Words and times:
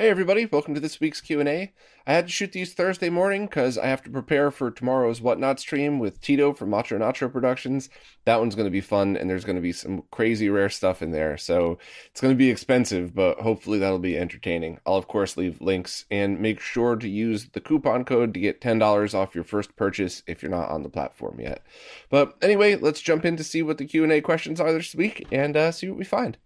Hey 0.00 0.08
everybody, 0.08 0.46
welcome 0.46 0.72
to 0.72 0.80
this 0.80 0.98
week's 0.98 1.20
Q&A. 1.20 1.74
I 2.06 2.12
had 2.14 2.24
to 2.24 2.32
shoot 2.32 2.52
these 2.52 2.72
Thursday 2.72 3.10
morning 3.10 3.44
because 3.44 3.76
I 3.76 3.88
have 3.88 4.02
to 4.04 4.10
prepare 4.10 4.50
for 4.50 4.70
tomorrow's 4.70 5.20
Whatnot 5.20 5.60
stream 5.60 5.98
with 5.98 6.22
Tito 6.22 6.54
from 6.54 6.70
Macho 6.70 6.96
Nacho 6.96 7.30
Productions. 7.30 7.90
That 8.24 8.40
one's 8.40 8.54
going 8.54 8.64
to 8.64 8.70
be 8.70 8.80
fun 8.80 9.14
and 9.18 9.28
there's 9.28 9.44
going 9.44 9.56
to 9.56 9.62
be 9.62 9.74
some 9.74 10.04
crazy 10.10 10.48
rare 10.48 10.70
stuff 10.70 11.02
in 11.02 11.10
there. 11.10 11.36
So 11.36 11.78
it's 12.10 12.22
going 12.22 12.32
to 12.32 12.38
be 12.38 12.48
expensive, 12.48 13.14
but 13.14 13.40
hopefully 13.40 13.78
that'll 13.78 13.98
be 13.98 14.16
entertaining. 14.16 14.80
I'll 14.86 14.96
of 14.96 15.06
course 15.06 15.36
leave 15.36 15.60
links 15.60 16.06
and 16.10 16.40
make 16.40 16.60
sure 16.60 16.96
to 16.96 17.06
use 17.06 17.50
the 17.50 17.60
coupon 17.60 18.06
code 18.06 18.32
to 18.32 18.40
get 18.40 18.62
$10 18.62 19.14
off 19.14 19.34
your 19.34 19.44
first 19.44 19.76
purchase 19.76 20.22
if 20.26 20.42
you're 20.42 20.50
not 20.50 20.70
on 20.70 20.82
the 20.82 20.88
platform 20.88 21.38
yet. 21.40 21.62
But 22.08 22.38
anyway, 22.40 22.76
let's 22.76 23.02
jump 23.02 23.26
in 23.26 23.36
to 23.36 23.44
see 23.44 23.60
what 23.60 23.76
the 23.76 23.84
Q&A 23.84 24.22
questions 24.22 24.62
are 24.62 24.72
this 24.72 24.94
week 24.94 25.26
and 25.30 25.58
uh, 25.58 25.72
see 25.72 25.90
what 25.90 25.98
we 25.98 26.06
find. 26.06 26.38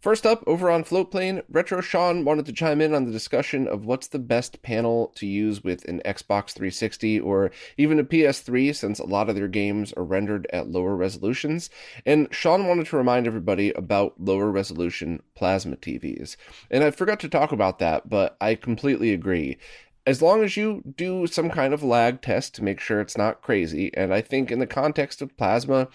First 0.00 0.24
up, 0.24 0.42
over 0.46 0.70
on 0.70 0.82
Floatplane, 0.82 1.42
Retro 1.50 1.82
Sean 1.82 2.24
wanted 2.24 2.46
to 2.46 2.54
chime 2.54 2.80
in 2.80 2.94
on 2.94 3.04
the 3.04 3.12
discussion 3.12 3.68
of 3.68 3.84
what's 3.84 4.06
the 4.06 4.18
best 4.18 4.62
panel 4.62 5.12
to 5.16 5.26
use 5.26 5.62
with 5.62 5.84
an 5.84 6.00
Xbox 6.06 6.52
360 6.52 7.20
or 7.20 7.50
even 7.76 7.98
a 7.98 8.04
PS3, 8.04 8.74
since 8.74 8.98
a 8.98 9.04
lot 9.04 9.28
of 9.28 9.34
their 9.34 9.46
games 9.46 9.92
are 9.98 10.04
rendered 10.04 10.46
at 10.54 10.70
lower 10.70 10.96
resolutions. 10.96 11.68
And 12.06 12.28
Sean 12.30 12.66
wanted 12.66 12.86
to 12.86 12.96
remind 12.96 13.26
everybody 13.26 13.72
about 13.72 14.18
lower 14.18 14.50
resolution 14.50 15.22
plasma 15.34 15.76
TVs. 15.76 16.36
And 16.70 16.82
I 16.82 16.92
forgot 16.92 17.20
to 17.20 17.28
talk 17.28 17.52
about 17.52 17.78
that, 17.80 18.08
but 18.08 18.38
I 18.40 18.54
completely 18.54 19.12
agree 19.12 19.58
as 20.06 20.22
long 20.22 20.42
as 20.42 20.56
you 20.56 20.82
do 20.96 21.26
some 21.26 21.50
kind 21.50 21.74
of 21.74 21.82
lag 21.82 22.22
test 22.22 22.54
to 22.54 22.64
make 22.64 22.80
sure 22.80 23.00
it's 23.00 23.18
not 23.18 23.42
crazy, 23.42 23.94
and 23.94 24.14
I 24.14 24.22
think 24.22 24.50
in 24.50 24.58
the 24.58 24.66
context 24.66 25.20
of 25.20 25.36
plasma, 25.36 25.88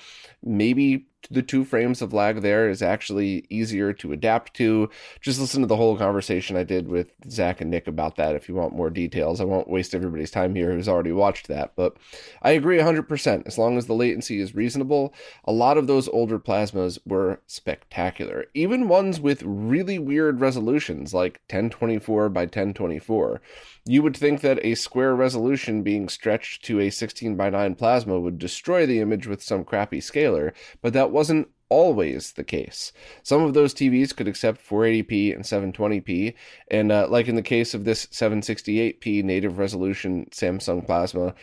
maybe 0.44 1.08
the 1.32 1.42
two 1.42 1.66
frames 1.66 2.02
of 2.02 2.14
lag 2.14 2.42
there 2.42 2.70
is 2.70 2.82
actually 2.82 3.46
easier 3.50 3.94
to 3.94 4.12
adapt 4.12 4.54
to. 4.56 4.90
Just 5.22 5.40
listen 5.40 5.62
to 5.62 5.68
the 5.68 5.76
whole 5.76 5.98
conversation 5.98 6.56
I 6.56 6.64
did 6.64 6.88
with 6.88 7.12
Zach 7.30 7.62
and 7.62 7.70
Nick 7.70 7.88
about 7.88 8.16
that 8.16 8.36
if 8.36 8.48
you 8.48 8.56
want 8.56 8.76
more 8.76 8.90
details. 8.90 9.42
I 9.42 9.46
won't 9.46 9.70
waste 9.70 9.96
everybody's 9.96 10.32
time 10.32 10.56
here 10.56 10.72
who's 10.72 10.90
already 10.90 11.12
watched 11.12 11.48
that, 11.48 11.74
but 11.76 11.98
I 12.42 12.52
agree 12.52 12.78
100%. 12.78 13.48
As 13.48 13.58
long 13.58 13.78
as 13.78 13.86
the 13.86 13.94
latency 13.94 14.40
is 14.40 14.56
reasonable, 14.56 15.14
a 15.46 15.52
lot 15.52 15.78
of 15.78 15.88
those 15.88 16.08
older 16.10 16.40
plasmas 16.40 17.00
were 17.06 17.42
spectacular. 17.48 18.46
Even 18.54 18.88
ones 18.88 19.20
with 19.20 19.44
really 19.44 20.00
weird 20.00 20.40
resolutions 20.40 21.14
like 21.14 21.42
1024 21.50 22.30
by 22.30 22.42
1024. 22.42 23.42
You 23.88 24.02
would 24.02 24.18
think 24.18 24.42
that 24.42 24.64
a 24.66 24.74
square 24.74 25.16
resolution 25.16 25.84
being 25.84 26.10
stretched 26.10 26.66
to 26.66 26.80
a 26.80 26.90
16 26.90 27.36
by 27.36 27.52
9 27.52 27.76
plasma 27.76 28.20
would 28.20 28.40
destroy 28.40 28.86
the 28.86 29.00
image 29.00 29.28
with 29.28 29.44
some 29.44 29.64
crappy 29.64 30.02
scaler, 30.02 30.54
but 30.82 30.94
that 30.94 31.12
wasn't 31.16 31.48
always 31.70 32.34
the 32.34 32.44
case. 32.44 32.92
Some 33.24 33.42
of 33.42 33.54
those 33.54 33.74
TVs 33.74 34.14
could 34.14 34.28
accept 34.28 34.68
480p 34.68 35.34
and 35.34 35.46
720p, 35.46 36.34
and 36.70 36.92
uh, 36.92 37.08
like 37.10 37.30
in 37.30 37.38
the 37.38 37.42
case 37.42 37.74
of 37.74 37.86
this 37.86 38.06
768p 38.08 39.24
native 39.24 39.58
resolution 39.58 40.28
Samsung 40.32 40.86
Plasma, 40.86 41.34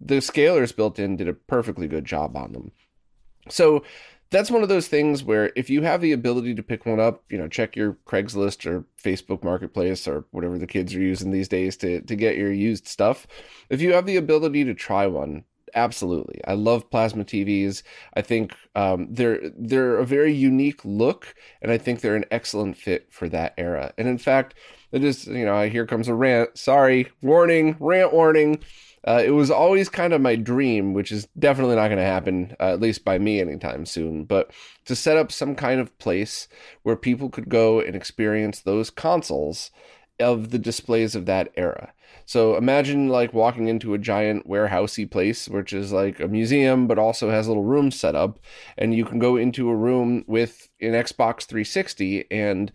the 0.00 0.16
scalers 0.16 0.74
built 0.74 0.98
in 0.98 1.18
did 1.18 1.28
a 1.28 1.34
perfectly 1.34 1.86
good 1.86 2.06
job 2.06 2.38
on 2.38 2.52
them. 2.52 2.72
So 3.50 3.84
that's 4.30 4.50
one 4.50 4.62
of 4.62 4.70
those 4.70 4.88
things 4.88 5.22
where 5.22 5.52
if 5.56 5.68
you 5.68 5.82
have 5.82 6.00
the 6.00 6.12
ability 6.12 6.54
to 6.54 6.62
pick 6.62 6.86
one 6.86 6.98
up, 6.98 7.22
you 7.28 7.36
know, 7.36 7.48
check 7.48 7.76
your 7.76 7.98
Craigslist 8.06 8.64
or 8.64 8.86
Facebook 9.02 9.44
Marketplace 9.44 10.08
or 10.08 10.24
whatever 10.30 10.58
the 10.58 10.66
kids 10.66 10.94
are 10.94 11.00
using 11.00 11.30
these 11.30 11.48
days 11.48 11.76
to 11.78 12.00
to 12.00 12.16
get 12.16 12.38
your 12.38 12.52
used 12.52 12.88
stuff. 12.88 13.26
If 13.68 13.82
you 13.82 13.92
have 13.92 14.06
the 14.06 14.16
ability 14.16 14.64
to 14.64 14.74
try 14.74 15.06
one, 15.06 15.44
absolutely. 15.74 16.40
I 16.46 16.54
love 16.54 16.90
plasma 16.90 17.24
TVs. 17.24 17.82
I 18.14 18.22
think 18.22 18.54
um, 18.74 19.08
they're 19.10 19.50
they're 19.56 19.98
a 19.98 20.06
very 20.06 20.32
unique 20.32 20.84
look, 20.84 21.34
and 21.62 21.70
I 21.72 21.78
think 21.78 22.00
they're 22.00 22.16
an 22.16 22.24
excellent 22.30 22.76
fit 22.76 23.12
for 23.12 23.28
that 23.30 23.54
era. 23.58 23.92
And 23.98 24.08
in 24.08 24.18
fact, 24.18 24.54
it 24.92 25.04
is 25.04 25.26
you 25.26 25.44
know 25.44 25.68
here 25.68 25.86
comes 25.86 26.08
a 26.08 26.14
rant. 26.14 26.56
Sorry, 26.56 27.08
warning, 27.22 27.76
rant 27.80 28.12
warning. 28.12 28.62
Uh, 29.06 29.22
it 29.24 29.30
was 29.30 29.50
always 29.50 29.88
kind 29.88 30.12
of 30.12 30.20
my 30.20 30.34
dream, 30.36 30.92
which 30.92 31.12
is 31.12 31.28
definitely 31.38 31.76
not 31.76 31.86
going 31.86 31.98
to 31.98 32.04
happen, 32.04 32.54
uh, 32.60 32.72
at 32.72 32.80
least 32.80 33.04
by 33.04 33.16
me 33.16 33.40
anytime 33.40 33.86
soon, 33.86 34.24
but 34.24 34.50
to 34.84 34.96
set 34.96 35.16
up 35.16 35.30
some 35.30 35.54
kind 35.54 35.80
of 35.80 35.96
place 35.98 36.48
where 36.82 36.96
people 36.96 37.30
could 37.30 37.48
go 37.48 37.80
and 37.80 37.94
experience 37.94 38.60
those 38.60 38.90
consoles 38.90 39.70
of 40.20 40.50
the 40.50 40.58
displays 40.58 41.14
of 41.14 41.26
that 41.26 41.50
era. 41.56 41.92
So 42.28 42.56
imagine 42.56 43.08
like 43.08 43.32
walking 43.32 43.68
into 43.68 43.94
a 43.94 43.98
giant 43.98 44.46
warehousey 44.46 45.10
place, 45.10 45.48
which 45.48 45.72
is 45.72 45.92
like 45.92 46.20
a 46.20 46.28
museum, 46.28 46.86
but 46.86 46.98
also 46.98 47.30
has 47.30 47.48
little 47.48 47.64
rooms 47.64 47.98
set 47.98 48.14
up, 48.14 48.38
and 48.76 48.94
you 48.94 49.06
can 49.06 49.18
go 49.18 49.36
into 49.36 49.70
a 49.70 49.74
room 49.74 50.26
with 50.26 50.68
an 50.78 50.92
Xbox 50.92 51.46
360 51.46 52.30
and 52.30 52.70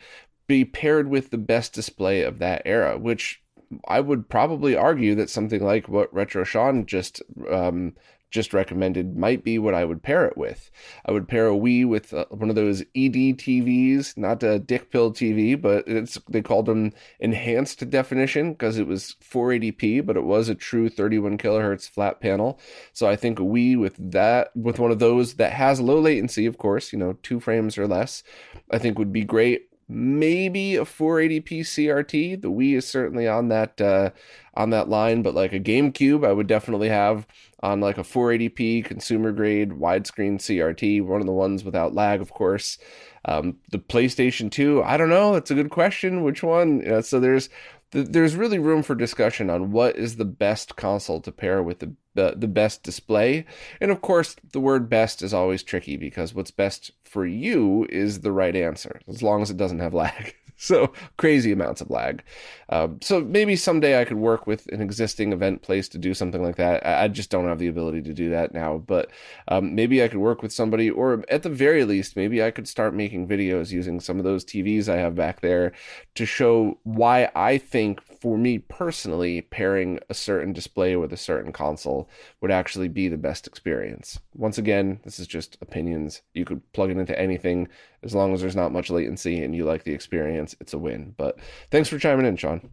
be 0.47 0.66
paired 0.66 1.08
with 1.08 1.30
the 1.30 1.38
best 1.38 1.72
display 1.72 2.24
of 2.24 2.40
that 2.40 2.64
era, 2.66 2.97
which 2.97 3.44
I 3.88 4.00
would 4.00 4.28
probably 4.28 4.75
argue 4.75 5.14
that 5.14 5.30
something 5.30 5.64
like 5.64 5.88
what 5.88 6.12
Retro 6.12 6.44
Sean 6.44 6.88
just 6.88 7.22
um, 7.47 7.94
just 8.34 8.52
recommended 8.52 9.16
might 9.16 9.44
be 9.44 9.60
what 9.60 9.76
I 9.76 9.86
would 9.86 10.02
pair 10.02 10.26
it 10.26 10.36
with. 10.36 10.72
I 11.06 11.12
would 11.12 11.28
pair 11.28 11.48
a 11.48 11.52
Wii 11.52 11.88
with 11.88 12.14
uh, 12.14 12.26
one 12.30 12.50
of 12.50 12.56
those 12.56 12.82
ED 12.82 13.38
TVs, 13.38 14.18
not 14.18 14.42
a 14.42 14.58
dick 14.58 14.92
pill 14.92 15.14
TV, 15.14 15.60
but 15.60 15.88
it's 15.88 16.18
they 16.28 16.42
called 16.42 16.66
them 16.66 16.94
enhanced 17.20 17.88
definition 17.92 18.54
because 18.54 18.80
it 18.80 18.88
was 18.88 19.16
480p, 19.22 20.04
but 20.04 20.18
it 20.18 20.24
was 20.24 20.50
a 20.50 20.56
true 20.56 20.90
31 20.90 21.38
kilohertz 21.38 21.88
flat 21.88 22.20
panel. 22.20 22.60
So 22.92 23.08
I 23.08 23.16
think 23.16 23.40
a 23.40 23.44
Wii 23.44 23.80
with 23.80 23.96
that 24.12 24.50
with 24.56 24.80
one 24.80 24.92
of 24.92 24.98
those 24.98 25.36
that 25.36 25.54
has 25.54 25.80
low 25.80 26.00
latency, 26.00 26.48
of 26.48 26.58
course, 26.58 26.92
you 26.92 26.98
know, 26.98 27.14
two 27.22 27.40
frames 27.40 27.78
or 27.78 27.88
less, 27.88 28.24
I 28.72 28.80
think 28.80 28.98
would 28.98 29.14
be 29.14 29.24
great 29.24 29.70
maybe 29.94 30.76
a 30.76 30.84
480p 30.84 31.62
CRT. 31.62 32.42
The 32.42 32.52
Wii 32.52 32.76
is 32.76 32.88
certainly 32.88 33.28
on 33.28 33.50
that 33.50 33.80
uh, 33.80 34.09
on 34.56 34.72
that 34.72 34.90
line, 34.90 35.22
but 35.22 35.34
like 35.34 35.54
a 35.54 35.59
GameCube, 35.59 36.26
I 36.26 36.31
would 36.31 36.48
definitely 36.48 36.90
have 36.90 37.28
on 37.62 37.80
like 37.80 37.98
a 37.98 38.03
480p 38.03 38.84
consumer 38.84 39.32
grade 39.32 39.72
widescreen 39.72 40.38
CRT, 40.38 41.06
one 41.06 41.22
of 41.22 41.28
the 41.28 41.32
ones 41.32 41.64
without 41.64 41.94
lag, 41.94 42.22
of 42.22 42.32
course. 42.32 42.78
Um, 43.26 43.58
the 43.72 43.80
PlayStation 43.80 44.52
2, 44.52 44.84
I 44.84 44.98
don't 44.98 45.09
know. 45.09 45.34
That's 45.34 45.50
a 45.50 45.56
good 45.56 45.70
question. 45.70 46.24
Which 46.24 46.44
one? 46.44 46.82
You 46.82 46.90
know, 46.90 47.02
so 47.02 47.22
there's 47.22 47.50
there's 47.94 48.36
really 48.36 48.59
room 48.59 48.84
for 48.84 48.96
discussion 48.96 49.50
on 49.50 49.72
what 49.72 49.96
is 49.96 50.16
the 50.16 50.26
best 50.26 50.76
console 50.76 51.22
to 51.22 51.31
pair 51.31 51.62
with 51.62 51.80
the 51.80 51.94
the, 52.16 52.36
the 52.38 52.48
best 52.48 52.84
display. 52.84 53.46
And 53.81 53.90
of 53.90 54.02
course, 54.02 54.36
the 54.52 54.59
word 54.59 54.90
best 54.90 55.22
is 55.22 55.34
always 55.34 55.64
tricky 55.64 55.98
because 55.98 56.34
what's 56.34 56.52
best 56.52 56.92
for 57.03 57.26
you 57.26 57.88
is 57.90 58.22
the 58.22 58.32
right 58.32 58.56
answer, 58.56 59.02
as 59.08 59.24
long 59.24 59.42
as 59.42 59.50
it 59.50 59.58
doesn't 59.58 59.80
have 59.80 59.94
lag. 59.94 60.36
so 60.58 60.94
crazy 61.18 61.52
amounts 61.52 61.81
of 61.81 61.90
lag. 61.90 62.24
Um, 62.69 63.00
so 63.02 63.22
maybe 63.22 63.56
someday 63.56 64.00
I 64.00 64.06
could 64.06 64.18
work 64.18 64.47
with 64.47 64.68
an 64.68 64.81
existing 64.81 65.34
event 65.34 65.62
place 65.62 65.88
to 65.90 65.97
do 65.97 66.14
something 66.14 66.41
like 66.41 66.56
that. 66.56 66.86
I, 66.86 67.03
I 67.03 67.08
just 67.08 67.30
don't 67.30 67.47
have 67.47 67.59
the 67.59 67.68
ability 67.68 68.02
to 68.03 68.14
do 68.14 68.30
that 68.31 68.53
now, 68.53 68.78
but 68.78 69.09
um, 69.47 69.75
maybe 69.75 70.03
I 70.03 70.08
could 70.08 70.19
work 70.19 70.41
with 70.41 70.53
somebody, 70.53 70.90
or 70.90 71.24
at 71.30 71.44
the 71.44 71.50
very 71.50 71.84
least, 71.86 72.16
maybe 72.16 72.44
I 72.44 72.52
could 72.52 72.68
start 72.68 72.94
making 72.94 73.28
videos 73.28 73.72
using 73.72 74.00
some 74.00 74.18
of 74.18 74.24
those 74.24 74.46
TVs 74.46 74.90
I 74.90 74.97
have 74.97 75.16
back 75.16 75.41
there 75.41 75.72
to 76.16 76.25
show 76.25 76.80
why 76.84 77.30
I 77.35 77.58
think, 77.58 78.02
for 78.23 78.37
me 78.37 78.58
personally, 78.58 79.41
pairing 79.41 79.99
a 80.09 80.14
certain 80.14 80.53
display 80.53 80.96
with 80.96 81.11
a 81.11 81.17
certain 81.17 81.52
console 81.52 82.09
would 82.40 82.52
actually 82.52 82.87
be 82.87 83.09
the 83.09 83.17
best 83.17 83.47
experience. 83.47 84.17
Once 84.34 84.58
again, 84.58 85.02
this 85.03 85.20
is 85.20 85.28
just 85.28 85.58
opinions. 85.59 86.22
You 86.34 86.46
could 86.46 86.61
plug 86.72 86.90
it 86.90 86.96
into 86.96 87.20
anything 87.20 87.67
as 88.02 88.16
long 88.16 88.34
as 88.34 88.40
there's 88.40 88.55
not 88.55 88.72
much 88.72 88.90
latency 88.90 89.43
and 89.43 89.53
you 89.53 89.66
like 89.66 89.84
the 89.84 89.91
experience, 89.91 90.55
it's 90.61 90.73
a 90.73 90.78
win. 90.78 91.14
But 91.17 91.37
thanks 91.70 91.90
for 91.90 91.99
chiming 91.99 92.25
in, 92.25 92.37
Sean. 92.37 92.70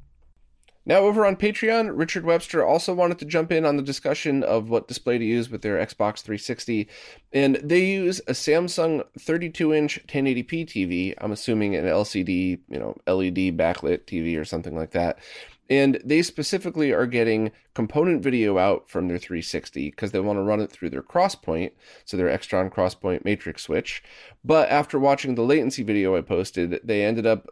Now, 0.87 1.01
over 1.01 1.27
on 1.27 1.37
Patreon, 1.37 1.91
Richard 1.95 2.25
Webster 2.25 2.65
also 2.65 2.95
wanted 2.95 3.19
to 3.19 3.27
jump 3.27 3.53
in 3.53 3.67
on 3.67 3.77
the 3.77 3.83
discussion 3.83 4.43
of 4.43 4.71
what 4.71 4.89
display 4.89 5.19
to 5.19 5.25
use 5.25 5.51
with 5.51 5.61
their 5.61 5.77
Xbox 5.77 6.23
360. 6.23 6.89
And 7.33 7.57
they 7.57 7.85
use 7.85 8.21
a 8.21 8.33
Samsung 8.33 9.05
32 9.19 9.75
inch 9.75 10.01
1080p 10.07 10.67
TV. 10.67 11.15
I'm 11.19 11.33
assuming 11.33 11.77
an 11.77 11.85
LCD, 11.85 12.61
you 12.69 12.79
know, 12.79 12.97
LED 13.07 13.57
backlit 13.59 14.05
TV 14.07 14.41
or 14.41 14.45
something 14.47 14.75
like 14.75 14.93
that. 14.93 15.19
And 15.71 16.01
they 16.05 16.21
specifically 16.23 16.93
are 16.93 17.07
getting 17.07 17.53
component 17.75 18.23
video 18.25 18.59
out 18.59 18.91
from 18.91 19.07
their 19.07 19.19
360 19.19 19.91
because 19.91 20.11
they 20.11 20.19
want 20.19 20.37
to 20.37 20.43
run 20.43 20.61
it 20.61 20.71
through 20.71 20.91
their 20.91 21.03
crosspoint, 21.03 21.71
so 22.05 22.17
their 22.17 22.27
Extron 22.27 22.71
crosspoint 22.75 23.25
matrix 23.25 23.63
switch. 23.63 24.03
But 24.45 24.69
after 24.69 24.99
watching 24.99 25.37
the 25.37 25.43
latency 25.43 25.85
video 25.85 26.17
I 26.17 26.23
posted, 26.23 26.81
they 26.83 27.05
ended 27.05 27.25
up 27.25 27.49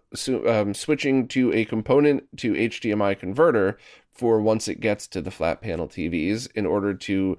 um, 0.46 0.74
switching 0.74 1.28
to 1.28 1.52
a 1.52 1.64
component 1.64 2.24
to 2.38 2.54
HDMI 2.54 3.16
converter 3.16 3.78
for 4.18 4.40
once 4.40 4.66
it 4.66 4.80
gets 4.80 5.06
to 5.06 5.22
the 5.22 5.30
flat 5.30 5.60
panel 5.60 5.86
TVs 5.86 6.48
in 6.56 6.66
order 6.66 6.92
to 6.92 7.38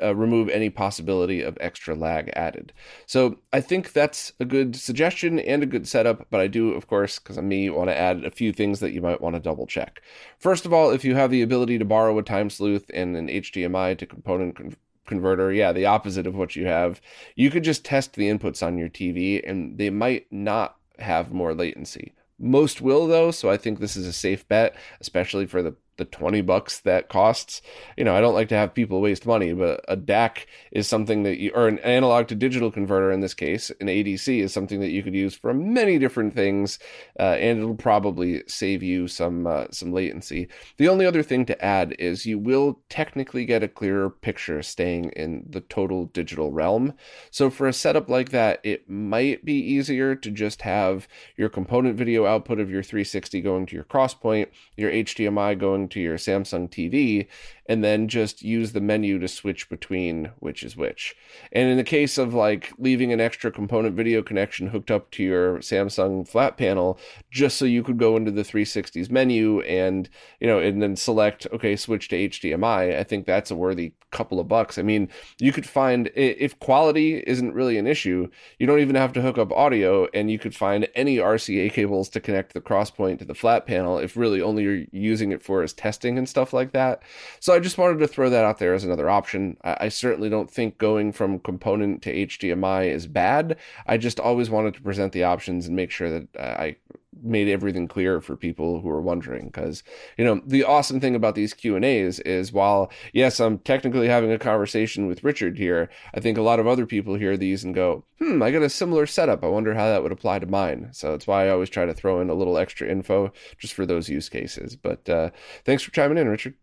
uh, 0.00 0.14
remove 0.14 0.48
any 0.48 0.70
possibility 0.70 1.42
of 1.42 1.58
extra 1.60 1.96
lag 1.96 2.30
added. 2.34 2.72
So 3.06 3.38
I 3.52 3.60
think 3.60 3.92
that's 3.92 4.32
a 4.38 4.44
good 4.44 4.76
suggestion 4.76 5.40
and 5.40 5.64
a 5.64 5.66
good 5.66 5.88
setup, 5.88 6.28
but 6.30 6.40
I 6.40 6.46
do, 6.46 6.70
of 6.74 6.86
course, 6.86 7.18
because 7.18 7.36
I'm 7.36 7.48
me, 7.48 7.68
want 7.68 7.90
to 7.90 7.98
add 7.98 8.24
a 8.24 8.30
few 8.30 8.52
things 8.52 8.78
that 8.78 8.92
you 8.92 9.02
might 9.02 9.20
want 9.20 9.34
to 9.34 9.40
double 9.40 9.66
check. 9.66 10.00
First 10.38 10.64
of 10.64 10.72
all, 10.72 10.90
if 10.90 11.04
you 11.04 11.16
have 11.16 11.32
the 11.32 11.42
ability 11.42 11.78
to 11.78 11.84
borrow 11.84 12.16
a 12.18 12.22
time 12.22 12.48
sleuth 12.48 12.88
and 12.94 13.16
an 13.16 13.26
HDMI 13.26 13.98
to 13.98 14.06
component 14.06 14.54
con- 14.54 14.76
converter, 15.06 15.52
yeah, 15.52 15.72
the 15.72 15.86
opposite 15.86 16.28
of 16.28 16.36
what 16.36 16.54
you 16.54 16.66
have, 16.66 17.00
you 17.34 17.50
could 17.50 17.64
just 17.64 17.84
test 17.84 18.14
the 18.14 18.28
inputs 18.28 18.64
on 18.64 18.78
your 18.78 18.88
TV 18.88 19.42
and 19.44 19.76
they 19.76 19.90
might 19.90 20.26
not 20.30 20.76
have 21.00 21.32
more 21.32 21.54
latency. 21.54 22.14
Most 22.38 22.80
will 22.80 23.06
though, 23.06 23.30
so 23.30 23.50
I 23.50 23.56
think 23.56 23.78
this 23.78 23.96
is 23.96 24.06
a 24.06 24.12
safe 24.12 24.46
bet, 24.48 24.76
especially 25.00 25.46
for 25.46 25.62
the 25.62 25.74
the 25.96 26.04
20 26.04 26.40
bucks 26.42 26.80
that 26.80 27.08
costs. 27.08 27.62
You 27.96 28.04
know, 28.04 28.14
I 28.14 28.20
don't 28.20 28.34
like 28.34 28.48
to 28.48 28.56
have 28.56 28.74
people 28.74 29.00
waste 29.00 29.26
money, 29.26 29.52
but 29.52 29.84
a 29.88 29.96
DAC 29.96 30.46
is 30.70 30.88
something 30.88 31.22
that 31.24 31.38
you, 31.38 31.52
or 31.54 31.68
an 31.68 31.78
analog 31.80 32.28
to 32.28 32.34
digital 32.34 32.70
converter 32.70 33.12
in 33.12 33.20
this 33.20 33.34
case, 33.34 33.70
an 33.80 33.86
ADC 33.86 34.42
is 34.42 34.52
something 34.52 34.80
that 34.80 34.90
you 34.90 35.02
could 35.02 35.14
use 35.14 35.34
for 35.34 35.52
many 35.52 35.98
different 35.98 36.34
things, 36.34 36.78
uh, 37.18 37.36
and 37.38 37.58
it'll 37.58 37.74
probably 37.74 38.42
save 38.46 38.82
you 38.82 39.06
some 39.08 39.46
uh, 39.46 39.66
some 39.70 39.92
latency. 39.92 40.48
The 40.78 40.88
only 40.88 41.06
other 41.06 41.22
thing 41.22 41.44
to 41.46 41.64
add 41.64 41.94
is 41.98 42.26
you 42.26 42.38
will 42.38 42.80
technically 42.88 43.44
get 43.44 43.62
a 43.62 43.68
clearer 43.68 44.10
picture 44.10 44.62
staying 44.62 45.10
in 45.10 45.44
the 45.48 45.60
total 45.60 46.06
digital 46.06 46.50
realm. 46.50 46.94
So 47.30 47.50
for 47.50 47.68
a 47.68 47.72
setup 47.72 48.08
like 48.08 48.30
that, 48.30 48.60
it 48.62 48.88
might 48.88 49.44
be 49.44 49.54
easier 49.54 50.14
to 50.14 50.30
just 50.30 50.62
have 50.62 51.06
your 51.36 51.48
component 51.48 51.96
video 51.96 52.26
output 52.26 52.60
of 52.60 52.70
your 52.70 52.82
360 52.82 53.40
going 53.40 53.66
to 53.66 53.74
your 53.74 53.84
crosspoint, 53.84 54.48
your 54.76 54.90
HDMI 54.90 55.58
going 55.58 55.81
to 55.88 56.00
your 56.00 56.16
Samsung 56.16 56.68
TV 56.68 57.26
and 57.72 57.82
then 57.82 58.06
just 58.06 58.42
use 58.42 58.72
the 58.72 58.82
menu 58.82 59.18
to 59.18 59.26
switch 59.26 59.70
between 59.70 60.30
which 60.40 60.62
is 60.62 60.76
which. 60.76 61.16
And 61.52 61.70
in 61.70 61.78
the 61.78 61.84
case 61.84 62.18
of 62.18 62.34
like 62.34 62.70
leaving 62.76 63.14
an 63.14 63.20
extra 63.20 63.50
component 63.50 63.96
video 63.96 64.22
connection 64.22 64.66
hooked 64.66 64.90
up 64.90 65.10
to 65.12 65.22
your 65.22 65.56
Samsung 65.60 66.28
flat 66.28 66.58
panel, 66.58 66.98
just 67.30 67.56
so 67.56 67.64
you 67.64 67.82
could 67.82 67.96
go 67.96 68.14
into 68.14 68.30
the 68.30 68.42
360s 68.42 69.10
menu 69.10 69.62
and, 69.62 70.10
you 70.38 70.46
know, 70.46 70.58
and 70.58 70.82
then 70.82 70.96
select, 70.96 71.46
okay, 71.50 71.74
switch 71.74 72.08
to 72.08 72.28
HDMI, 72.28 72.98
I 72.98 73.04
think 73.04 73.24
that's 73.24 73.50
a 73.50 73.56
worthy 73.56 73.94
couple 74.10 74.38
of 74.38 74.46
bucks. 74.46 74.76
I 74.76 74.82
mean, 74.82 75.08
you 75.38 75.52
could 75.52 75.64
find, 75.66 76.10
if 76.14 76.58
quality 76.58 77.24
isn't 77.26 77.54
really 77.54 77.78
an 77.78 77.86
issue, 77.86 78.28
you 78.58 78.66
don't 78.66 78.80
even 78.80 78.96
have 78.96 79.14
to 79.14 79.22
hook 79.22 79.38
up 79.38 79.50
audio 79.50 80.06
and 80.12 80.30
you 80.30 80.38
could 80.38 80.54
find 80.54 80.86
any 80.94 81.16
RCA 81.16 81.72
cables 81.72 82.10
to 82.10 82.20
connect 82.20 82.52
the 82.52 82.60
crosspoint 82.60 83.20
to 83.20 83.24
the 83.24 83.34
flat 83.34 83.64
panel 83.64 83.96
if 83.96 84.14
really 84.14 84.42
only 84.42 84.64
you're 84.64 84.84
using 84.92 85.32
it 85.32 85.42
for 85.42 85.62
as 85.62 85.72
testing 85.72 86.18
and 86.18 86.28
stuff 86.28 86.52
like 86.52 86.72
that. 86.72 87.02
So 87.40 87.54
I 87.54 87.58
just 87.62 87.78
wanted 87.78 87.98
to 88.00 88.08
throw 88.08 88.28
that 88.28 88.44
out 88.44 88.58
there 88.58 88.74
as 88.74 88.84
another 88.84 89.08
option. 89.08 89.56
I, 89.64 89.76
I 89.80 89.88
certainly 89.88 90.28
don't 90.28 90.50
think 90.50 90.78
going 90.78 91.12
from 91.12 91.38
component 91.38 92.02
to 92.02 92.26
HDMI 92.26 92.88
is 92.88 93.06
bad. 93.06 93.56
I 93.86 93.96
just 93.96 94.20
always 94.20 94.50
wanted 94.50 94.74
to 94.74 94.82
present 94.82 95.12
the 95.12 95.24
options 95.24 95.66
and 95.66 95.74
make 95.74 95.90
sure 95.90 96.10
that 96.10 96.28
uh, 96.36 96.62
I 96.62 96.76
made 97.22 97.48
everything 97.48 97.86
clear 97.86 98.20
for 98.20 98.36
people 98.36 98.80
who 98.80 98.88
are 98.88 99.00
wondering 99.00 99.46
because 99.46 99.82
you 100.16 100.24
know 100.24 100.40
the 100.46 100.64
awesome 100.64 100.98
thing 100.98 101.14
about 101.14 101.34
these 101.34 101.52
q 101.52 101.76
and 101.76 101.84
a's 101.84 102.18
is 102.20 102.52
while 102.52 102.90
yes 103.12 103.38
i'm 103.38 103.58
technically 103.58 104.08
having 104.08 104.32
a 104.32 104.38
conversation 104.38 105.06
with 105.06 105.22
richard 105.22 105.58
here 105.58 105.90
i 106.14 106.20
think 106.20 106.38
a 106.38 106.42
lot 106.42 106.58
of 106.58 106.66
other 106.66 106.86
people 106.86 107.14
hear 107.14 107.36
these 107.36 107.64
and 107.64 107.74
go 107.74 108.02
hmm 108.18 108.42
i 108.42 108.50
got 108.50 108.62
a 108.62 108.70
similar 108.70 109.06
setup 109.06 109.44
i 109.44 109.46
wonder 109.46 109.74
how 109.74 109.86
that 109.86 110.02
would 110.02 110.12
apply 110.12 110.38
to 110.38 110.46
mine 110.46 110.88
so 110.92 111.10
that's 111.10 111.26
why 111.26 111.46
i 111.46 111.50
always 111.50 111.70
try 111.70 111.84
to 111.84 111.94
throw 111.94 112.20
in 112.20 112.30
a 112.30 112.34
little 112.34 112.56
extra 112.56 112.88
info 112.88 113.30
just 113.58 113.74
for 113.74 113.84
those 113.84 114.08
use 114.08 114.28
cases 114.28 114.74
but 114.74 115.06
uh, 115.08 115.30
thanks 115.64 115.82
for 115.82 115.92
chiming 115.92 116.18
in 116.18 116.28
richard 116.28 116.54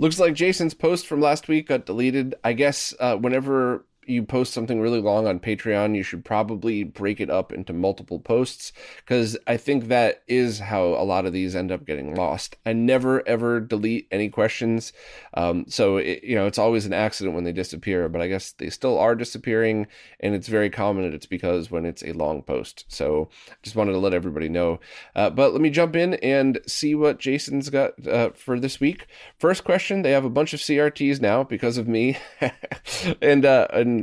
Looks 0.00 0.18
like 0.18 0.32
Jason's 0.32 0.72
post 0.72 1.06
from 1.06 1.20
last 1.20 1.46
week 1.46 1.68
got 1.68 1.84
deleted. 1.84 2.34
I 2.42 2.54
guess 2.54 2.94
uh, 2.98 3.16
whenever 3.16 3.84
you 4.10 4.22
post 4.22 4.52
something 4.52 4.80
really 4.80 5.00
long 5.00 5.26
on 5.26 5.40
Patreon, 5.40 5.96
you 5.96 6.02
should 6.02 6.24
probably 6.24 6.84
break 6.84 7.20
it 7.20 7.30
up 7.30 7.52
into 7.52 7.72
multiple 7.72 8.18
posts 8.18 8.72
because 8.96 9.38
I 9.46 9.56
think 9.56 9.88
that 9.88 10.22
is 10.26 10.58
how 10.58 10.82
a 10.82 11.04
lot 11.04 11.26
of 11.26 11.32
these 11.32 11.54
end 11.56 11.72
up 11.72 11.86
getting 11.86 12.14
lost. 12.14 12.56
I 12.66 12.72
never 12.72 13.26
ever 13.26 13.60
delete 13.60 14.08
any 14.10 14.28
questions, 14.28 14.92
um, 15.34 15.64
so 15.68 15.96
it, 15.98 16.24
you 16.24 16.34
know 16.34 16.46
it's 16.46 16.58
always 16.58 16.86
an 16.86 16.92
accident 16.92 17.34
when 17.34 17.44
they 17.44 17.52
disappear. 17.52 18.08
But 18.08 18.20
I 18.20 18.28
guess 18.28 18.52
they 18.52 18.70
still 18.70 18.98
are 18.98 19.14
disappearing, 19.14 19.86
and 20.18 20.34
it's 20.34 20.48
very 20.48 20.70
common 20.70 21.04
that 21.04 21.14
it's 21.14 21.26
because 21.26 21.70
when 21.70 21.86
it's 21.86 22.02
a 22.02 22.12
long 22.12 22.42
post. 22.42 22.84
So 22.88 23.28
just 23.62 23.76
wanted 23.76 23.92
to 23.92 23.98
let 23.98 24.14
everybody 24.14 24.48
know. 24.48 24.80
Uh, 25.14 25.30
but 25.30 25.52
let 25.52 25.60
me 25.60 25.70
jump 25.70 25.96
in 25.96 26.14
and 26.14 26.58
see 26.66 26.94
what 26.94 27.18
Jason's 27.18 27.70
got 27.70 28.06
uh, 28.06 28.30
for 28.30 28.58
this 28.58 28.80
week. 28.80 29.06
First 29.38 29.64
question: 29.64 30.02
They 30.02 30.12
have 30.12 30.24
a 30.24 30.30
bunch 30.30 30.52
of 30.52 30.60
CRTs 30.60 31.20
now 31.20 31.44
because 31.44 31.78
of 31.78 31.86
me, 31.86 32.18
and 33.22 33.44
uh, 33.44 33.68
and 33.72 33.99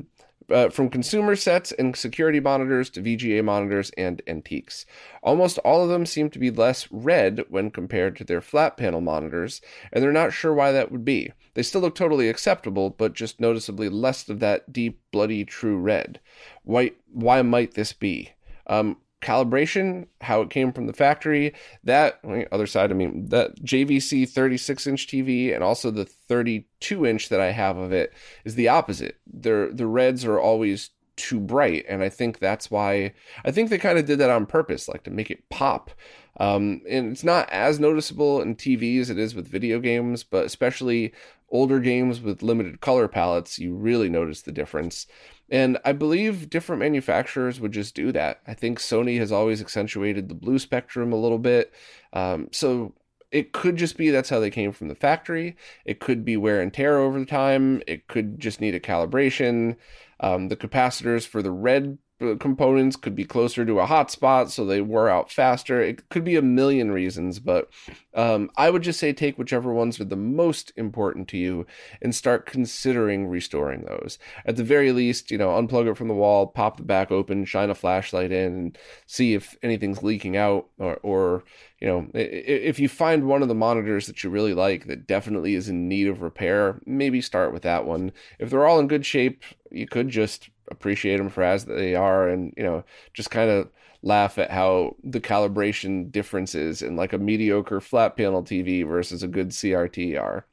uh, 0.52 0.70
from 0.70 0.90
consumer 0.90 1.36
sets 1.36 1.72
and 1.74 1.96
security 1.96 2.40
monitors 2.40 2.90
to 2.92 3.02
VGA 3.02 3.44
monitors 3.44 3.92
and 3.98 4.22
antiques. 4.28 4.86
Almost 5.22 5.58
all 5.60 5.84
of 5.84 5.90
them 5.90 6.06
seem 6.06 6.30
to 6.30 6.40
be 6.40 6.52
less 6.52 6.92
red 6.92 7.44
when 7.50 7.72
compared 7.72 8.16
to 8.18 8.24
their 8.24 8.42
flat 8.42 8.78
panel 8.78 9.02
monitors, 9.02 9.62
and 9.92 10.04
they're 10.04 10.12
not 10.12 10.34
sure 10.34 10.54
why 10.54 10.72
that 10.72 10.92
would 10.92 11.06
be. 11.06 11.32
They 11.54 11.64
still 11.64 11.82
look 11.82 11.96
totally 11.96 12.30
acceptable, 12.30 12.90
but 12.90 13.14
just 13.14 13.40
noticeably 13.40 13.90
less 13.90 14.30
of 14.30 14.40
that 14.40 14.72
deep, 14.72 15.02
bloody, 15.12 15.44
true 15.44 15.78
red. 15.78 16.20
Why, 16.64 16.92
why 17.12 17.42
might 17.42 17.74
this 17.74 17.94
be? 17.94 18.32
Um, 18.68 18.98
calibration, 19.22 20.08
how 20.22 20.42
it 20.42 20.50
came 20.50 20.72
from 20.72 20.88
the 20.88 20.94
factory, 20.94 21.54
that 21.84 22.19
other 22.52 22.68
side, 22.68 22.92
I 22.92 22.94
mean, 22.94 23.30
that 23.30 23.56
JVC 23.64 24.30
36 24.30 24.88
inch 24.88 25.08
TV 25.08 25.54
and 25.54 25.64
also 25.64 25.92
the 25.92 26.06
32 26.06 27.06
inch 27.06 27.30
that 27.30 27.42
I 27.42 27.52
have 27.52 27.78
of 27.78 27.92
it 27.92 28.14
is 28.46 28.56
the 28.56 28.68
opposite. 28.68 29.18
The 29.31 29.69
the 29.74 29.88
reds 29.88 30.25
are 30.25 30.40
always 30.40 30.92
too 31.16 31.40
bright, 31.40 31.86
and 31.90 32.04
I 32.04 32.10
think 32.10 32.40
that's 32.40 32.69
why 32.69 33.14
I 33.44 33.52
think 33.52 33.69
they 33.69 33.80
kind 33.80 33.98
of 33.98 34.06
did 34.06 34.19
that 34.19 34.30
on 34.30 34.46
purpose, 34.46 34.88
like 34.88 35.04
to 35.04 35.12
make 35.12 35.31
it 35.31 35.50
pop. 35.50 35.92
Um, 36.40 36.81
and 36.88 37.12
it's 37.12 37.24
not 37.24 37.50
as 37.50 37.80
noticeable 37.80 38.42
in 38.42 38.56
TV 38.56 39.00
as 39.02 39.10
it 39.10 39.18
is 39.18 39.34
with 39.34 39.48
video 39.48 39.80
games, 39.80 40.24
but 40.24 40.46
especially 40.46 41.14
older 41.50 41.80
games 41.80 42.22
with 42.22 42.44
limited 42.44 42.81
color 42.81 43.08
palettes, 43.08 43.58
you 43.58 43.74
really 43.74 44.10
notice 44.10 44.42
the 44.42 44.52
difference. 44.52 45.08
And 45.50 45.78
I 45.86 45.94
believe 45.94 46.50
different 46.50 46.82
manufacturers 46.82 47.60
would 47.60 47.72
just 47.72 47.96
do 47.96 48.12
that. 48.12 48.42
I 48.46 48.54
think 48.54 48.80
Sony 48.80 49.18
has 49.20 49.32
always 49.32 49.62
accentuated 49.62 50.28
the 50.28 50.36
blue 50.36 50.60
spectrum 50.60 51.14
a 51.14 51.18
little 51.18 51.40
bit. 51.40 51.74
Um, 52.14 52.50
so 52.52 52.94
it 53.32 53.54
could 53.54 53.76
just 53.76 53.98
be 53.98 54.10
that's 54.10 54.30
how 54.30 54.40
they 54.40 54.50
came 54.50 54.71
from 54.71 54.88
the 54.88 54.95
factory. 54.95 55.56
It 55.86 56.00
could 56.00 56.26
be 56.26 56.38
wear 56.38 56.62
and 56.62 56.74
tear 56.74 56.98
over 56.98 57.24
time. 57.26 57.81
It 57.88 58.07
could 58.07 58.40
just 58.40 58.62
need 58.62 58.76
a 58.76 58.80
calibration. 58.80 59.78
Um, 60.19 60.50
the 60.50 60.57
capacitors 60.57 61.28
for 61.28 61.42
the 61.42 61.52
red 61.52 61.98
components 62.40 62.95
could 62.95 63.16
be 63.16 63.24
closer 63.24 63.64
to 63.64 63.80
a 63.80 63.86
hotspot 63.86 64.50
so 64.50 64.66
they 64.66 64.81
wore 64.81 65.09
out 65.09 65.31
faster. 65.31 65.81
It 65.81 66.09
could 66.09 66.24
be 66.24 66.36
a 66.36 66.42
million 66.42 66.92
reasons 66.92 67.40
but 67.40 67.69
um, 68.14 68.50
i 68.57 68.69
would 68.69 68.81
just 68.81 69.00
say 69.00 69.14
take 69.14 69.38
whichever 69.38 69.71
ones 69.71 70.00
are 70.00 70.06
the 70.06 70.16
most 70.16 70.71
important 70.76 71.28
to 71.28 71.38
you 71.38 71.66
and 72.02 72.16
start 72.16 72.45
considering 72.45 73.28
restoring 73.28 73.83
those. 73.83 74.18
At 74.45 74.56
the 74.56 74.64
very 74.64 74.92
least 74.92 75.30
you 75.30 75.38
know 75.38 75.50
unplug 75.50 75.90
it 75.90 75.97
from 75.97 76.07
the 76.07 76.14
wall 76.14 76.47
pop 76.47 76.78
the 76.78 76.83
back 76.83 77.12
open 77.12 77.45
shine 77.45 77.69
a 77.69 77.76
flashlight 77.76 78.31
in 78.31 78.54
and 78.54 78.78
see 79.06 79.33
if 79.33 79.56
anything's 79.62 80.04
leaking 80.04 80.36
out 80.36 80.68
or, 80.80 80.95
or 81.04 81.44
you 81.80 81.88
know 81.88 82.07
if 82.14 82.80
you 82.80 82.90
find 82.90 83.26
one 83.26 83.42
of 83.42 83.47
the 83.47 83.56
monitors 83.56 84.07
that 84.07 84.24
you 84.24 84.30
really 84.30 84.54
like 84.54 84.88
that 84.88 85.06
definitely 85.06 85.54
is 85.54 85.69
in 85.69 85.88
need 85.88 86.07
of 86.07 86.21
repair 86.21 86.81
maybe 86.86 87.21
start 87.21 87.54
with 87.54 87.64
that 87.64 87.86
one. 87.86 88.12
If 88.40 88.50
they're 88.50 88.66
all 88.66 88.80
in 88.80 88.88
good 88.88 89.06
shape 89.06 89.44
you 89.71 89.88
could 89.88 90.09
just 90.09 90.50
appreciate 90.69 91.18
them 91.18 91.30
for 91.30 91.44
as 91.44 91.66
they 91.66 91.95
are 91.95 92.28
and 92.28 92.54
you 92.57 92.64
know 92.64 92.83
just 93.14 93.31
kind 93.31 93.50
of 93.50 93.69
laugh 94.04 94.38
at 94.38 94.52
how 94.52 94.95
the 95.04 95.19
calibration 95.19 96.12
differences 96.12 96.81
in 96.81 96.95
like 96.95 97.14
a 97.14 97.18
mediocre 97.18 97.81
flat 97.81 98.16
panel 98.16 98.44
TV 98.44 98.88
versus 98.88 99.24
a 99.24 99.28
good 99.28 99.50
CRT 99.50 100.19
are. 100.19 100.45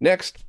Next, 0.00 0.44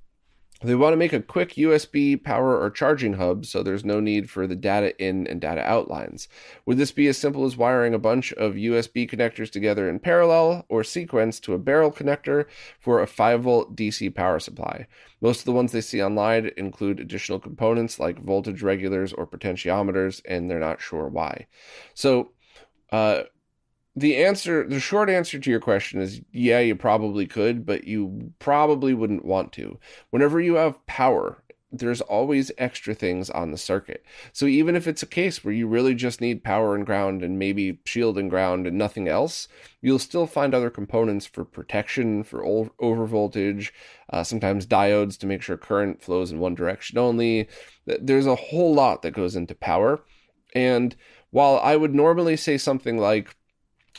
they 0.64 0.76
want 0.76 0.94
to 0.94 0.98
make 0.98 1.14
a 1.14 1.22
quick 1.22 1.56
USB 1.56 2.22
power 2.22 2.60
or 2.60 2.70
charging 2.70 3.14
hub 3.14 3.46
so 3.46 3.62
there's 3.62 3.84
no 3.84 4.00
need 4.00 4.30
for 4.30 4.48
the 4.48 4.56
data 4.56 4.98
in 5.04 5.28
and 5.28 5.42
data 5.42 5.62
out 5.62 5.90
lines. 5.90 6.28
Would 6.66 6.78
this 6.78 6.92
be 6.92 7.08
as 7.08 7.18
simple 7.18 7.46
as 7.46 7.58
wiring 7.58 7.94
a 7.94 8.00
bunch 8.00 8.32
of 8.34 8.54
USB 8.54 9.10
connectors 9.10 9.52
together 9.52 9.90
in 9.90 10.00
parallel 10.00 10.66
or 10.70 10.84
sequence 10.84 11.40
to 11.42 11.54
a 11.54 11.60
barrel 11.60 11.92
connector 11.92 12.46
for 12.80 13.02
a 13.02 13.08
5 13.08 13.42
volt 13.44 13.76
DC 13.76 14.14
power 14.16 14.40
supply? 14.40 14.88
Most 15.22 15.40
of 15.40 15.46
the 15.46 15.52
ones 15.52 15.72
they 15.72 15.82
see 15.82 16.04
online 16.04 16.52
include 16.58 17.00
additional 17.00 17.40
components 17.40 18.00
like 18.00 18.24
voltage 18.24 18.62
regulators 18.62 19.14
or 19.14 19.28
potentiometers, 19.28 20.22
and 20.26 20.50
they're 20.50 20.60
not 20.60 20.82
sure 20.82 21.08
why. 21.08 21.48
So, 21.94 22.32
uh, 22.92 23.24
the 23.96 24.24
answer, 24.24 24.68
the 24.68 24.80
short 24.80 25.10
answer 25.10 25.40
to 25.40 25.50
your 25.50 25.60
question 25.60 26.02
is 26.02 26.22
yeah, 26.32 26.60
you 26.60 26.76
probably 26.76 27.28
could, 27.28 27.66
but 27.66 27.86
you 27.86 28.34
probably 28.40 28.94
wouldn't 28.94 29.26
want 29.26 29.52
to. 29.54 29.80
Whenever 30.10 30.42
you 30.42 30.56
have 30.56 30.86
power 30.88 31.44
there's 31.74 32.02
always 32.02 32.52
extra 32.58 32.94
things 32.94 33.32
on 33.32 33.52
the 33.52 33.58
circuit. 33.58 34.06
So 34.32 34.46
even 34.46 34.76
if 34.76 34.88
it's 34.88 35.02
a 35.02 35.08
case 35.08 35.44
where 35.44 35.54
you 35.54 35.68
really 35.68 35.96
just 35.96 36.22
need 36.22 36.44
power 36.44 36.76
and 36.76 36.86
ground 36.86 37.24
and 37.24 37.40
maybe 37.40 37.80
shield 37.84 38.18
and 38.18 38.30
ground 38.30 38.68
and 38.68 38.78
nothing 38.78 39.08
else, 39.08 39.48
you'll 39.82 40.00
still 40.00 40.28
find 40.28 40.54
other 40.54 40.70
components 40.70 41.26
for 41.26 41.44
protection, 41.44 42.24
for 42.24 42.46
over 42.46 43.06
voltage, 43.08 43.74
uh, 44.12 44.24
sometimes 44.24 44.68
diodes 44.68 45.18
to 45.18 45.26
make 45.26 45.42
sure 45.42 45.58
current 45.58 46.02
flows 46.02 46.32
in 46.32 46.40
one 46.40 46.54
direction 46.54 47.00
only. 47.00 47.50
There's 47.86 48.28
a 48.28 48.36
whole 48.36 48.76
lot 48.76 49.02
that 49.02 49.12
goes 49.12 49.36
into 49.36 49.56
power. 49.56 50.02
And 50.54 50.96
while 51.32 51.60
I 51.64 51.76
would 51.76 51.96
normally 51.96 52.38
say 52.38 52.60
something 52.60 53.00
like, 53.00 53.36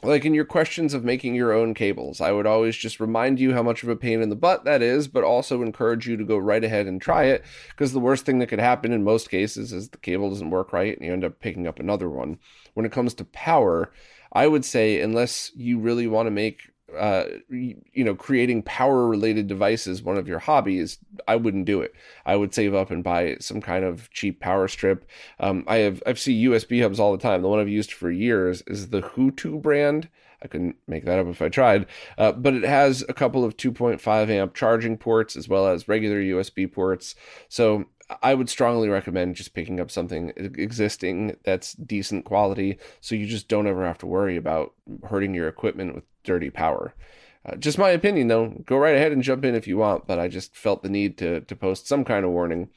like 0.02 0.24
in 0.24 0.34
your 0.34 0.44
questions 0.44 0.92
of 0.92 1.04
making 1.04 1.34
your 1.34 1.52
own 1.52 1.72
cables, 1.72 2.20
I 2.20 2.32
would 2.32 2.46
always 2.46 2.76
just 2.76 3.00
remind 3.00 3.38
you 3.38 3.54
how 3.54 3.62
much 3.62 3.82
of 3.82 3.88
a 3.88 3.96
pain 3.96 4.20
in 4.20 4.28
the 4.28 4.36
butt 4.36 4.64
that 4.64 4.82
is, 4.82 5.08
but 5.08 5.24
also 5.24 5.62
encourage 5.62 6.08
you 6.08 6.16
to 6.16 6.24
go 6.24 6.36
right 6.36 6.64
ahead 6.64 6.86
and 6.86 7.00
try 7.00 7.24
it 7.24 7.44
because 7.70 7.92
the 7.92 8.00
worst 8.00 8.26
thing 8.26 8.38
that 8.40 8.48
could 8.48 8.58
happen 8.58 8.92
in 8.92 9.04
most 9.04 9.30
cases 9.30 9.72
is 9.72 9.88
the 9.88 9.98
cable 9.98 10.30
doesn't 10.30 10.50
work 10.50 10.72
right 10.72 10.96
and 10.96 11.06
you 11.06 11.12
end 11.12 11.24
up 11.24 11.40
picking 11.40 11.66
up 11.66 11.78
another 11.78 12.10
one. 12.10 12.38
When 12.74 12.84
it 12.84 12.92
comes 12.92 13.14
to 13.14 13.24
power, 13.24 13.92
I 14.32 14.48
would 14.48 14.64
say 14.64 15.00
unless 15.00 15.52
you 15.54 15.78
really 15.78 16.08
want 16.08 16.26
to 16.26 16.32
make 16.32 16.70
uh, 16.98 17.24
you 17.48 18.04
know, 18.04 18.14
creating 18.14 18.62
power 18.62 19.06
related 19.06 19.46
devices 19.46 20.02
one 20.02 20.16
of 20.16 20.28
your 20.28 20.38
hobbies, 20.38 20.98
I 21.26 21.36
wouldn't 21.36 21.64
do 21.64 21.80
it. 21.80 21.94
I 22.26 22.36
would 22.36 22.54
save 22.54 22.74
up 22.74 22.90
and 22.90 23.02
buy 23.04 23.36
some 23.40 23.60
kind 23.60 23.84
of 23.84 24.10
cheap 24.10 24.40
power 24.40 24.68
strip. 24.68 25.08
Um, 25.40 25.64
I 25.66 25.76
have 25.78 26.02
I've 26.06 26.18
seen 26.18 26.50
USB 26.50 26.82
hubs 26.82 27.00
all 27.00 27.12
the 27.12 27.18
time. 27.18 27.42
The 27.42 27.48
one 27.48 27.60
I've 27.60 27.68
used 27.68 27.92
for 27.92 28.10
years 28.10 28.62
is 28.66 28.90
the 28.90 29.02
HooToo 29.02 29.60
brand. 29.60 30.08
I 30.42 30.46
couldn't 30.46 30.76
make 30.86 31.06
that 31.06 31.18
up 31.18 31.26
if 31.26 31.40
I 31.40 31.48
tried, 31.48 31.86
uh, 32.18 32.32
but 32.32 32.52
it 32.54 32.64
has 32.64 33.02
a 33.08 33.14
couple 33.14 33.44
of 33.44 33.56
2.5 33.56 34.28
amp 34.28 34.54
charging 34.54 34.98
ports 34.98 35.36
as 35.36 35.48
well 35.48 35.66
as 35.66 35.88
regular 35.88 36.20
USB 36.20 36.70
ports. 36.70 37.14
So 37.48 37.86
I 38.22 38.34
would 38.34 38.50
strongly 38.50 38.88
recommend 38.88 39.36
just 39.36 39.54
picking 39.54 39.80
up 39.80 39.90
something 39.90 40.32
existing 40.36 41.36
that's 41.44 41.72
decent 41.72 42.26
quality 42.26 42.78
so 43.00 43.14
you 43.14 43.26
just 43.26 43.48
don't 43.48 43.66
ever 43.66 43.86
have 43.86 43.98
to 43.98 44.06
worry 44.06 44.36
about 44.36 44.74
hurting 45.04 45.34
your 45.34 45.48
equipment 45.48 45.94
with 45.94 46.04
dirty 46.22 46.50
power. 46.50 46.94
Uh, 47.46 47.56
just 47.56 47.78
my 47.78 47.90
opinion, 47.90 48.28
though. 48.28 48.48
Go 48.64 48.76
right 48.76 48.94
ahead 48.94 49.12
and 49.12 49.22
jump 49.22 49.44
in 49.44 49.54
if 49.54 49.66
you 49.66 49.76
want, 49.76 50.06
but 50.06 50.18
I 50.18 50.28
just 50.28 50.54
felt 50.56 50.82
the 50.82 50.88
need 50.88 51.18
to, 51.18 51.40
to 51.42 51.56
post 51.56 51.86
some 51.86 52.04
kind 52.04 52.24
of 52.24 52.30
warning. 52.30 52.68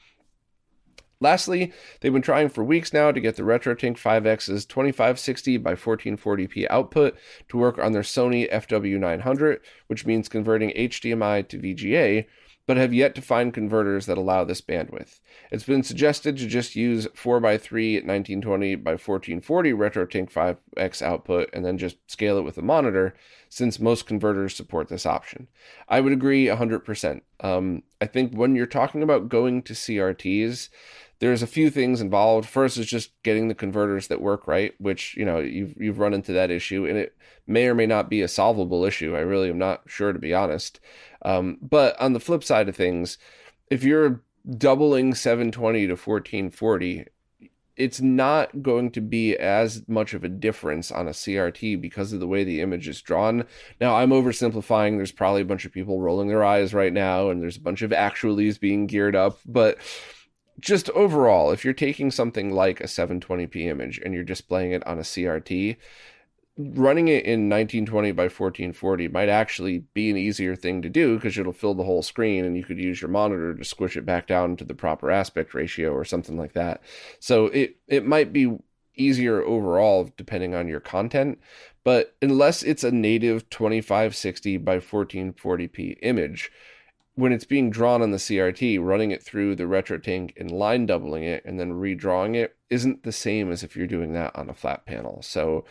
Lastly, 1.20 1.72
they've 2.00 2.12
been 2.12 2.22
trying 2.22 2.48
for 2.48 2.62
weeks 2.62 2.92
now 2.92 3.10
to 3.10 3.20
get 3.20 3.36
the 3.36 3.42
RetroTink 3.42 3.98
5X's 3.98 4.64
2560 4.66 5.56
by 5.56 5.74
1440p 5.74 6.66
output 6.70 7.18
to 7.48 7.58
work 7.58 7.78
on 7.78 7.92
their 7.92 8.02
Sony 8.02 8.50
FW900, 8.52 9.58
which 9.88 10.06
means 10.06 10.28
converting 10.28 10.70
HDMI 10.70 11.48
to 11.48 11.58
VGA, 11.58 12.26
but 12.68 12.76
have 12.76 12.92
yet 12.92 13.14
to 13.14 13.22
find 13.22 13.54
converters 13.54 14.04
that 14.04 14.18
allow 14.18 14.44
this 14.44 14.60
bandwidth. 14.60 15.20
It's 15.50 15.64
been 15.64 15.82
suggested 15.82 16.36
to 16.36 16.46
just 16.46 16.76
use 16.76 17.06
4x3 17.06 17.94
1920 18.04 18.74
by 18.74 18.90
1440 18.90 19.72
RetroTink 19.72 20.30
5X 20.30 21.00
output 21.00 21.48
and 21.54 21.64
then 21.64 21.78
just 21.78 21.96
scale 22.10 22.36
it 22.36 22.44
with 22.44 22.58
a 22.58 22.62
monitor, 22.62 23.14
since 23.48 23.80
most 23.80 24.06
converters 24.06 24.54
support 24.54 24.88
this 24.88 25.06
option. 25.06 25.48
I 25.88 26.00
would 26.02 26.12
agree 26.12 26.44
100%. 26.44 27.22
Um, 27.40 27.84
I 28.02 28.06
think 28.06 28.34
when 28.34 28.54
you're 28.54 28.66
talking 28.66 29.02
about 29.02 29.30
going 29.30 29.62
to 29.62 29.72
CRTs, 29.72 30.68
there's 31.20 31.42
a 31.42 31.48
few 31.48 31.70
things 31.70 32.00
involved. 32.00 32.48
First 32.48 32.76
is 32.76 32.86
just 32.86 33.10
getting 33.22 33.48
the 33.48 33.54
converters 33.54 34.08
that 34.08 34.20
work 34.20 34.46
right, 34.46 34.74
which 34.78 35.16
you 35.16 35.24
know 35.24 35.38
you've 35.40 35.74
you've 35.76 35.98
run 35.98 36.14
into 36.14 36.32
that 36.32 36.50
issue, 36.50 36.86
and 36.86 36.96
it 36.96 37.16
may 37.46 37.66
or 37.66 37.74
may 37.74 37.86
not 37.86 38.08
be 38.08 38.22
a 38.22 38.28
solvable 38.28 38.84
issue. 38.84 39.16
I 39.16 39.20
really 39.20 39.48
am 39.48 39.58
not 39.58 39.82
sure 39.86 40.12
to 40.12 40.18
be 40.18 40.34
honest. 40.34 40.80
Um, 41.22 41.58
but 41.60 42.00
on 42.00 42.12
the 42.12 42.20
flip 42.20 42.44
side 42.44 42.68
of 42.68 42.76
things, 42.76 43.18
if 43.70 43.82
you're 43.82 44.22
doubling 44.56 45.14
720 45.14 45.86
to 45.86 45.92
1440, 45.92 47.06
it's 47.76 48.00
not 48.00 48.62
going 48.62 48.90
to 48.90 49.00
be 49.00 49.36
as 49.36 49.82
much 49.88 50.14
of 50.14 50.24
a 50.24 50.28
difference 50.28 50.90
on 50.90 51.06
a 51.06 51.12
CRT 51.12 51.80
because 51.80 52.12
of 52.12 52.20
the 52.20 52.26
way 52.26 52.44
the 52.44 52.60
image 52.60 52.88
is 52.88 53.00
drawn. 53.00 53.44
Now, 53.80 53.96
I'm 53.96 54.10
oversimplifying. 54.10 54.96
There's 54.96 55.12
probably 55.12 55.42
a 55.42 55.46
bunch 55.46 55.64
of 55.64 55.72
people 55.72 56.00
rolling 56.00 56.28
their 56.28 56.44
eyes 56.44 56.74
right 56.74 56.92
now, 56.92 57.30
and 57.30 57.40
there's 57.40 57.56
a 57.56 57.62
bunch 57.62 57.82
of 57.82 57.90
actualies 57.90 58.58
being 58.58 58.86
geared 58.86 59.14
up, 59.14 59.38
but 59.46 59.78
just 60.58 60.90
overall, 60.90 61.50
if 61.50 61.64
you're 61.64 61.74
taking 61.74 62.10
something 62.10 62.52
like 62.52 62.80
a 62.80 62.84
720p 62.84 63.66
image 63.66 63.98
and 63.98 64.14
you're 64.14 64.24
displaying 64.24 64.72
it 64.72 64.86
on 64.86 64.98
a 64.98 65.02
CRT, 65.02 65.76
running 66.58 67.06
it 67.06 67.24
in 67.24 67.48
1920 67.48 68.10
by 68.12 68.24
1440 68.24 69.08
might 69.08 69.28
actually 69.28 69.78
be 69.94 70.10
an 70.10 70.16
easier 70.16 70.56
thing 70.56 70.82
to 70.82 70.88
do 70.88 71.14
because 71.14 71.38
it'll 71.38 71.52
fill 71.52 71.74
the 71.74 71.84
whole 71.84 72.02
screen 72.02 72.44
and 72.44 72.56
you 72.56 72.64
could 72.64 72.78
use 72.78 73.00
your 73.00 73.10
monitor 73.10 73.54
to 73.54 73.64
squish 73.64 73.96
it 73.96 74.04
back 74.04 74.26
down 74.26 74.56
to 74.56 74.64
the 74.64 74.74
proper 74.74 75.10
aspect 75.10 75.54
ratio 75.54 75.92
or 75.92 76.04
something 76.04 76.36
like 76.36 76.54
that. 76.54 76.82
So 77.20 77.46
it 77.46 77.76
it 77.86 78.04
might 78.04 78.32
be 78.32 78.58
easier 78.96 79.40
overall 79.40 80.12
depending 80.16 80.56
on 80.56 80.66
your 80.66 80.80
content, 80.80 81.38
but 81.84 82.16
unless 82.20 82.64
it's 82.64 82.82
a 82.82 82.90
native 82.90 83.48
2560 83.50 84.56
by 84.56 84.78
1440p 84.78 85.98
image, 86.02 86.50
when 87.18 87.32
it's 87.32 87.44
being 87.44 87.68
drawn 87.68 88.00
on 88.00 88.12
the 88.12 88.16
CRT, 88.16 88.78
running 88.80 89.10
it 89.10 89.24
through 89.24 89.56
the 89.56 89.64
RetroTink 89.64 90.34
and 90.36 90.52
line 90.52 90.86
doubling 90.86 91.24
it 91.24 91.44
and 91.44 91.58
then 91.58 91.72
redrawing 91.72 92.36
it 92.36 92.56
isn't 92.70 93.02
the 93.02 93.10
same 93.10 93.50
as 93.50 93.64
if 93.64 93.74
you're 93.74 93.88
doing 93.88 94.12
that 94.12 94.30
on 94.36 94.48
a 94.48 94.54
flat 94.54 94.86
panel. 94.86 95.20
So 95.20 95.64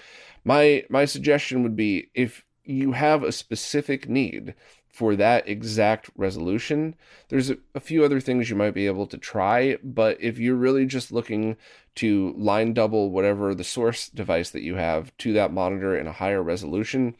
my 0.43 0.83
my 0.89 1.05
suggestion 1.05 1.63
would 1.63 1.77
be 1.77 2.09
if 2.13 2.43
you 2.65 2.91
have 2.91 3.23
a 3.23 3.31
specific 3.31 4.09
need 4.09 4.55
for 4.89 5.15
that 5.15 5.47
exact 5.47 6.09
resolution, 6.17 6.95
there's 7.29 7.49
a, 7.49 7.57
a 7.73 7.79
few 7.79 8.03
other 8.03 8.19
things 8.19 8.49
you 8.49 8.57
might 8.57 8.73
be 8.73 8.87
able 8.87 9.07
to 9.07 9.17
try, 9.17 9.77
but 9.81 10.17
if 10.19 10.37
you're 10.37 10.53
really 10.53 10.85
just 10.85 11.13
looking 11.13 11.55
to 11.95 12.33
line 12.35 12.73
double 12.73 13.09
whatever 13.09 13.55
the 13.55 13.63
source 13.63 14.09
device 14.09 14.49
that 14.49 14.63
you 14.63 14.75
have 14.75 15.15
to 15.19 15.31
that 15.31 15.53
monitor 15.53 15.97
in 15.97 16.07
a 16.07 16.11
higher 16.11 16.43
resolution, 16.43 17.15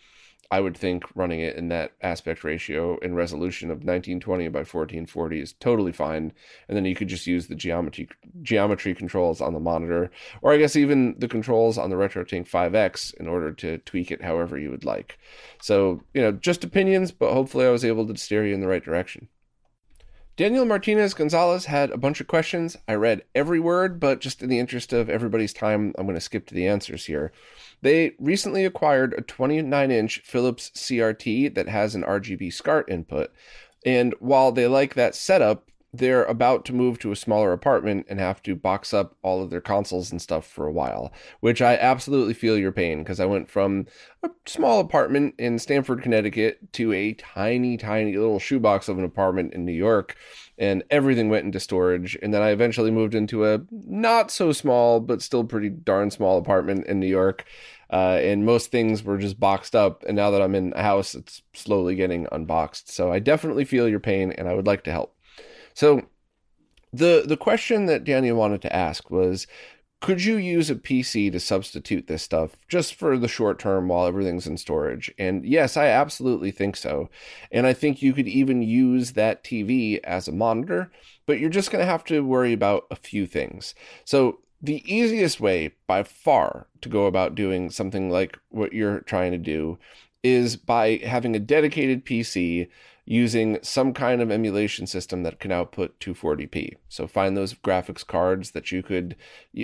I 0.50 0.62
would 0.62 0.78
think 0.78 1.04
running 1.14 1.42
it 1.42 1.58
in 1.58 1.68
that 1.70 1.92
aspect 2.02 2.44
ratio 2.44 2.98
and 3.02 3.16
resolution 3.16 3.70
of 3.70 3.80
1920 3.80 4.48
by 4.48 4.60
1440 4.60 5.42
is 5.42 5.54
totally 5.54 5.92
fine. 5.92 6.32
And 6.68 6.78
then 6.78 6.86
you 6.86 6.96
could 6.96 7.10
just 7.10 7.28
use 7.28 7.48
the 7.48 7.56
geometry 7.56 8.08
geometry 8.42 8.96
controls 8.96 9.42
on 9.42 9.54
the 9.54 9.60
monitor, 9.60 10.10
or 10.42 10.54
I 10.54 10.58
guess 10.58 10.78
even 10.78 11.16
the 11.20 11.28
controls 11.28 11.78
on 11.78 11.90
the 11.90 11.98
RetroTink 11.98 12.50
5X 12.50 13.14
in 13.16 13.28
order 13.28 13.52
to 13.54 13.80
tweak 13.80 14.10
it 14.10 14.24
however 14.24 14.58
you 14.58 14.72
would 14.72 14.86
like. 14.86 15.20
So, 15.62 16.02
you 16.14 16.22
know, 16.22 16.32
just 16.32 16.64
opinions, 16.64 17.12
but 17.12 17.34
hopefully 17.34 17.66
I 17.66 17.72
was 17.72 17.84
able 17.84 18.08
to 18.08 18.18
steer 18.18 18.46
you 18.46 18.54
in 18.54 18.62
the 18.62 18.68
right 18.68 18.84
direction. 18.84 19.28
Daniel 20.38 20.66
Martinez 20.66 21.16
Gonzalez 21.16 21.66
had 21.66 21.90
a 21.90 21.98
bunch 21.98 22.22
of 22.22 22.28
questions. 22.28 22.78
I 22.88 22.94
read 22.94 23.24
every 23.34 23.60
word, 23.60 24.00
but 24.00 24.22
just 24.22 24.44
in 24.44 24.50
the 24.50 24.60
interest 24.60 24.94
of 24.94 25.10
everybody's 25.10 25.52
time, 25.52 25.96
I'm 25.98 26.06
going 26.06 26.14
to 26.14 26.22
skip 26.22 26.46
to 26.48 26.54
the 26.54 26.68
answers 26.68 27.06
here. 27.06 27.32
They 27.82 28.14
recently 28.20 28.66
acquired 28.66 29.14
a 29.14 29.22
29 29.22 29.92
inch 29.92 30.22
Philips 30.24 30.72
CRT 30.76 31.54
that 31.56 31.70
has 31.70 31.96
an 31.96 32.04
RGB 32.04 32.52
SCART 32.52 32.90
input. 32.90 33.32
And 33.86 34.16
while 34.20 34.52
they 34.52 34.68
like 34.68 34.96
that 34.96 35.16
setup, 35.16 35.68
they're 35.94 36.26
about 36.26 36.66
to 36.66 36.74
move 36.74 37.00
to 37.00 37.12
a 37.12 37.16
smaller 37.16 37.54
apartment 37.54 38.06
and 38.10 38.20
have 38.20 38.44
to 38.44 38.56
box 38.56 38.94
up 38.94 39.16
all 39.22 39.42
of 39.42 39.50
their 39.50 39.62
consoles 39.62 40.12
and 40.12 40.22
stuff 40.22 40.46
for 40.46 40.68
a 40.68 40.72
while, 40.72 41.14
which 41.40 41.62
I 41.62 41.76
absolutely 41.76 42.34
feel 42.34 42.58
your 42.58 42.72
pain 42.72 43.00
because 43.00 43.20
I 43.20 43.26
went 43.26 43.50
from 43.50 43.86
a 44.24 44.30
small 44.46 44.80
apartment 44.80 45.36
in 45.38 45.60
Stamford, 45.60 46.02
Connecticut 46.02 46.74
to 46.74 46.92
a 46.94 47.14
tiny, 47.14 47.78
tiny 47.78 48.16
little 48.16 48.40
shoebox 48.40 48.90
of 48.90 48.98
an 48.98 49.06
apartment 49.06 49.54
in 49.54 49.66
New 49.66 49.72
York, 49.72 50.18
and 50.58 50.84
everything 50.90 51.30
went 51.30 51.46
into 51.46 51.60
storage. 51.60 52.18
And 52.22 52.34
then 52.34 52.42
I 52.42 52.50
eventually 52.50 52.92
moved 52.92 53.14
into 53.14 53.46
a 53.46 53.62
not 53.72 54.32
so 54.32 54.52
small, 54.52 55.00
but 55.00 55.22
still 55.22 55.44
pretty 55.44 55.70
darn 55.70 56.12
small 56.12 56.38
apartment 56.38 56.88
in 56.88 57.00
New 57.00 57.08
York. 57.08 57.46
Uh, 57.92 58.20
and 58.22 58.46
most 58.46 58.70
things 58.72 59.04
were 59.04 59.18
just 59.18 59.40
boxed 59.40 59.76
up. 59.76 60.04
And 60.08 60.16
now 60.16 60.32
that 60.32 60.42
I'm 60.42 60.56
in 60.56 60.74
a 60.76 60.82
house, 60.82 61.16
it's 61.16 61.42
slowly 61.54 61.96
getting 61.96 62.28
unboxed. 62.32 62.92
So 62.92 63.12
I 63.12 63.20
definitely 63.20 63.66
feel 63.66 63.88
your 63.88 64.00
pain, 64.00 64.32
and 64.32 64.48
I 64.48 64.54
would 64.54 64.68
like 64.68 64.84
to 64.86 64.92
help. 64.92 65.16
So 65.74 66.02
the 66.92 67.24
the 67.26 67.38
question 67.38 67.86
that 67.86 68.04
Daniel 68.04 68.38
wanted 68.38 68.62
to 68.64 68.76
ask 68.76 69.10
was 69.10 69.48
could 70.00 70.24
you 70.24 70.38
use 70.38 70.70
a 70.70 70.76
PC 70.76 71.32
to 71.32 71.40
substitute 71.40 72.08
this 72.08 72.22
stuff 72.22 72.56
just 72.68 72.94
for 72.94 73.18
the 73.18 73.28
short 73.28 73.58
term 73.58 73.88
while 73.88 74.06
everything's 74.06 74.46
in 74.46 74.58
storage? 74.58 75.12
And 75.18 75.44
yes, 75.44 75.76
I 75.76 75.88
absolutely 75.88 76.52
think 76.52 76.76
so. 76.76 77.10
And 77.52 77.66
I 77.66 77.74
think 77.74 78.02
you 78.02 78.14
could 78.14 78.28
even 78.28 78.62
use 78.62 79.14
that 79.14 79.44
TV 79.44 80.00
as 80.04 80.28
a 80.28 80.32
monitor, 80.32 80.92
but 81.26 81.40
you're 81.40 81.50
just 81.50 81.72
going 81.72 81.84
to 81.84 81.92
have 81.92 82.04
to 82.06 82.24
worry 82.24 82.54
about 82.54 82.86
a 82.92 82.96
few 82.96 83.26
things. 83.26 83.74
So, 84.06 84.40
the 84.60 84.82
easiest 84.92 85.40
way 85.40 85.76
by 85.86 86.02
far 86.02 86.66
to 86.82 86.90
go 86.90 87.06
about 87.06 87.36
doing 87.36 87.70
something 87.70 88.10
like 88.10 88.40
what 88.50 88.74
you're 88.74 89.02
trying 89.02 89.32
to 89.32 89.38
do 89.38 89.78
is 90.24 90.56
by 90.56 90.98
having 91.06 91.36
a 91.36 91.40
dedicated 91.40 92.04
PC 92.04 92.68
using 93.10 93.58
some 93.62 93.94
kind 93.94 94.22
of 94.22 94.30
emulation 94.30 94.86
system 94.86 95.24
that 95.24 95.40
can 95.40 95.50
output 95.50 95.98
240p. 96.02 96.76
So 96.90 97.08
find 97.08 97.38
those 97.38 97.54
graphics 97.54 98.06
cards 98.06 98.52
that 98.52 98.70
you 98.74 98.84
could 98.84 99.16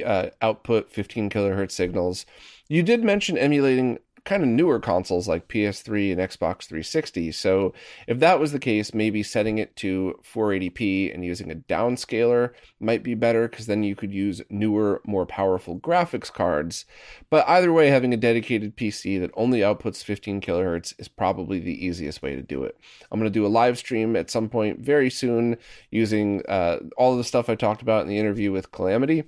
uh, 0.06 0.30
output 0.42 0.90
15 0.90 1.30
kilohertz 1.30 1.72
signals. 1.72 2.26
You 2.70 2.84
did 2.84 3.04
mention 3.04 3.38
emulating 3.38 4.00
kind 4.26 4.42
of 4.42 4.48
newer 4.48 4.80
consoles 4.80 5.28
like 5.28 5.50
PS3 5.50 6.14
and 6.14 6.22
Xbox 6.22 6.64
360. 6.66 7.32
So 7.34 7.74
if 8.08 8.20
that 8.20 8.40
was 8.40 8.54
the 8.54 8.60
case, 8.60 8.94
maybe 8.94 9.22
setting 9.22 9.58
it 9.58 9.76
to 9.78 10.18
480p 10.24 11.14
and 11.14 11.26
using 11.26 11.52
a 11.52 11.56
downscaler 11.56 12.52
might 12.80 13.04
be 13.04 13.16
better 13.16 13.50
because 13.50 13.66
then 13.66 13.84
you 13.84 13.96
could 13.96 14.14
use 14.14 14.42
newer, 14.50 15.02
more 15.06 15.26
powerful 15.26 15.78
graphics 15.78 16.32
cards. 16.32 16.86
But 17.30 17.48
either 17.50 17.74
way, 17.74 17.90
having 17.90 18.14
a 18.14 18.18
dedicated 18.18 18.78
PC 18.78 19.20
that 19.20 19.32
only 19.36 19.60
outputs 19.60 20.04
15 20.04 20.40
kilohertz 20.40 20.94
is 20.98 21.10
probably 21.10 21.60
the 21.60 21.86
easiest 21.86 22.22
way 22.22 22.36
to 22.36 22.42
do 22.42 22.64
it. 22.64 22.78
I'm 23.12 23.20
going 23.20 23.32
to 23.32 23.40
do 23.40 23.46
a 23.46 23.48
live 23.48 23.78
stream 23.78 24.16
at 24.16 24.32
some 24.32 24.48
point 24.48 24.80
very 24.80 25.10
soon 25.10 25.58
using 25.92 26.44
uh, 26.48 26.78
all 26.98 27.18
the 27.18 27.24
stuff 27.26 27.50
I 27.50 27.56
talked 27.56 27.82
about 27.82 28.04
in 28.04 28.08
the 28.08 28.20
interview 28.20 28.54
with 28.54 28.72
Calamity. 28.72 29.24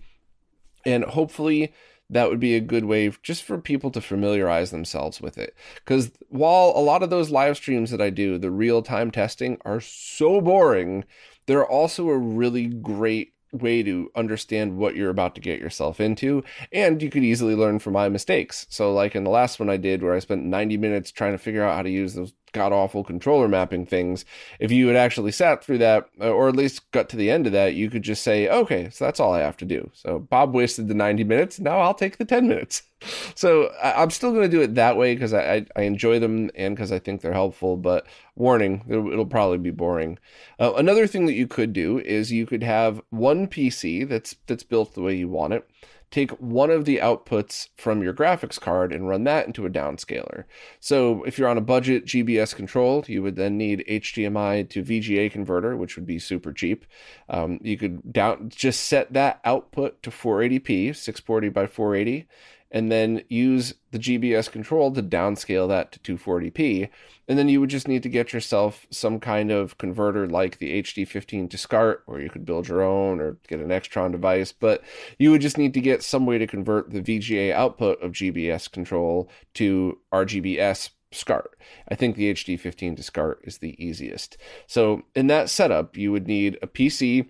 And 0.85 1.03
hopefully, 1.03 1.73
that 2.09 2.29
would 2.29 2.39
be 2.39 2.55
a 2.55 2.61
good 2.61 2.85
way 2.85 3.11
just 3.23 3.43
for 3.43 3.57
people 3.57 3.91
to 3.91 4.01
familiarize 4.01 4.71
themselves 4.71 5.21
with 5.21 5.37
it. 5.37 5.55
Because 5.75 6.11
while 6.29 6.73
a 6.75 6.79
lot 6.79 7.03
of 7.03 7.09
those 7.09 7.31
live 7.31 7.57
streams 7.57 7.91
that 7.91 8.01
I 8.01 8.09
do, 8.09 8.37
the 8.37 8.51
real 8.51 8.81
time 8.81 9.11
testing, 9.11 9.57
are 9.65 9.81
so 9.81 10.41
boring, 10.41 11.05
they're 11.47 11.65
also 11.65 12.09
a 12.09 12.17
really 12.17 12.67
great 12.67 13.33
way 13.51 13.81
to 13.83 14.11
understand 14.15 14.77
what 14.77 14.95
you're 14.95 15.09
about 15.09 15.33
to 15.35 15.41
get 15.41 15.59
yourself 15.59 15.99
into 15.99 16.43
and 16.71 17.01
you 17.01 17.09
could 17.09 17.23
easily 17.23 17.55
learn 17.55 17.79
from 17.79 17.93
my 17.93 18.09
mistakes 18.09 18.67
so 18.69 18.93
like 18.93 19.15
in 19.15 19.23
the 19.23 19.29
last 19.29 19.59
one 19.59 19.69
i 19.69 19.77
did 19.77 20.03
where 20.03 20.13
i 20.13 20.19
spent 20.19 20.43
90 20.43 20.75
minutes 20.77 21.09
trying 21.11 21.31
to 21.31 21.37
figure 21.37 21.63
out 21.63 21.75
how 21.75 21.81
to 21.81 21.89
use 21.89 22.15
those 22.15 22.33
god 22.55 22.71
awful 22.71 23.03
controller 23.03 23.47
mapping 23.49 23.85
things. 23.85 24.23
If 24.59 24.71
you 24.71 24.87
had 24.87 24.95
actually 24.95 25.33
sat 25.33 25.63
through 25.63 25.79
that, 25.79 26.09
uh, 26.21 26.29
or 26.29 26.47
at 26.47 26.55
least 26.55 26.89
got 26.91 27.09
to 27.09 27.17
the 27.17 27.29
end 27.29 27.45
of 27.45 27.53
that, 27.53 27.75
you 27.75 27.89
could 27.89 28.01
just 28.01 28.23
say, 28.23 28.47
okay, 28.47 28.89
so 28.89 29.03
that's 29.03 29.19
all 29.19 29.33
I 29.33 29.41
have 29.41 29.57
to 29.57 29.65
do. 29.65 29.91
So 29.93 30.19
Bob 30.19 30.53
wasted 30.53 30.87
the 30.87 30.93
90 30.93 31.25
minutes. 31.25 31.59
Now 31.59 31.79
I'll 31.79 31.93
take 31.93 32.17
the 32.17 32.25
10 32.25 32.47
minutes. 32.47 32.83
So 33.35 33.71
I'm 33.83 34.09
still 34.09 34.31
going 34.31 34.49
to 34.49 34.57
do 34.57 34.63
it 34.63 34.73
that 34.75 34.97
way 34.97 35.13
because 35.13 35.31
I, 35.31 35.67
I, 35.75 35.81
enjoy 35.83 36.17
them 36.17 36.49
and 36.55 36.75
because 36.75 36.91
I 36.91 36.97
think 36.97 37.21
they're 37.21 37.33
helpful. 37.33 37.77
But 37.77 38.07
warning, 38.35 38.83
it'll, 38.87 39.11
it'll 39.11 39.27
probably 39.27 39.59
be 39.59 39.69
boring. 39.69 40.17
Uh, 40.59 40.73
another 40.75 41.05
thing 41.05 41.27
that 41.27 41.33
you 41.33 41.45
could 41.45 41.71
do 41.71 41.99
is 41.99 42.31
you 42.31 42.47
could 42.47 42.63
have 42.63 43.01
one 43.11 43.47
PC 43.47 44.09
that's 44.09 44.35
that's 44.47 44.63
built 44.63 44.95
the 44.95 45.03
way 45.03 45.13
you 45.13 45.27
want 45.27 45.53
it 45.53 45.69
take 46.15 46.31
one 46.39 46.69
of 46.69 46.85
the 46.85 46.95
outputs 46.99 47.67
from 47.75 48.01
your 48.01 48.13
graphics 48.13 48.57
card 48.57 48.93
and 48.93 49.05
run 49.05 49.25
that 49.25 49.47
into 49.47 49.65
a 49.65 49.69
downscaler. 49.69 50.45
So 50.79 51.23
if 51.23 51.37
you're 51.37 51.49
on 51.49 51.57
a 51.57 51.61
budget 51.61 52.05
GBS 52.05 52.55
controlled, 52.55 53.09
you 53.09 53.21
would 53.21 53.35
then 53.35 53.57
need 53.57 53.83
HDMI 53.85 54.69
to 54.69 54.81
VGA 54.81 55.29
converter, 55.29 55.75
which 55.75 55.97
would 55.97 56.05
be 56.05 56.17
super 56.17 56.53
cheap. 56.53 56.85
Um, 57.27 57.59
you 57.61 57.77
could 57.77 58.13
down 58.13 58.47
just 58.47 58.83
set 58.83 59.11
that 59.11 59.41
output 59.43 60.01
to 60.03 60.09
480p, 60.09 60.95
640 60.95 61.49
by 61.49 61.67
480 61.67 62.29
and 62.75 62.91
then 62.91 63.23
use 63.29 63.73
the 63.91 63.97
GBS 63.97 64.51
control 64.51 64.91
to 64.91 65.01
downscale 65.01 65.69
that 65.69 65.93
to 65.93 66.17
240p. 66.17 66.89
And 67.25 67.39
then 67.39 67.47
you 67.47 67.61
would 67.61 67.69
just 67.69 67.87
need 67.87 68.03
to 68.03 68.09
get 68.09 68.33
yourself 68.33 68.85
some 68.91 69.21
kind 69.21 69.49
of 69.49 69.77
converter 69.77 70.27
like 70.27 70.57
the 70.57 70.83
HD15 70.83 71.49
to 71.51 71.57
SCART, 71.57 72.03
or 72.05 72.19
you 72.19 72.29
could 72.29 72.45
build 72.45 72.67
your 72.67 72.81
own 72.83 73.21
or 73.21 73.37
get 73.47 73.61
an 73.61 73.69
Extron 73.69 74.11
device. 74.11 74.51
But 74.51 74.83
you 75.17 75.31
would 75.31 75.39
just 75.39 75.57
need 75.57 75.73
to 75.73 75.79
get 75.79 76.03
some 76.03 76.25
way 76.25 76.37
to 76.37 76.45
convert 76.45 76.91
the 76.91 77.01
VGA 77.01 77.53
output 77.53 78.01
of 78.03 78.11
GBS 78.11 78.69
control 78.69 79.29
to 79.53 79.97
RGBS 80.11 80.89
SCART. 81.13 81.57
I 81.87 81.95
think 81.95 82.17
the 82.17 82.33
HD15 82.33 82.97
to 82.97 83.03
SCART 83.03 83.39
is 83.45 83.59
the 83.59 83.81
easiest. 83.83 84.35
So 84.67 85.03
in 85.15 85.27
that 85.27 85.49
setup, 85.49 85.95
you 85.95 86.11
would 86.11 86.27
need 86.27 86.59
a 86.61 86.67
PC, 86.67 87.29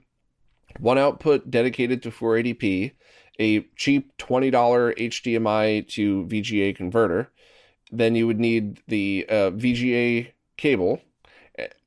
one 0.80 0.98
output 0.98 1.52
dedicated 1.52 2.02
to 2.02 2.10
480p 2.10 2.94
a 3.40 3.62
cheap 3.76 4.16
$20 4.18 4.52
HDMI 4.52 5.88
to 5.90 6.26
VGA 6.26 6.76
converter. 6.76 7.32
Then 7.92 8.16
you 8.16 8.28
would 8.28 8.40
need 8.40 8.82
the 8.88 9.26
uh, 9.30 9.52
VGA 9.52 10.32
cable. 10.58 11.02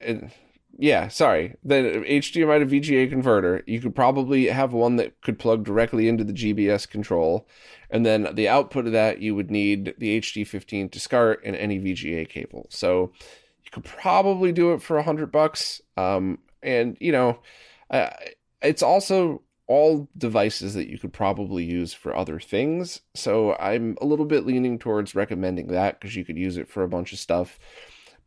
And, 0.00 0.30
yeah, 0.78 1.08
sorry. 1.08 1.56
The 1.64 2.04
HDMI 2.06 2.60
to 2.60 2.66
VGA 2.66 3.10
converter. 3.10 3.64
You 3.66 3.80
could 3.80 3.94
probably 3.94 4.46
have 4.46 4.72
one 4.72 4.96
that 4.96 5.20
could 5.22 5.38
plug 5.38 5.64
directly 5.64 6.08
into 6.08 6.24
the 6.24 6.32
GBS 6.32 6.88
control. 6.88 7.48
And 7.90 8.06
then 8.06 8.28
the 8.34 8.48
output 8.48 8.86
of 8.86 8.92
that, 8.92 9.20
you 9.20 9.34
would 9.34 9.50
need 9.50 9.94
the 9.98 10.20
HD15 10.20 10.92
to 10.92 11.00
SCART 11.00 11.42
and 11.44 11.56
any 11.56 11.80
VGA 11.80 12.28
cable. 12.28 12.66
So 12.70 13.12
you 13.64 13.70
could 13.72 13.84
probably 13.84 14.52
do 14.52 14.72
it 14.72 14.80
for 14.82 14.98
a 14.98 15.02
hundred 15.02 15.32
bucks. 15.32 15.80
Um, 15.96 16.38
and 16.62 16.96
you 17.00 17.12
know, 17.12 17.40
uh, 17.90 18.10
it's 18.62 18.82
also 18.82 19.42
all 19.68 20.08
devices 20.16 20.74
that 20.74 20.88
you 20.88 20.98
could 20.98 21.12
probably 21.12 21.62
use 21.62 21.92
for 21.92 22.16
other 22.16 22.40
things. 22.40 23.02
So 23.14 23.54
I'm 23.56 23.96
a 24.00 24.06
little 24.06 24.24
bit 24.24 24.46
leaning 24.46 24.78
towards 24.78 25.14
recommending 25.14 25.68
that 25.68 26.00
because 26.00 26.16
you 26.16 26.24
could 26.24 26.38
use 26.38 26.56
it 26.56 26.68
for 26.68 26.82
a 26.82 26.88
bunch 26.88 27.12
of 27.12 27.18
stuff 27.18 27.58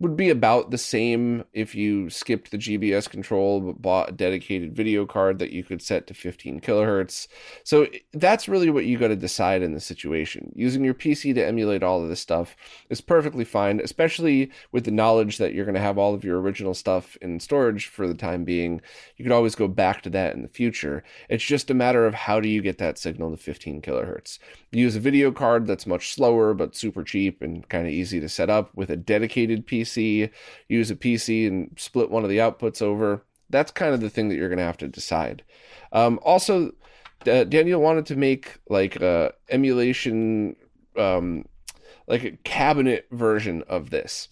would 0.02 0.18
be 0.18 0.32
about 0.32 0.72
the 0.72 0.80
same 0.80 1.44
if 1.54 1.76
you 1.76 2.10
skipped 2.10 2.50
the 2.50 2.58
GBS 2.58 3.08
control 3.08 3.62
but 3.62 3.84
bought 3.84 4.10
a 4.10 4.12
dedicated 4.12 4.76
video 4.76 5.06
card 5.06 5.38
that 5.38 5.52
you 5.52 5.64
could 5.64 5.80
set 5.80 6.08
to 6.08 6.16
15 6.16 6.60
kilohertz. 6.60 7.28
So 7.64 7.86
that's 8.12 8.50
really 8.50 8.72
what 8.72 8.86
you 8.86 8.98
got 8.98 9.10
to 9.10 9.16
decide 9.16 9.62
in 9.62 9.76
the 9.76 9.80
situation. 9.80 10.52
Using 10.56 10.84
your 10.84 10.96
PC 10.96 11.36
to 11.36 11.46
emulate 11.46 11.84
all 11.84 12.02
of 12.02 12.10
this 12.10 12.20
stuff 12.20 12.56
is 12.90 13.00
perfectly 13.00 13.46
fine, 13.46 13.80
especially 13.80 14.50
with 14.72 14.86
the 14.86 14.92
knowledge 14.92 15.38
that 15.38 15.54
you're 15.54 15.66
going 15.66 15.76
to 15.76 15.82
have 15.82 16.00
all 16.00 16.16
of 16.16 16.24
your 16.24 16.42
original 16.42 16.74
stuff 16.74 17.16
in 17.22 17.40
storage 17.40 17.86
for 17.86 18.08
the 18.08 18.16
time 18.16 18.44
being. 18.44 18.82
You 19.18 19.24
could 19.24 19.32
always 19.32 19.54
go 19.54 19.68
back 19.68 20.02
to 20.02 20.10
that 20.10 20.34
in 20.34 20.42
the 20.42 20.48
future. 20.48 21.04
It's 21.30 21.46
just 21.46 21.70
a 21.70 21.76
matter 21.76 22.08
of 22.08 22.16
how 22.16 22.40
do 22.40 22.50
you 22.50 22.64
get 22.64 22.80
that 22.80 22.98
signal 22.98 23.30
to 23.30 23.38
15 23.38 23.84
kilohertz. 23.84 24.40
Use 24.72 24.96
a 24.96 25.00
video 25.00 25.32
card 25.32 25.68
that's 25.68 25.86
much 25.86 26.16
slower 26.16 26.56
but 26.56 26.76
super 26.76 27.04
cheap 27.04 27.44
and 27.44 27.70
kind 27.70 27.86
of 27.86 27.94
easy 27.94 28.20
to 28.20 28.28
set 28.28 28.50
up 28.50 28.72
with 28.74 28.90
a 28.90 28.98
dedicated 28.98 29.68
PC 29.68 29.91
PC, 29.92 30.30
use 30.68 30.92
a 30.92 30.96
PC 30.96 31.48
and 31.48 31.72
split 31.78 32.10
one 32.10 32.24
of 32.24 32.30
the 32.30 32.38
outputs 32.38 32.82
over. 32.82 33.24
That's 33.50 33.72
kind 33.72 33.94
of 33.94 34.02
the 34.02 34.10
thing 34.10 34.30
that 34.30 34.36
you're 34.36 34.50
going 34.50 34.60
to 34.60 34.66
have 34.66 34.78
to 34.78 34.88
decide. 34.88 35.44
Um, 35.92 36.20
also, 36.24 36.72
uh, 37.28 37.44
Daniel 37.44 37.82
wanted 37.82 38.06
to 38.08 38.16
make 38.16 38.60
like 38.70 38.96
a 38.98 39.34
emulation, 39.50 40.56
um, 40.98 41.46
like 42.08 42.24
a 42.24 42.32
cabinet 42.44 43.08
version 43.12 43.64
of 43.68 43.90
this. 43.90 44.30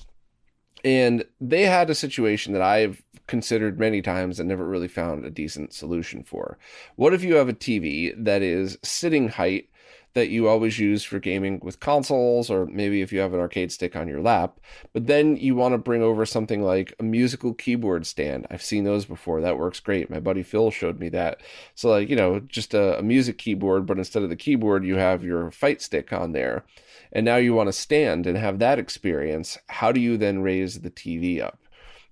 And 0.86 1.26
they 1.42 1.64
had 1.64 1.90
a 1.90 1.96
situation 1.96 2.54
that 2.54 2.62
I've 2.62 3.04
considered 3.28 3.80
many 3.80 4.02
times 4.02 4.40
and 4.40 4.48
never 4.48 4.66
really 4.66 4.88
found 4.88 5.26
a 5.26 5.30
decent 5.30 5.74
solution 5.74 6.24
for. 6.24 6.58
What 6.96 7.14
if 7.14 7.24
you 7.24 7.36
have 7.36 7.50
a 7.50 7.54
TV 7.54 8.14
that 8.18 8.42
is 8.42 8.78
sitting 8.82 9.28
height 9.28 9.69
that 10.14 10.30
you 10.30 10.48
always 10.48 10.80
use 10.80 11.04
for 11.04 11.20
gaming 11.20 11.60
with 11.62 11.80
consoles, 11.80 12.50
or 12.50 12.66
maybe 12.66 13.02
if 13.02 13.14
you 13.14 13.20
have 13.20 13.34
an 13.34 13.40
arcade 13.40 13.72
stick 13.72 13.96
on 13.96 14.08
your 14.08 14.22
lap. 14.22 14.60
But 14.94 15.08
then 15.08 15.38
you 15.38 15.56
want 15.56 15.74
to 15.74 15.78
bring 15.78 16.02
over 16.02 16.26
something 16.26 16.64
like 16.64 16.94
a 17.00 17.04
musical 17.04 17.54
keyboard 17.54 18.06
stand. 18.06 18.48
I've 18.50 18.64
seen 18.64 18.84
those 18.84 19.06
before. 19.06 19.42
That 19.42 19.58
works 19.58 19.80
great. 19.80 20.10
My 20.10 20.20
buddy 20.20 20.44
Phil 20.44 20.72
showed 20.72 21.00
me 21.00 21.10
that. 21.10 21.42
So, 21.76 21.90
like, 21.90 22.10
you 22.10 22.16
know, 22.16 22.40
just 22.40 22.74
a, 22.74 23.00
a 23.00 23.04
music 23.04 23.38
keyboard, 23.38 23.86
but 23.86 23.98
instead 23.98 24.24
of 24.24 24.30
the 24.30 24.36
keyboard, 24.36 24.84
you 24.84 24.96
have 24.96 25.24
your 25.24 25.52
fight 25.52 25.82
stick 25.82 26.12
on 26.12 26.32
there. 26.32 26.66
And 27.12 27.26
now 27.26 27.38
you 27.38 27.54
want 27.54 27.68
to 27.68 27.74
stand 27.74 28.28
and 28.28 28.38
have 28.38 28.60
that 28.60 28.80
experience. 28.80 29.58
How 29.68 29.92
do 29.92 30.00
you 30.00 30.18
then 30.18 30.42
raise 30.42 30.82
the 30.82 30.92
TV 30.92 31.42
up? 31.42 31.60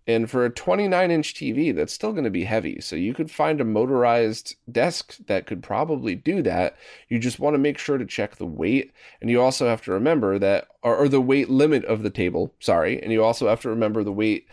And 0.07 0.29
for 0.29 0.45
a 0.45 0.49
29 0.49 1.11
inch 1.11 1.33
TV, 1.33 1.75
that's 1.75 1.93
still 1.93 2.13
going 2.13 2.23
to 2.23 2.29
be 2.29 2.45
heavy. 2.45 2.79
So 2.79 2.95
you 2.95 3.13
could 3.13 3.29
find 3.29 3.59
a 3.59 3.65
motorized 3.65 4.55
desk 4.71 5.17
that 5.27 5.45
could 5.45 5.61
probably 5.61 6.15
do 6.15 6.41
that. 6.43 6.77
You 7.09 7.19
just 7.19 7.39
want 7.39 7.55
to 7.55 7.59
make 7.59 7.77
sure 7.77 7.97
to 7.97 8.05
check 8.05 8.37
the 8.37 8.45
weight. 8.45 8.93
And 9.19 9.29
you 9.29 9.41
also 9.41 9.67
have 9.67 9.81
to 9.83 9.91
remember 9.91 10.39
that, 10.39 10.69
or, 10.81 10.95
or 10.95 11.09
the 11.09 11.19
weight 11.19 11.49
limit 11.49 11.83
of 11.85 12.03
the 12.03 12.09
table, 12.09 12.53
sorry. 12.59 13.03
And 13.03 13.11
you 13.11 13.21
also 13.23 13.49
have 13.49 13.61
to 13.61 13.69
remember 13.69 14.03
the 14.03 14.13
weight 14.13 14.47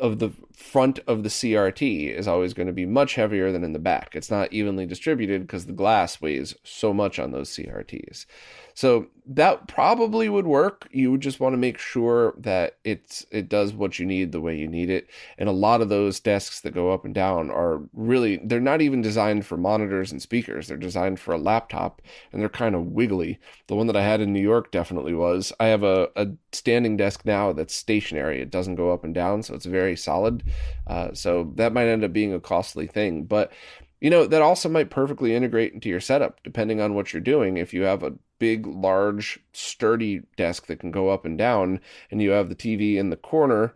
of 0.00 0.18
the 0.18 0.32
front 0.52 0.98
of 1.06 1.22
the 1.22 1.28
CRT 1.28 2.10
is 2.10 2.26
always 2.26 2.54
going 2.54 2.66
to 2.66 2.72
be 2.72 2.86
much 2.86 3.14
heavier 3.14 3.52
than 3.52 3.62
in 3.62 3.72
the 3.72 3.78
back. 3.78 4.14
It's 4.14 4.30
not 4.30 4.52
evenly 4.52 4.86
distributed 4.86 5.42
because 5.42 5.66
the 5.66 5.72
glass 5.72 6.20
weighs 6.20 6.54
so 6.64 6.92
much 6.92 7.18
on 7.18 7.30
those 7.30 7.50
CRTs. 7.50 8.26
So 8.74 9.06
that 9.26 9.68
probably 9.68 10.28
would 10.28 10.46
work. 10.46 10.88
You 10.90 11.10
would 11.12 11.20
just 11.20 11.40
want 11.40 11.54
to 11.54 11.58
make 11.58 11.78
sure 11.78 12.34
that 12.38 12.76
it's 12.84 13.24
it 13.30 13.48
does 13.48 13.72
what 13.72 13.98
you 13.98 14.04
need 14.04 14.32
the 14.32 14.40
way 14.40 14.56
you 14.58 14.68
need 14.68 14.90
it. 14.90 15.08
And 15.38 15.48
a 15.48 15.52
lot 15.52 15.80
of 15.80 15.88
those 15.88 16.20
desks 16.20 16.60
that 16.60 16.74
go 16.74 16.92
up 16.92 17.04
and 17.04 17.14
down 17.14 17.50
are 17.50 17.80
really 17.94 18.40
they're 18.44 18.60
not 18.60 18.82
even 18.82 19.00
designed 19.00 19.46
for 19.46 19.56
monitors 19.56 20.10
and 20.10 20.20
speakers. 20.20 20.66
They're 20.66 20.76
designed 20.76 21.20
for 21.20 21.32
a 21.32 21.38
laptop 21.38 22.02
and 22.32 22.42
they're 22.42 22.48
kind 22.48 22.74
of 22.74 22.86
wiggly. 22.88 23.38
The 23.68 23.76
one 23.76 23.86
that 23.86 23.96
I 23.96 24.02
had 24.02 24.20
in 24.20 24.32
New 24.32 24.42
York 24.42 24.72
definitely 24.72 25.14
was. 25.14 25.52
I 25.60 25.66
have 25.66 25.84
a, 25.84 26.08
a 26.16 26.28
standing 26.52 26.96
desk 26.96 27.24
now 27.24 27.52
that's 27.52 27.74
stationary. 27.74 28.42
It 28.42 28.50
doesn't 28.50 28.74
go 28.74 28.92
up 28.92 29.04
and 29.04 29.14
down, 29.14 29.42
so 29.44 29.54
it's 29.54 29.66
very 29.66 29.96
solid. 29.96 30.42
Uh, 30.86 31.14
so 31.14 31.52
that 31.54 31.72
might 31.72 31.88
end 31.88 32.04
up 32.04 32.12
being 32.12 32.34
a 32.34 32.40
costly 32.40 32.88
thing, 32.88 33.24
but 33.24 33.52
you 34.00 34.10
know 34.10 34.26
that 34.26 34.42
also 34.42 34.68
might 34.68 34.90
perfectly 34.90 35.34
integrate 35.34 35.72
into 35.72 35.88
your 35.88 36.00
setup 36.00 36.42
depending 36.42 36.78
on 36.78 36.92
what 36.92 37.12
you're 37.12 37.22
doing 37.22 37.56
if 37.56 37.72
you 37.72 37.84
have 37.84 38.02
a 38.02 38.12
big, 38.44 38.66
large, 38.66 39.40
sturdy 39.54 40.20
desk 40.36 40.66
that 40.66 40.78
can 40.78 40.90
go 40.90 41.08
up 41.08 41.24
and 41.24 41.38
down, 41.38 41.80
and 42.10 42.20
you 42.20 42.30
have 42.32 42.50
the 42.50 42.54
TV 42.54 42.96
in 42.96 43.08
the 43.08 43.16
corner 43.16 43.74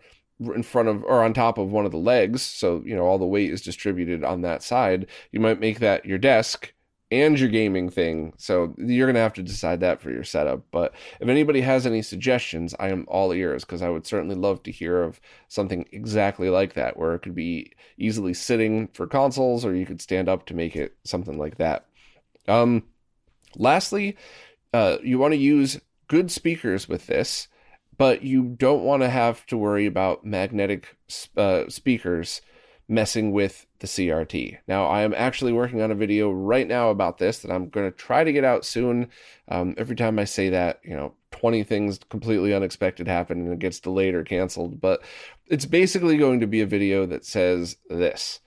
in 0.55 0.63
front 0.63 0.89
of 0.89 1.03
or 1.05 1.25
on 1.25 1.33
top 1.33 1.57
of 1.57 1.73
one 1.73 1.87
of 1.87 1.91
the 1.91 1.97
legs. 1.97 2.43
So, 2.43 2.83
you 2.85 2.95
know, 2.95 3.05
all 3.05 3.17
the 3.17 3.25
weight 3.25 3.51
is 3.51 3.63
distributed 3.63 4.23
on 4.23 4.43
that 4.43 4.63
side. 4.63 5.07
You 5.33 5.41
might 5.41 5.59
make 5.59 5.79
that 5.79 6.05
your 6.05 6.19
desk 6.19 6.75
and 7.11 7.41
your 7.41 7.49
gaming 7.49 7.89
thing. 7.89 8.35
So 8.37 8.75
you're 8.77 9.07
going 9.07 9.15
to 9.15 9.23
have 9.23 9.33
to 9.35 9.43
decide 9.43 9.81
that 9.81 10.03
for 10.03 10.11
your 10.11 10.23
setup. 10.23 10.65
But 10.71 10.93
if 11.19 11.29
anybody 11.31 11.63
has 11.63 11.87
any 11.87 12.03
suggestions, 12.03 12.75
I 12.79 12.91
am 12.91 13.07
all 13.09 13.33
ears 13.33 13.65
because 13.65 13.81
I 13.81 13.89
would 13.89 14.07
certainly 14.07 14.35
love 14.35 14.63
to 14.65 14.71
hear 14.71 15.03
of 15.03 15.19
something 15.49 15.87
exactly 15.93 16.51
like 16.51 16.75
that 16.75 16.99
where 16.99 17.15
it 17.15 17.21
could 17.21 17.35
be 17.35 17.73
easily 17.97 18.35
sitting 18.35 18.89
for 18.89 19.07
consoles 19.07 19.65
or 19.65 19.75
you 19.75 19.87
could 19.87 20.03
stand 20.03 20.29
up 20.29 20.45
to 20.47 20.55
make 20.55 20.77
it 20.77 20.95
something 21.05 21.39
like 21.39 21.57
that. 21.57 21.87
Um, 22.47 22.85
lastly, 23.57 24.17
uh, 24.73 24.99
you 25.03 25.19
want 25.19 25.33
to 25.33 25.39
use 25.39 25.81
good 26.09 26.31
speakers 26.31 26.89
with 26.89 27.07
this, 27.07 27.49
but 27.97 28.23
you 28.23 28.43
don't 28.45 28.85
want 28.85 29.03
to 29.03 29.11
have 29.11 29.45
to 29.47 29.57
worry 29.57 29.87
about 29.87 30.25
magnetic 30.25 30.97
uh, 31.37 31.65
speakers 31.69 32.41
messing 32.89 33.33
with 33.33 33.67
the 33.81 33.87
CRT. 33.87 34.59
Now, 34.67 34.87
I 34.87 35.03
am 35.03 35.13
actually 35.15 35.53
working 35.53 35.83
on 35.83 35.91
a 35.91 35.95
video 35.95 36.31
right 36.31 36.67
now 36.67 36.89
about 36.89 37.19
this 37.19 37.41
that 37.41 37.51
I'm 37.51 37.69
going 37.69 37.91
to 37.91 37.97
try 37.97 38.25
to 38.25 38.33
get 38.33 38.45
out 38.45 38.65
soon. 38.65 39.11
Um, 39.49 39.75
every 39.77 39.95
time 39.95 40.19
I 40.19 40.25
say 40.25 40.49
that, 40.49 40.81
you 40.83 40.97
know, 40.97 41.15
20 41.33 41.63
things 41.65 42.01
completely 42.09 42.55
unexpected 42.55 43.07
happen 43.07 43.41
and 43.41 43.53
it 43.53 43.59
gets 43.59 43.79
delayed 43.79 44.15
or 44.15 44.25
canceled. 44.25 44.81
But 44.81 45.03
it's 45.47 45.67
basically 45.67 46.17
going 46.17 46.41
to 46.41 46.47
be 46.47 46.63
a 46.63 46.67
video 46.67 47.05
that 47.07 47.27
says 47.27 47.77
this 47.91 48.41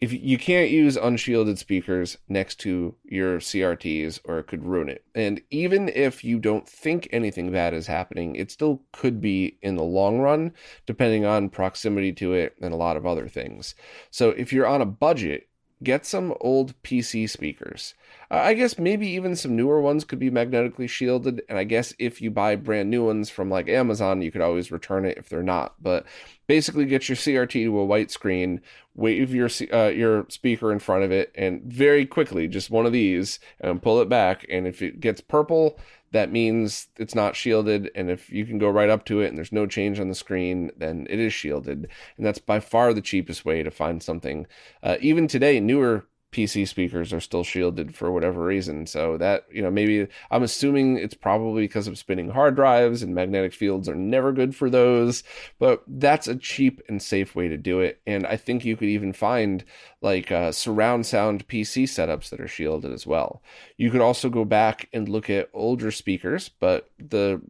if 0.00 0.12
you 0.12 0.38
can't 0.38 0.70
use 0.70 0.96
unshielded 0.96 1.58
speakers 1.58 2.18
next 2.28 2.56
to 2.60 2.94
your 3.04 3.38
CRTs 3.38 4.20
or 4.24 4.38
it 4.38 4.46
could 4.46 4.64
ruin 4.64 4.88
it. 4.88 5.04
And 5.14 5.40
even 5.50 5.88
if 5.88 6.22
you 6.22 6.38
don't 6.38 6.68
think 6.68 7.08
anything 7.10 7.50
bad 7.50 7.74
is 7.74 7.88
happening, 7.88 8.36
it 8.36 8.52
still 8.52 8.82
could 8.92 9.20
be 9.20 9.58
in 9.60 9.74
the 9.74 9.82
long 9.82 10.20
run, 10.20 10.52
depending 10.86 11.24
on 11.24 11.48
proximity 11.48 12.12
to 12.12 12.32
it 12.32 12.54
and 12.62 12.72
a 12.72 12.76
lot 12.76 12.96
of 12.96 13.06
other 13.06 13.26
things. 13.26 13.74
So 14.10 14.30
if 14.30 14.52
you're 14.52 14.68
on 14.68 14.82
a 14.82 14.86
budget, 14.86 15.48
get 15.82 16.04
some 16.04 16.34
old 16.40 16.80
PC 16.82 17.28
speakers. 17.28 17.94
I 18.30 18.54
guess 18.54 18.78
maybe 18.78 19.06
even 19.08 19.36
some 19.36 19.56
newer 19.56 19.80
ones 19.80 20.04
could 20.04 20.18
be 20.18 20.30
magnetically 20.30 20.86
shielded. 20.86 21.42
And 21.48 21.58
I 21.58 21.64
guess 21.64 21.94
if 21.98 22.20
you 22.20 22.30
buy 22.30 22.56
brand 22.56 22.90
new 22.90 23.04
ones 23.04 23.30
from 23.30 23.48
like 23.48 23.68
Amazon, 23.68 24.20
you 24.20 24.30
could 24.30 24.40
always 24.40 24.70
return 24.70 25.04
it 25.04 25.18
if 25.18 25.28
they're 25.28 25.42
not. 25.42 25.74
But 25.80 26.04
basically, 26.46 26.84
get 26.84 27.08
your 27.08 27.16
CRT 27.16 27.64
to 27.64 27.78
a 27.78 27.84
white 27.84 28.10
screen, 28.10 28.60
wave 28.98 29.32
your 29.32 29.48
uh, 29.72 29.88
your 29.88 30.26
speaker 30.28 30.72
in 30.72 30.80
front 30.80 31.04
of 31.04 31.12
it, 31.12 31.32
and 31.34 31.62
very 31.62 32.04
quickly, 32.04 32.48
just 32.48 32.70
one 32.70 32.84
of 32.84 32.92
these, 32.92 33.38
and 33.60 33.80
pull 33.80 34.00
it 34.00 34.08
back. 34.08 34.44
And 34.50 34.66
if 34.66 34.82
it 34.82 35.00
gets 35.00 35.20
purple, 35.20 35.78
that 36.10 36.32
means 36.32 36.88
it's 36.96 37.14
not 37.14 37.36
shielded. 37.36 37.90
And 37.94 38.10
if 38.10 38.30
you 38.30 38.44
can 38.44 38.58
go 38.58 38.68
right 38.68 38.90
up 38.90 39.04
to 39.06 39.20
it 39.20 39.28
and 39.28 39.38
there's 39.38 39.52
no 39.52 39.66
change 39.66 40.00
on 40.00 40.08
the 40.08 40.14
screen, 40.14 40.70
then 40.76 41.06
it 41.08 41.18
is 41.18 41.32
shielded. 41.32 41.88
And 42.16 42.26
that's 42.26 42.38
by 42.40 42.60
far 42.60 42.92
the 42.92 43.00
cheapest 43.00 43.44
way 43.44 43.62
to 43.62 43.70
find 43.70 44.02
something. 44.02 44.46
Uh, 44.82 44.96
even 45.00 45.28
today, 45.28 45.60
newer 45.60 46.06
PC 46.30 46.68
speakers 46.68 47.12
are 47.12 47.20
still 47.20 47.42
shielded 47.42 47.94
for 47.94 48.12
whatever 48.12 48.44
reason. 48.44 48.86
So 48.86 49.16
that, 49.16 49.46
you 49.50 49.62
know, 49.62 49.70
maybe 49.70 50.06
I'm 50.30 50.42
assuming 50.42 50.98
it's 50.98 51.14
probably 51.14 51.62
because 51.62 51.86
of 51.86 51.96
spinning 51.96 52.30
hard 52.30 52.54
drives 52.54 53.02
and 53.02 53.14
magnetic 53.14 53.54
fields 53.54 53.88
are 53.88 53.94
never 53.94 54.32
good 54.32 54.54
for 54.54 54.68
those, 54.68 55.22
but 55.58 55.82
that's 55.86 56.28
a 56.28 56.36
cheap 56.36 56.82
and 56.88 57.00
safe 57.00 57.34
way 57.34 57.48
to 57.48 57.56
do 57.56 57.80
it. 57.80 58.00
And 58.06 58.26
I 58.26 58.36
think 58.36 58.64
you 58.64 58.76
could 58.76 58.88
even 58.88 59.12
find 59.12 59.64
like 60.02 60.30
uh, 60.30 60.52
surround 60.52 61.06
sound 61.06 61.48
PC 61.48 61.84
setups 61.84 62.28
that 62.28 62.40
are 62.40 62.48
shielded 62.48 62.92
as 62.92 63.06
well. 63.06 63.42
You 63.76 63.90
could 63.90 64.02
also 64.02 64.28
go 64.28 64.44
back 64.44 64.88
and 64.92 65.08
look 65.08 65.30
at 65.30 65.48
older 65.54 65.90
speakers, 65.90 66.50
but 66.50 66.90
the 66.98 67.40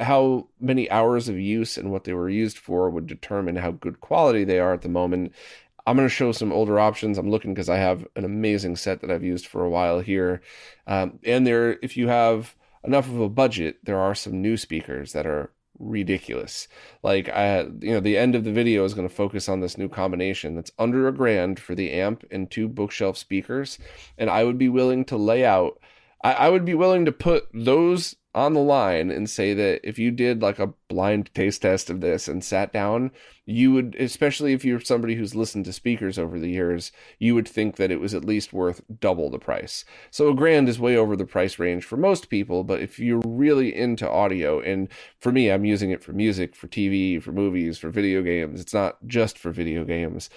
how 0.00 0.48
many 0.60 0.90
hours 0.90 1.28
of 1.28 1.38
use 1.38 1.76
and 1.76 1.90
what 1.90 2.04
they 2.04 2.14
were 2.14 2.30
used 2.30 2.56
for 2.56 2.88
would 2.88 3.06
determine 3.06 3.56
how 3.56 3.70
good 3.70 4.00
quality 4.00 4.42
they 4.42 4.58
are 4.58 4.72
at 4.72 4.82
the 4.82 4.88
moment 4.88 5.32
I'm 5.86 5.96
going 5.96 6.08
to 6.08 6.14
show 6.14 6.32
some 6.32 6.52
older 6.52 6.78
options. 6.78 7.18
I'm 7.18 7.30
looking 7.30 7.52
because 7.52 7.68
I 7.68 7.76
have 7.76 8.06
an 8.16 8.24
amazing 8.24 8.76
set 8.76 9.00
that 9.00 9.10
I've 9.10 9.24
used 9.24 9.46
for 9.46 9.64
a 9.64 9.70
while 9.70 10.00
here. 10.00 10.40
Um, 10.86 11.18
and 11.24 11.46
there, 11.46 11.78
if 11.82 11.96
you 11.96 12.08
have 12.08 12.54
enough 12.84 13.08
of 13.08 13.20
a 13.20 13.28
budget, 13.28 13.78
there 13.84 13.98
are 13.98 14.14
some 14.14 14.40
new 14.40 14.56
speakers 14.56 15.12
that 15.12 15.26
are 15.26 15.50
ridiculous. 15.78 16.68
Like 17.02 17.28
I, 17.28 17.62
you 17.80 17.92
know, 17.92 18.00
the 18.00 18.16
end 18.16 18.34
of 18.34 18.44
the 18.44 18.52
video 18.52 18.84
is 18.84 18.94
going 18.94 19.08
to 19.08 19.14
focus 19.14 19.48
on 19.48 19.60
this 19.60 19.76
new 19.76 19.88
combination 19.88 20.54
that's 20.54 20.72
under 20.78 21.08
a 21.08 21.12
grand 21.12 21.58
for 21.58 21.74
the 21.74 21.92
amp 21.92 22.24
and 22.30 22.50
two 22.50 22.68
bookshelf 22.68 23.16
speakers, 23.16 23.78
and 24.16 24.30
I 24.30 24.44
would 24.44 24.58
be 24.58 24.68
willing 24.68 25.04
to 25.06 25.16
lay 25.16 25.44
out. 25.44 25.80
I, 26.24 26.32
I 26.32 26.48
would 26.48 26.64
be 26.64 26.74
willing 26.74 27.04
to 27.04 27.12
put 27.12 27.46
those 27.52 28.16
on 28.34 28.54
the 28.54 28.60
line 28.60 29.12
and 29.12 29.30
say 29.30 29.54
that 29.54 29.80
if 29.88 29.96
you 29.96 30.10
did 30.10 30.42
like 30.42 30.58
a 30.58 30.72
blind 30.88 31.32
taste 31.34 31.62
test 31.62 31.88
of 31.88 32.00
this 32.00 32.26
and 32.26 32.42
sat 32.42 32.72
down, 32.72 33.12
you 33.46 33.72
would, 33.72 33.94
especially 33.96 34.52
if 34.52 34.64
you're 34.64 34.80
somebody 34.80 35.14
who's 35.14 35.36
listened 35.36 35.64
to 35.66 35.72
speakers 35.72 36.18
over 36.18 36.40
the 36.40 36.50
years, 36.50 36.90
you 37.20 37.36
would 37.36 37.46
think 37.46 37.76
that 37.76 37.92
it 37.92 38.00
was 38.00 38.12
at 38.12 38.24
least 38.24 38.52
worth 38.52 38.80
double 38.98 39.30
the 39.30 39.38
price. 39.38 39.84
So 40.10 40.30
a 40.30 40.34
grand 40.34 40.68
is 40.68 40.80
way 40.80 40.96
over 40.96 41.14
the 41.14 41.26
price 41.26 41.60
range 41.60 41.84
for 41.84 41.96
most 41.96 42.28
people, 42.28 42.64
but 42.64 42.80
if 42.80 42.98
you're 42.98 43.22
really 43.24 43.72
into 43.72 44.10
audio, 44.10 44.60
and 44.60 44.88
for 45.20 45.30
me, 45.30 45.50
I'm 45.50 45.64
using 45.64 45.90
it 45.90 46.02
for 46.02 46.12
music, 46.12 46.56
for 46.56 46.66
TV, 46.66 47.22
for 47.22 47.30
movies, 47.30 47.78
for 47.78 47.90
video 47.90 48.22
games, 48.22 48.60
it's 48.60 48.74
not 48.74 48.96
just 49.06 49.38
for 49.38 49.52
video 49.52 49.84
games. 49.84 50.28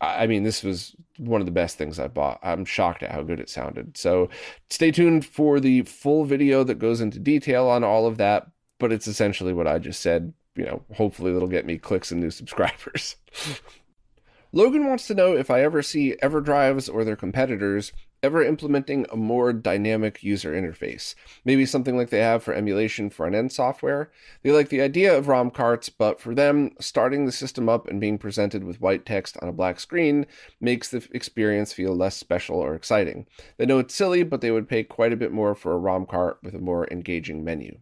I 0.00 0.26
mean, 0.26 0.42
this 0.42 0.62
was 0.62 0.94
one 1.18 1.40
of 1.40 1.46
the 1.46 1.52
best 1.52 1.78
things 1.78 1.98
I 1.98 2.08
bought. 2.08 2.40
I'm 2.42 2.64
shocked 2.64 3.02
at 3.02 3.12
how 3.12 3.22
good 3.22 3.40
it 3.40 3.48
sounded. 3.48 3.96
So 3.96 4.28
stay 4.70 4.90
tuned 4.90 5.24
for 5.24 5.60
the 5.60 5.82
full 5.82 6.24
video 6.24 6.64
that 6.64 6.78
goes 6.78 7.00
into 7.00 7.18
detail 7.18 7.66
on 7.68 7.84
all 7.84 8.06
of 8.06 8.18
that. 8.18 8.48
But 8.78 8.92
it's 8.92 9.06
essentially 9.06 9.52
what 9.52 9.68
I 9.68 9.78
just 9.78 10.00
said. 10.00 10.34
You 10.56 10.64
know, 10.64 10.82
hopefully 10.94 11.34
it'll 11.34 11.48
get 11.48 11.66
me 11.66 11.78
clicks 11.78 12.12
and 12.12 12.20
new 12.20 12.30
subscribers. 12.30 13.16
Logan 14.52 14.86
wants 14.86 15.06
to 15.08 15.14
know 15.14 15.36
if 15.36 15.50
I 15.50 15.62
ever 15.62 15.82
see 15.82 16.14
EverDrives 16.22 16.92
or 16.92 17.04
their 17.04 17.16
competitors 17.16 17.92
ever 18.24 18.42
implementing 18.42 19.06
a 19.12 19.16
more 19.16 19.52
dynamic 19.52 20.22
user 20.24 20.52
interface. 20.52 21.14
Maybe 21.44 21.66
something 21.66 21.96
like 21.96 22.10
they 22.10 22.20
have 22.20 22.42
for 22.42 22.54
emulation 22.54 23.10
front 23.10 23.34
end 23.34 23.52
software. 23.52 24.10
They 24.42 24.50
like 24.50 24.70
the 24.70 24.80
idea 24.80 25.16
of 25.16 25.28
ROM 25.28 25.50
carts, 25.50 25.90
but 25.90 26.20
for 26.20 26.34
them, 26.34 26.72
starting 26.80 27.26
the 27.26 27.32
system 27.32 27.68
up 27.68 27.86
and 27.86 28.00
being 28.00 28.18
presented 28.18 28.64
with 28.64 28.80
white 28.80 29.04
text 29.04 29.36
on 29.42 29.48
a 29.48 29.52
black 29.52 29.78
screen 29.78 30.26
makes 30.60 30.88
the 30.88 31.06
experience 31.12 31.72
feel 31.72 31.94
less 31.94 32.16
special 32.16 32.56
or 32.56 32.74
exciting. 32.74 33.26
They 33.58 33.66
know 33.66 33.78
it's 33.78 33.94
silly, 33.94 34.22
but 34.22 34.40
they 34.40 34.50
would 34.50 34.68
pay 34.68 34.82
quite 34.82 35.12
a 35.12 35.16
bit 35.16 35.30
more 35.30 35.54
for 35.54 35.72
a 35.72 35.78
ROM 35.78 36.06
cart 36.06 36.38
with 36.42 36.54
a 36.54 36.58
more 36.58 36.88
engaging 36.90 37.44
menu. 37.44 37.78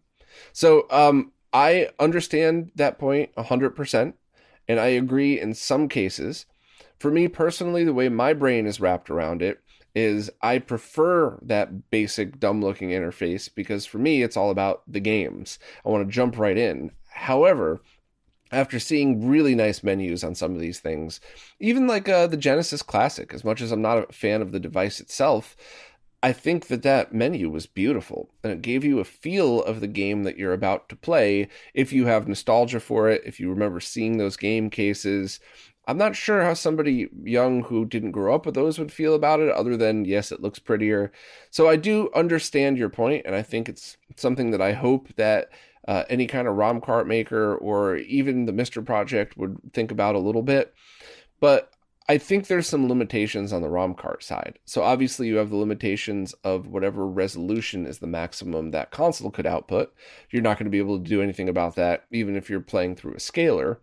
So, 0.51 0.87
um, 0.89 1.31
I 1.53 1.89
understand 1.99 2.71
that 2.75 2.97
point 2.97 3.33
100%, 3.35 4.13
and 4.67 4.79
I 4.79 4.87
agree 4.87 5.39
in 5.39 5.53
some 5.53 5.87
cases. 5.87 6.47
For 6.99 7.11
me 7.11 7.27
personally, 7.27 7.83
the 7.83 7.93
way 7.93 8.09
my 8.09 8.33
brain 8.33 8.65
is 8.65 8.79
wrapped 8.79 9.09
around 9.09 9.41
it 9.41 9.59
is 9.95 10.29
I 10.41 10.59
prefer 10.59 11.39
that 11.43 11.89
basic 11.89 12.39
dumb 12.39 12.61
looking 12.61 12.89
interface 12.89 13.49
because 13.53 13.85
for 13.85 13.97
me 13.97 14.23
it's 14.23 14.37
all 14.37 14.49
about 14.49 14.81
the 14.87 14.99
games. 14.99 15.59
I 15.85 15.89
want 15.89 16.07
to 16.07 16.13
jump 16.13 16.37
right 16.37 16.57
in. 16.57 16.91
However, 17.09 17.81
after 18.51 18.79
seeing 18.79 19.27
really 19.27 19.55
nice 19.55 19.83
menus 19.83 20.23
on 20.23 20.35
some 20.35 20.53
of 20.53 20.61
these 20.61 20.79
things, 20.79 21.19
even 21.59 21.87
like 21.87 22.07
uh, 22.07 22.27
the 22.27 22.37
Genesis 22.37 22.81
Classic, 22.81 23.33
as 23.33 23.43
much 23.43 23.61
as 23.61 23.71
I'm 23.71 23.81
not 23.81 24.09
a 24.09 24.13
fan 24.13 24.41
of 24.41 24.51
the 24.51 24.59
device 24.59 24.99
itself, 24.99 25.55
I 26.21 26.31
think 26.31 26.67
that 26.67 26.83
that 26.83 27.13
menu 27.13 27.49
was 27.49 27.65
beautiful 27.65 28.29
and 28.43 28.53
it 28.53 28.61
gave 28.61 28.85
you 28.85 28.99
a 28.99 29.03
feel 29.03 29.61
of 29.63 29.81
the 29.81 29.87
game 29.87 30.23
that 30.23 30.37
you're 30.37 30.53
about 30.53 30.87
to 30.89 30.95
play 30.95 31.49
if 31.73 31.91
you 31.91 32.05
have 32.05 32.27
nostalgia 32.27 32.79
for 32.79 33.09
it, 33.09 33.23
if 33.25 33.39
you 33.39 33.49
remember 33.49 33.81
seeing 33.81 34.17
those 34.17 34.37
game 34.37 34.69
cases, 34.69 35.41
I'm 35.85 35.97
not 35.97 36.15
sure 36.15 36.43
how 36.43 36.53
somebody 36.53 37.09
young 37.23 37.63
who 37.63 37.83
didn't 37.83 38.11
grow 38.11 38.33
up 38.33 38.45
with 38.45 38.55
those 38.55 38.79
would 38.79 38.91
feel 38.91 39.15
about 39.15 39.41
it, 39.41 39.51
other 39.51 39.75
than, 39.75 40.05
yes, 40.05 40.31
it 40.31 40.41
looks 40.41 40.59
prettier. 40.59 41.11
So 41.49 41.67
I 41.67 41.75
do 41.75 42.09
understand 42.15 42.77
your 42.77 42.89
point, 42.89 43.25
and 43.25 43.35
I 43.35 43.41
think 43.41 43.67
it's 43.67 43.97
something 44.15 44.51
that 44.51 44.61
I 44.61 44.71
hope 44.71 45.09
that 45.17 45.49
uh, 45.85 46.03
any 46.09 46.25
kind 46.25 46.47
of 46.47 46.55
ROM 46.55 46.79
cart 46.79 47.05
maker 47.05 47.55
or 47.57 47.97
even 47.97 48.45
the 48.45 48.53
MiSTer 48.53 48.85
project 48.85 49.35
would 49.35 49.57
think 49.73 49.91
about 49.91 50.15
a 50.15 50.19
little 50.19 50.41
bit. 50.41 50.73
But 51.41 51.72
I 52.09 52.17
think 52.17 52.47
there's 52.47 52.67
some 52.67 52.89
limitations 52.89 53.53
on 53.53 53.61
the 53.61 53.69
ROM 53.69 53.93
cart 53.93 54.23
side. 54.23 54.59
So 54.65 54.81
obviously 54.81 55.27
you 55.27 55.37
have 55.37 55.49
the 55.49 55.55
limitations 55.55 56.33
of 56.43 56.67
whatever 56.67 57.07
resolution 57.07 57.85
is 57.85 57.99
the 57.99 58.07
maximum 58.07 58.71
that 58.71 58.91
console 58.91 59.31
could 59.31 59.45
output. 59.45 59.93
You're 60.29 60.41
not 60.41 60.57
going 60.57 60.65
to 60.65 60.71
be 60.71 60.79
able 60.79 60.97
to 60.97 61.09
do 61.09 61.21
anything 61.21 61.47
about 61.47 61.75
that, 61.75 62.05
even 62.11 62.35
if 62.35 62.49
you're 62.49 62.59
playing 62.59 62.97
through 62.97 63.13
a 63.15 63.21
scaler. 63.21 63.79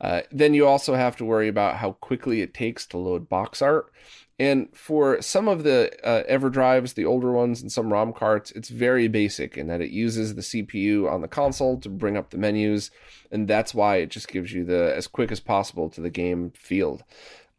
Uh, 0.00 0.22
then 0.30 0.54
you 0.54 0.66
also 0.66 0.94
have 0.94 1.16
to 1.16 1.24
worry 1.26 1.48
about 1.48 1.76
how 1.76 1.92
quickly 1.92 2.40
it 2.40 2.54
takes 2.54 2.86
to 2.86 2.98
load 2.98 3.28
box 3.28 3.60
art. 3.60 3.92
And 4.40 4.68
for 4.72 5.20
some 5.20 5.48
of 5.48 5.64
the 5.64 5.90
uh, 6.06 6.22
EverDrives, 6.30 6.94
the 6.94 7.04
older 7.04 7.32
ones, 7.32 7.60
and 7.60 7.72
some 7.72 7.92
ROM 7.92 8.12
carts, 8.12 8.52
it's 8.52 8.68
very 8.68 9.08
basic 9.08 9.58
in 9.58 9.66
that 9.66 9.80
it 9.80 9.90
uses 9.90 10.34
the 10.34 10.42
CPU 10.42 11.10
on 11.10 11.22
the 11.22 11.28
console 11.28 11.80
to 11.80 11.88
bring 11.88 12.16
up 12.16 12.30
the 12.30 12.38
menus, 12.38 12.92
and 13.32 13.48
that's 13.48 13.74
why 13.74 13.96
it 13.96 14.10
just 14.10 14.28
gives 14.28 14.52
you 14.52 14.64
the 14.64 14.94
as 14.96 15.08
quick 15.08 15.32
as 15.32 15.40
possible 15.40 15.90
to 15.90 16.00
the 16.00 16.10
game 16.10 16.52
field. 16.52 17.02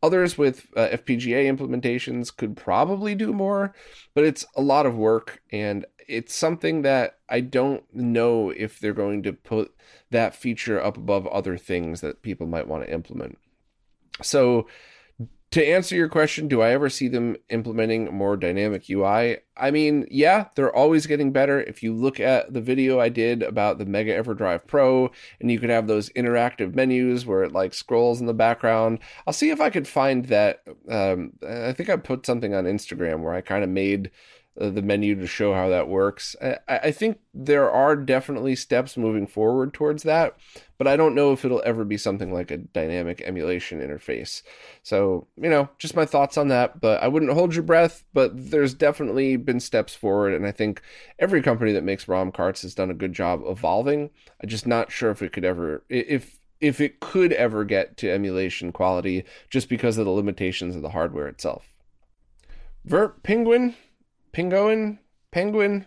Others 0.01 0.38
with 0.38 0.67
uh, 0.77 0.88
FPGA 0.88 1.45
implementations 1.53 2.35
could 2.35 2.55
probably 2.55 3.15
do 3.15 3.33
more, 3.33 3.73
but 4.13 4.23
it's 4.23 4.45
a 4.55 4.62
lot 4.62 4.85
of 4.85 4.95
work 4.95 5.41
and 5.51 5.85
it's 6.07 6.33
something 6.33 6.81
that 6.81 7.19
I 7.29 7.41
don't 7.41 7.83
know 7.93 8.49
if 8.49 8.79
they're 8.79 8.93
going 8.93 9.23
to 9.23 9.33
put 9.33 9.73
that 10.09 10.33
feature 10.33 10.81
up 10.81 10.97
above 10.97 11.27
other 11.27 11.57
things 11.57 12.01
that 12.01 12.23
people 12.23 12.47
might 12.47 12.67
want 12.67 12.83
to 12.83 12.93
implement. 12.93 13.38
So 14.21 14.67
to 15.51 15.65
answer 15.65 15.95
your 15.95 16.09
question, 16.09 16.47
do 16.47 16.62
I 16.62 16.69
ever 16.71 16.89
see 16.89 17.07
them 17.07 17.35
implementing 17.49 18.13
more 18.13 18.38
dynamic 18.38 18.88
UI? 18.88 19.38
I 19.57 19.71
mean, 19.71 20.07
yeah, 20.12 20.45
they're 20.55 20.75
always 20.75 21.07
getting 21.07 21.31
better. 21.31 21.59
If 21.59 21.81
you 21.81 21.93
look 21.93 22.19
at 22.19 22.53
the 22.53 22.62
video 22.62 22.99
I 22.99 23.09
did 23.09 23.41
about 23.41 23.79
the 23.79 23.85
Mega 23.85 24.15
EverDrive 24.21 24.67
Pro, 24.67 25.12
and 25.39 25.51
you 25.51 25.59
could 25.59 25.71
have 25.71 25.88
those 25.88 26.09
interactive 26.12 26.75
menus 26.75 27.25
where 27.25 27.43
it 27.43 27.51
like 27.51 27.73
scrolls 27.73 28.21
in 28.21 28.27
the 28.27 28.33
background, 28.33 28.99
I'll 29.25 29.33
see 29.33 29.49
if 29.49 29.59
I 29.59 29.71
could 29.71 29.88
find 29.88 30.25
that. 30.25 30.63
Um, 30.88 31.33
I 31.47 31.73
think 31.73 31.89
I 31.89 31.97
put 31.97 32.27
something 32.27 32.53
on 32.53 32.65
Instagram 32.65 33.21
where 33.21 33.33
I 33.33 33.41
kind 33.41 33.63
of 33.63 33.69
made 33.71 34.12
Uh, 34.59 34.69
the 34.69 34.81
menu 34.81 35.15
to 35.15 35.25
show 35.25 35.53
how 35.53 35.69
that 35.69 35.87
works. 35.87 36.35
I, 36.41 36.57
I, 36.67 36.91
think 36.91 37.19
there 37.33 37.71
are 37.71 37.95
definitely 37.95 38.57
steps 38.57 38.97
moving 38.97 39.25
forward 39.25 39.73
towards 39.73 40.03
that, 40.03 40.35
but 40.77 40.85
I 40.85 40.97
don't 40.97 41.15
know 41.15 41.31
if 41.31 41.45
it'll 41.45 41.61
ever 41.63 41.85
be 41.85 41.95
something 41.95 42.33
like 42.33 42.51
a 42.51 42.57
dynamic 42.57 43.21
emulation 43.21 43.79
interface. 43.79 44.41
So, 44.83 45.27
you 45.37 45.49
know, 45.49 45.69
just 45.77 45.95
my 45.95 46.05
thoughts 46.05 46.37
on 46.37 46.49
that, 46.49 46.81
but 46.81 47.01
I 47.01 47.07
wouldn't 47.07 47.31
hold 47.31 47.53
your 47.53 47.63
breath, 47.63 48.03
but 48.13 48.31
there's 48.51 48.73
definitely 48.73 49.37
been 49.37 49.61
steps 49.61 49.95
forward, 49.95 50.33
and 50.33 50.45
I 50.45 50.51
think 50.51 50.81
every 51.19 51.41
company 51.41 51.71
that 51.71 51.85
makes 51.85 52.09
ROM 52.09 52.29
carts 52.29 52.63
has 52.63 52.75
done 52.75 52.91
a 52.91 52.95
good 52.95 53.13
job 53.13 53.41
evolving. 53.45 54.09
I'm 54.43 54.49
just 54.49 54.67
not 54.67 54.91
sure 54.91 55.11
if 55.11 55.21
it 55.21 55.31
could 55.31 55.45
ever, 55.45 55.85
if 55.87 56.37
if 56.59 56.81
it 56.81 56.99
could 56.99 57.31
ever 57.31 57.63
get 57.63 57.95
to 57.95 58.11
emulation 58.11 58.73
quality 58.73 59.23
just 59.49 59.69
because 59.69 59.97
of 59.97 60.03
the 60.03 60.11
limitations 60.11 60.75
of 60.75 60.81
the 60.81 60.89
hardware 60.89 61.29
itself. 61.29 61.73
Vert 62.83 63.23
Penguin 63.23 63.75
Pingoin? 64.31 64.99
Penguin? 65.31 65.85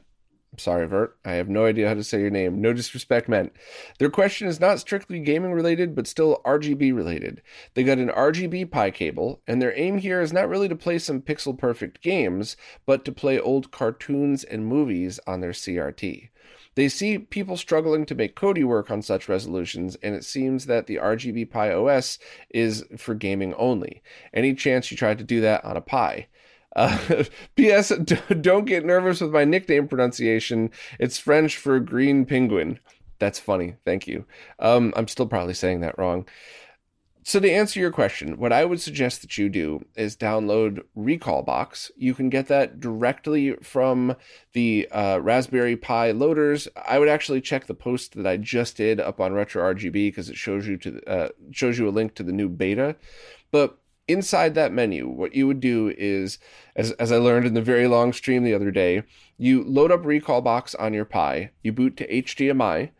I'm 0.53 0.59
sorry, 0.59 0.87
Vert. 0.87 1.17
I 1.25 1.33
have 1.33 1.49
no 1.49 1.65
idea 1.65 1.89
how 1.89 1.95
to 1.95 2.05
say 2.05 2.21
your 2.21 2.29
name. 2.29 2.61
No 2.61 2.75
disrespect 2.75 3.27
meant. 3.27 3.55
Their 3.99 4.11
question 4.11 4.49
is 4.49 4.61
not 4.61 4.81
strictly 4.81 5.19
gaming 5.21 5.53
related, 5.53 5.95
but 5.95 6.07
still 6.07 6.43
RGB 6.45 6.95
related. 6.95 7.41
They 7.73 7.85
got 7.85 7.97
an 7.97 8.11
RGB 8.11 8.71
Pi 8.71 8.91
cable, 8.91 9.41
and 9.47 9.63
their 9.63 9.77
aim 9.79 9.97
here 9.97 10.21
is 10.21 10.33
not 10.33 10.51
really 10.51 10.69
to 10.69 10.77
play 10.77 10.99
some 10.99 11.23
pixel 11.23 11.57
perfect 11.57 12.03
games, 12.03 12.57
but 12.85 13.03
to 13.07 13.13
play 13.13 13.41
old 13.41 13.71
cartoons 13.71 14.45
and 14.45 14.67
movies 14.67 15.19
on 15.27 15.41
their 15.41 15.53
CRT. 15.53 16.29
They 16.75 16.89
see 16.89 17.19
people 17.19 17.57
struggling 17.57 18.05
to 18.07 18.15
make 18.15 18.37
Kodi 18.37 18.65
work 18.65 18.91
on 18.91 19.01
such 19.01 19.29
resolutions, 19.29 19.97
and 20.03 20.15
it 20.15 20.25
seems 20.25 20.67
that 20.67 20.87
the 20.87 20.97
RGB 20.97 21.51
Pi 21.51 21.73
OS 21.73 22.19
is 22.51 22.85
for 22.99 23.15
gaming 23.15 23.55
only. 23.55 24.03
Any 24.35 24.55
chance 24.55 24.91
you 24.91 24.99
try 24.99 25.15
to 25.15 25.25
do 25.25 25.41
that 25.43 25.65
on 25.65 25.77
a 25.77 25.83
Pi? 25.83 26.29
Uh, 26.77 27.25
P.S. 27.55 27.91
Don't 28.41 28.65
get 28.65 28.87
nervous 28.87 29.21
with 29.21 29.31
my 29.31 29.45
nickname 29.45 29.87
pronunciation. 29.87 30.71
It's 30.99 31.19
French 31.19 31.59
for 31.59 31.79
green 31.79 32.25
penguin. 32.25 32.79
That's 33.19 33.39
funny. 33.39 33.75
Thank 33.85 34.07
you. 34.07 34.25
Um, 34.59 34.95
I'm 34.97 35.07
still 35.07 35.27
probably 35.27 35.53
saying 35.53 35.81
that 35.81 35.99
wrong. 35.99 36.27
So 37.25 37.39
to 37.39 37.51
answer 37.51 37.79
your 37.79 37.93
question, 37.93 38.37
what 38.37 38.53
I 38.53 38.65
would 38.65 38.81
suggest 38.81 39.23
that 39.23 39.39
you 39.39 39.49
do 39.49 39.85
is 39.95 40.17
download 40.17 40.83
Recalbox. 40.97 41.93
You 41.97 42.15
can 42.15 42.31
get 42.31 42.49
that 42.49 42.81
directly 42.81 43.55
from 43.63 44.17
the 44.55 44.89
uh, 44.91 45.21
Raspberry 45.23 45.77
Pi 45.77 46.11
loaders. 46.11 46.67
I 46.89 46.99
would 46.99 47.09
actually 47.09 47.41
check 47.41 47.67
the 47.67 47.75
post 47.75 48.17
that 48.17 48.27
I 48.27 48.39
just 48.39 48.77
did 48.77 48.99
up 48.99 49.21
on 49.21 49.33
RetroRGB 49.33 49.93
because 49.93 50.29
it 50.29 50.37
shows 50.37 50.67
you 50.67 50.77
to 50.79 51.01
uh, 51.09 51.29
shows 51.53 51.79
you 51.79 51.89
a 51.89 51.91
link 51.91 52.17
to 52.17 52.25
the 52.25 52.33
new 52.33 52.49
beta. 52.49 52.97
But 53.53 53.79
inside 54.09 54.55
that 54.55 54.73
menu, 54.73 55.09
what 55.09 55.35
you 55.35 55.47
would 55.47 55.61
do 55.61 55.95
is, 55.97 56.39
as, 56.77 56.93
as 56.93 57.13
I 57.13 57.17
learned 57.17 57.47
in 57.47 57.55
the 57.55 57.63
very 57.63 57.87
long 57.87 58.13
stream 58.13 58.45
the 58.45 58.55
other 58.55 58.71
day, 58.71 59.03
you 59.39 59.63
load 59.65 59.91
up 59.91 60.03
Recalbox 60.03 60.75
on 60.79 60.93
your 60.93 61.05
Pi, 61.05 61.51
you 61.63 61.73
boot 61.73 61.97
to 61.97 62.07
HDMI, 62.09 62.91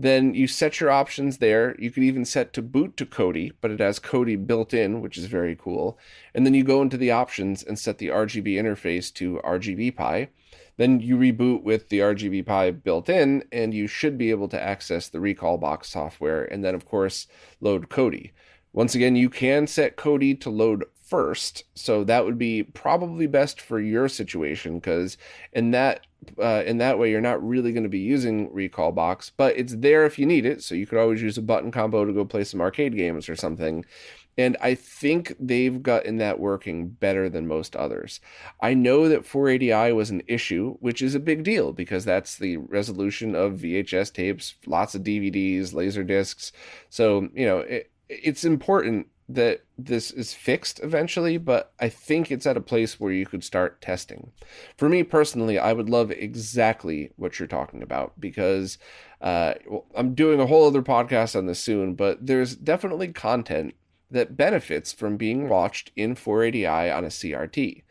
then 0.00 0.32
you 0.32 0.46
set 0.46 0.80
your 0.80 0.90
options 0.90 1.38
there. 1.38 1.76
You 1.78 1.90
could 1.90 2.04
even 2.04 2.24
set 2.24 2.54
to 2.54 2.62
boot 2.62 2.96
to 2.96 3.04
Kodi, 3.04 3.52
but 3.60 3.70
it 3.70 3.80
has 3.80 3.98
Kodi 3.98 4.34
built 4.34 4.72
in, 4.72 5.02
which 5.02 5.18
is 5.18 5.26
very 5.26 5.54
cool. 5.54 5.98
And 6.34 6.46
then 6.46 6.54
you 6.54 6.64
go 6.64 6.80
into 6.80 6.96
the 6.96 7.10
options 7.10 7.62
and 7.62 7.78
set 7.78 7.98
the 7.98 8.08
RGB 8.08 8.54
interface 8.54 9.12
to 9.14 9.42
RGB 9.44 9.94
Pi. 9.94 10.30
Then 10.78 11.00
you 11.00 11.18
reboot 11.18 11.62
with 11.62 11.90
the 11.90 11.98
RGB 11.98 12.46
Pi 12.46 12.70
built 12.70 13.10
in, 13.10 13.44
and 13.52 13.74
you 13.74 13.86
should 13.86 14.16
be 14.16 14.30
able 14.30 14.48
to 14.48 14.62
access 14.62 15.06
the 15.06 15.18
Recalbox 15.18 15.84
software, 15.84 16.44
and 16.44 16.64
then, 16.64 16.74
of 16.74 16.86
course, 16.86 17.26
load 17.60 17.90
Kodi. 17.90 18.30
Once 18.72 18.94
again, 18.94 19.16
you 19.16 19.28
can 19.28 19.66
set 19.66 19.96
Kodi 19.96 20.38
to 20.40 20.50
load 20.50 20.84
first, 21.02 21.64
so 21.74 22.04
that 22.04 22.24
would 22.24 22.38
be 22.38 22.62
probably 22.62 23.26
best 23.26 23.60
for 23.60 23.80
your 23.80 24.08
situation 24.08 24.78
because 24.78 25.16
in 25.52 25.72
that 25.72 26.06
uh, 26.40 26.62
in 26.66 26.78
that 26.78 26.98
way 26.98 27.10
you're 27.10 27.20
not 27.20 27.42
really 27.46 27.72
going 27.72 27.82
to 27.82 27.88
be 27.88 27.98
using 27.98 28.48
Recalbox, 28.50 29.32
but 29.36 29.56
it's 29.56 29.74
there 29.76 30.04
if 30.04 30.18
you 30.18 30.26
need 30.26 30.46
it. 30.46 30.62
So 30.62 30.74
you 30.74 30.86
could 30.86 30.98
always 30.98 31.22
use 31.22 31.38
a 31.38 31.42
button 31.42 31.70
combo 31.72 32.04
to 32.04 32.12
go 32.12 32.24
play 32.24 32.44
some 32.44 32.60
arcade 32.60 32.96
games 32.96 33.28
or 33.28 33.34
something. 33.36 33.84
And 34.38 34.56
I 34.60 34.74
think 34.74 35.34
they've 35.40 35.82
gotten 35.82 36.18
that 36.18 36.38
working 36.38 36.88
better 36.88 37.28
than 37.28 37.46
most 37.46 37.74
others. 37.74 38.20
I 38.60 38.74
know 38.74 39.08
that 39.08 39.26
480i 39.26 39.94
was 39.94 40.10
an 40.10 40.22
issue, 40.28 40.76
which 40.80 41.02
is 41.02 41.14
a 41.14 41.20
big 41.20 41.42
deal 41.42 41.72
because 41.72 42.04
that's 42.04 42.36
the 42.36 42.58
resolution 42.58 43.34
of 43.34 43.58
VHS 43.58 44.12
tapes, 44.12 44.54
lots 44.66 44.94
of 44.94 45.02
DVDs, 45.02 45.74
laser 45.74 46.04
discs. 46.04 46.52
So, 46.88 47.28
you 47.34 47.46
know, 47.46 47.58
it, 47.58 47.90
it's 48.10 48.44
important 48.44 49.06
that 49.28 49.64
this 49.78 50.10
is 50.10 50.34
fixed 50.34 50.80
eventually, 50.82 51.38
but 51.38 51.72
I 51.78 51.88
think 51.88 52.30
it's 52.30 52.46
at 52.46 52.56
a 52.56 52.60
place 52.60 52.98
where 52.98 53.12
you 53.12 53.24
could 53.24 53.44
start 53.44 53.80
testing. 53.80 54.32
For 54.76 54.88
me 54.88 55.04
personally, 55.04 55.58
I 55.58 55.72
would 55.72 55.88
love 55.88 56.10
exactly 56.10 57.12
what 57.16 57.38
you're 57.38 57.46
talking 57.46 57.82
about 57.82 58.18
because 58.18 58.76
uh, 59.20 59.54
well, 59.68 59.86
I'm 59.94 60.14
doing 60.14 60.40
a 60.40 60.46
whole 60.46 60.66
other 60.66 60.82
podcast 60.82 61.36
on 61.36 61.46
this 61.46 61.60
soon, 61.60 61.94
but 61.94 62.26
there's 62.26 62.56
definitely 62.56 63.08
content 63.08 63.74
that 64.10 64.36
benefits 64.36 64.92
from 64.92 65.16
being 65.16 65.48
watched 65.48 65.92
in 65.94 66.16
480i 66.16 66.96
on 66.96 67.04
a 67.04 67.08
CRT. 67.08 67.84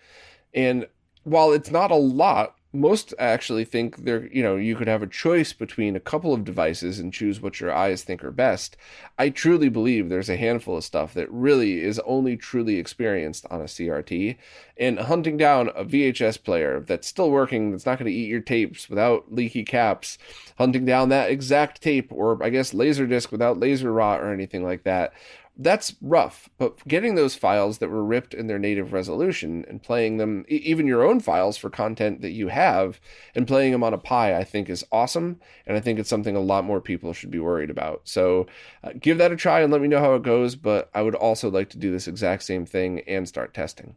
And 0.53 0.87
while 1.23 1.53
it's 1.53 1.71
not 1.71 1.91
a 1.91 1.95
lot, 1.95 2.55
most 2.71 3.15
actually 3.17 3.65
think 3.65 3.97
there 4.05 4.27
you 4.27 4.43
know 4.43 4.55
you 4.55 4.75
could 4.75 4.87
have 4.87 5.01
a 5.01 5.07
choice 5.07 5.53
between 5.53 5.95
a 5.95 5.99
couple 5.99 6.33
of 6.33 6.43
devices 6.43 6.99
and 6.99 7.11
choose 7.11 7.41
what 7.41 7.59
your 7.59 7.73
eyes 7.73 8.03
think 8.03 8.23
are 8.23 8.31
best. 8.31 8.77
I 9.17 9.29
truly 9.29 9.69
believe 9.69 10.09
there's 10.09 10.29
a 10.29 10.37
handful 10.37 10.77
of 10.77 10.83
stuff 10.83 11.15
that 11.15 11.31
really 11.31 11.81
is 11.81 11.99
only 12.05 12.37
truly 12.37 12.77
experienced 12.77 13.45
on 13.49 13.61
a 13.61 13.65
crt 13.65 14.37
and 14.77 14.99
hunting 14.99 15.35
down 15.35 15.69
a 15.69 15.83
vhs 15.83 16.41
player 16.43 16.79
that's 16.81 17.07
still 17.07 17.31
working 17.31 17.71
that's 17.71 17.87
not 17.87 17.97
going 17.97 18.11
to 18.11 18.17
eat 18.17 18.29
your 18.29 18.39
tapes 18.39 18.87
without 18.87 19.33
leaky 19.33 19.63
caps 19.63 20.17
hunting 20.59 20.85
down 20.85 21.09
that 21.09 21.31
exact 21.31 21.81
tape 21.81 22.11
or 22.11 22.41
i 22.43 22.49
guess 22.49 22.73
laser 22.73 23.07
disc 23.07 23.31
without 23.31 23.59
laser 23.59 23.91
rot 23.91 24.21
or 24.21 24.31
anything 24.31 24.63
like 24.63 24.83
that 24.83 25.13
that's 25.61 25.93
rough, 26.01 26.49
but 26.57 26.87
getting 26.87 27.15
those 27.15 27.35
files 27.35 27.79
that 27.79 27.89
were 27.89 28.03
ripped 28.03 28.33
in 28.33 28.47
their 28.47 28.57
native 28.57 28.93
resolution 28.93 29.65
and 29.67 29.83
playing 29.83 30.15
them, 30.15 30.45
even 30.47 30.87
your 30.87 31.03
own 31.03 31.19
files 31.19 31.57
for 31.57 31.69
content 31.69 32.21
that 32.21 32.31
you 32.31 32.47
have, 32.47 33.01
and 33.35 33.45
playing 33.45 33.73
them 33.73 33.83
on 33.83 33.93
a 33.93 33.97
Pi, 33.97 34.37
I 34.37 34.45
think 34.45 34.69
is 34.69 34.85
awesome. 34.89 35.41
And 35.67 35.75
I 35.75 35.81
think 35.81 35.99
it's 35.99 36.09
something 36.09 36.37
a 36.37 36.39
lot 36.39 36.63
more 36.63 36.79
people 36.79 37.11
should 37.11 37.29
be 37.29 37.39
worried 37.39 37.69
about. 37.69 38.01
So 38.05 38.47
uh, 38.85 38.91
give 38.97 39.17
that 39.17 39.33
a 39.33 39.35
try 39.35 39.59
and 39.59 39.71
let 39.71 39.81
me 39.81 39.89
know 39.89 39.99
how 39.99 40.15
it 40.15 40.23
goes. 40.23 40.55
But 40.55 40.89
I 40.95 41.01
would 41.01 41.15
also 41.15 41.49
like 41.49 41.69
to 41.71 41.77
do 41.77 41.91
this 41.91 42.07
exact 42.07 42.43
same 42.43 42.65
thing 42.65 43.01
and 43.01 43.27
start 43.27 43.53
testing. 43.53 43.95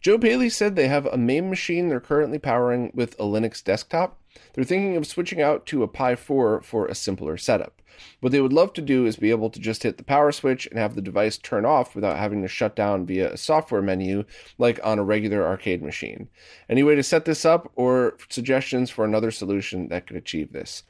Joe 0.00 0.18
Bailey 0.18 0.50
said 0.50 0.76
they 0.76 0.86
have 0.86 1.06
a 1.06 1.16
MAME 1.16 1.50
machine 1.50 1.88
they're 1.88 1.98
currently 1.98 2.38
powering 2.38 2.92
with 2.94 3.14
a 3.14 3.24
Linux 3.24 3.64
desktop. 3.64 4.20
They're 4.52 4.64
thinking 4.64 4.96
of 4.96 5.06
switching 5.06 5.40
out 5.40 5.66
to 5.66 5.82
a 5.82 5.88
Pi 5.88 6.16
4 6.16 6.62
for 6.62 6.86
a 6.86 6.94
simpler 6.94 7.36
setup. 7.36 7.80
What 8.20 8.32
they 8.32 8.40
would 8.40 8.52
love 8.52 8.72
to 8.74 8.82
do 8.82 9.06
is 9.06 9.16
be 9.16 9.30
able 9.30 9.50
to 9.50 9.60
just 9.60 9.82
hit 9.82 9.98
the 9.98 10.04
power 10.04 10.32
switch 10.32 10.66
and 10.66 10.78
have 10.78 10.94
the 10.94 11.02
device 11.02 11.38
turn 11.38 11.64
off 11.64 11.94
without 11.94 12.18
having 12.18 12.42
to 12.42 12.48
shut 12.48 12.74
down 12.74 13.06
via 13.06 13.32
a 13.32 13.36
software 13.36 13.82
menu 13.82 14.24
like 14.58 14.80
on 14.82 14.98
a 14.98 15.04
regular 15.04 15.46
arcade 15.46 15.82
machine. 15.82 16.28
Any 16.68 16.82
way 16.82 16.94
to 16.96 17.02
set 17.02 17.24
this 17.24 17.44
up 17.44 17.70
or 17.76 18.16
suggestions 18.28 18.90
for 18.90 19.04
another 19.04 19.30
solution 19.30 19.88
that 19.88 20.06
could 20.06 20.16
achieve 20.16 20.52
this? 20.52 20.82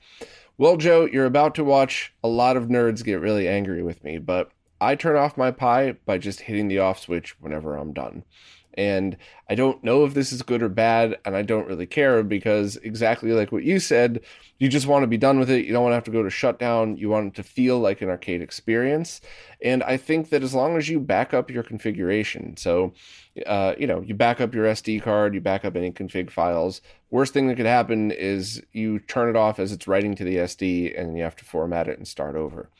Well, 0.57 0.77
Joe, 0.77 1.07
you're 1.07 1.27
about 1.27 1.55
to 1.57 1.65
watch 1.65 2.15
a 2.23 2.29
lot 2.29 2.57
of 2.57 2.69
nerds 2.69 3.05
get 3.05 3.21
really 3.21 3.49
angry 3.49 3.83
with 3.83 4.05
me, 4.05 4.19
but 4.19 4.51
I 4.81 4.95
turn 4.95 5.17
off 5.17 5.37
my 5.37 5.51
Pi 5.51 5.93
by 6.05 6.19
just 6.19 6.43
hitting 6.43 6.69
the 6.69 6.79
off 6.79 7.01
switch 7.01 7.41
whenever 7.41 7.77
I'm 7.77 7.93
done. 7.93 8.25
And 8.77 9.17
I 9.49 9.55
don't 9.55 9.83
know 9.85 10.05
if 10.05 10.15
this 10.15 10.33
is 10.33 10.43
good 10.43 10.63
or 10.63 10.69
bad, 10.69 11.19
and 11.25 11.37
I 11.37 11.43
don't 11.43 11.69
really 11.69 11.87
care 11.87 12.23
because 12.23 12.77
exactly 12.77 13.33
like 13.33 13.53
what 13.53 13.65
you 13.65 13.79
said, 13.79 14.21
you 14.59 14.69
just 14.69 14.87
want 14.87 15.03
to 15.03 15.07
be 15.07 15.17
done 15.17 15.39
with 15.39 15.51
it. 15.51 15.65
You 15.65 15.73
don't 15.73 15.83
want 15.83 15.93
to 15.93 15.97
have 15.97 16.05
to 16.05 16.11
go 16.11 16.23
to 16.23 16.31
shutdown. 16.31 16.97
You 16.97 17.09
want 17.09 17.29
it 17.29 17.35
to 17.37 17.43
feel 17.43 17.79
like 17.79 18.03
an 18.03 18.09
arcade 18.09 18.43
experience. 18.43 19.21
And 19.63 19.83
I 19.83 19.97
think 19.97 20.31
that 20.31 20.43
as 20.43 20.55
long 20.55 20.77
as 20.77 20.89
you 20.89 21.01
back 21.01 21.35
up 21.35 21.51
your 21.51 21.63
configuration, 21.63 22.57
so 22.57 22.93
uh, 23.47 23.75
you 23.79 23.87
know, 23.87 24.01
you 24.01 24.15
back 24.15 24.41
up 24.41 24.55
your 24.55 24.67
SD 24.67 25.03
card, 25.03 25.35
you 25.35 25.41
back 25.41 25.65
up 25.65 25.77
any 25.77 25.91
config 25.91 26.31
files. 26.31 26.81
Worst 27.11 27.33
thing 27.33 27.49
that 27.49 27.57
could 27.57 27.67
happen 27.67 28.11
is 28.11 28.63
you 28.73 29.01
turn 29.01 29.29
it 29.29 29.37
off 29.37 29.59
as 29.59 29.73
it's 29.73 29.89
writing 29.89 30.15
to 30.17 30.25
the 30.25 30.37
SD, 30.37 30.99
and 30.99 31.17
you 31.17 31.25
have 31.25 31.37
to 31.37 31.45
format 31.45 31.89
it 31.89 31.99
and 31.99 32.07
start 32.07 32.37
over. 32.37 32.71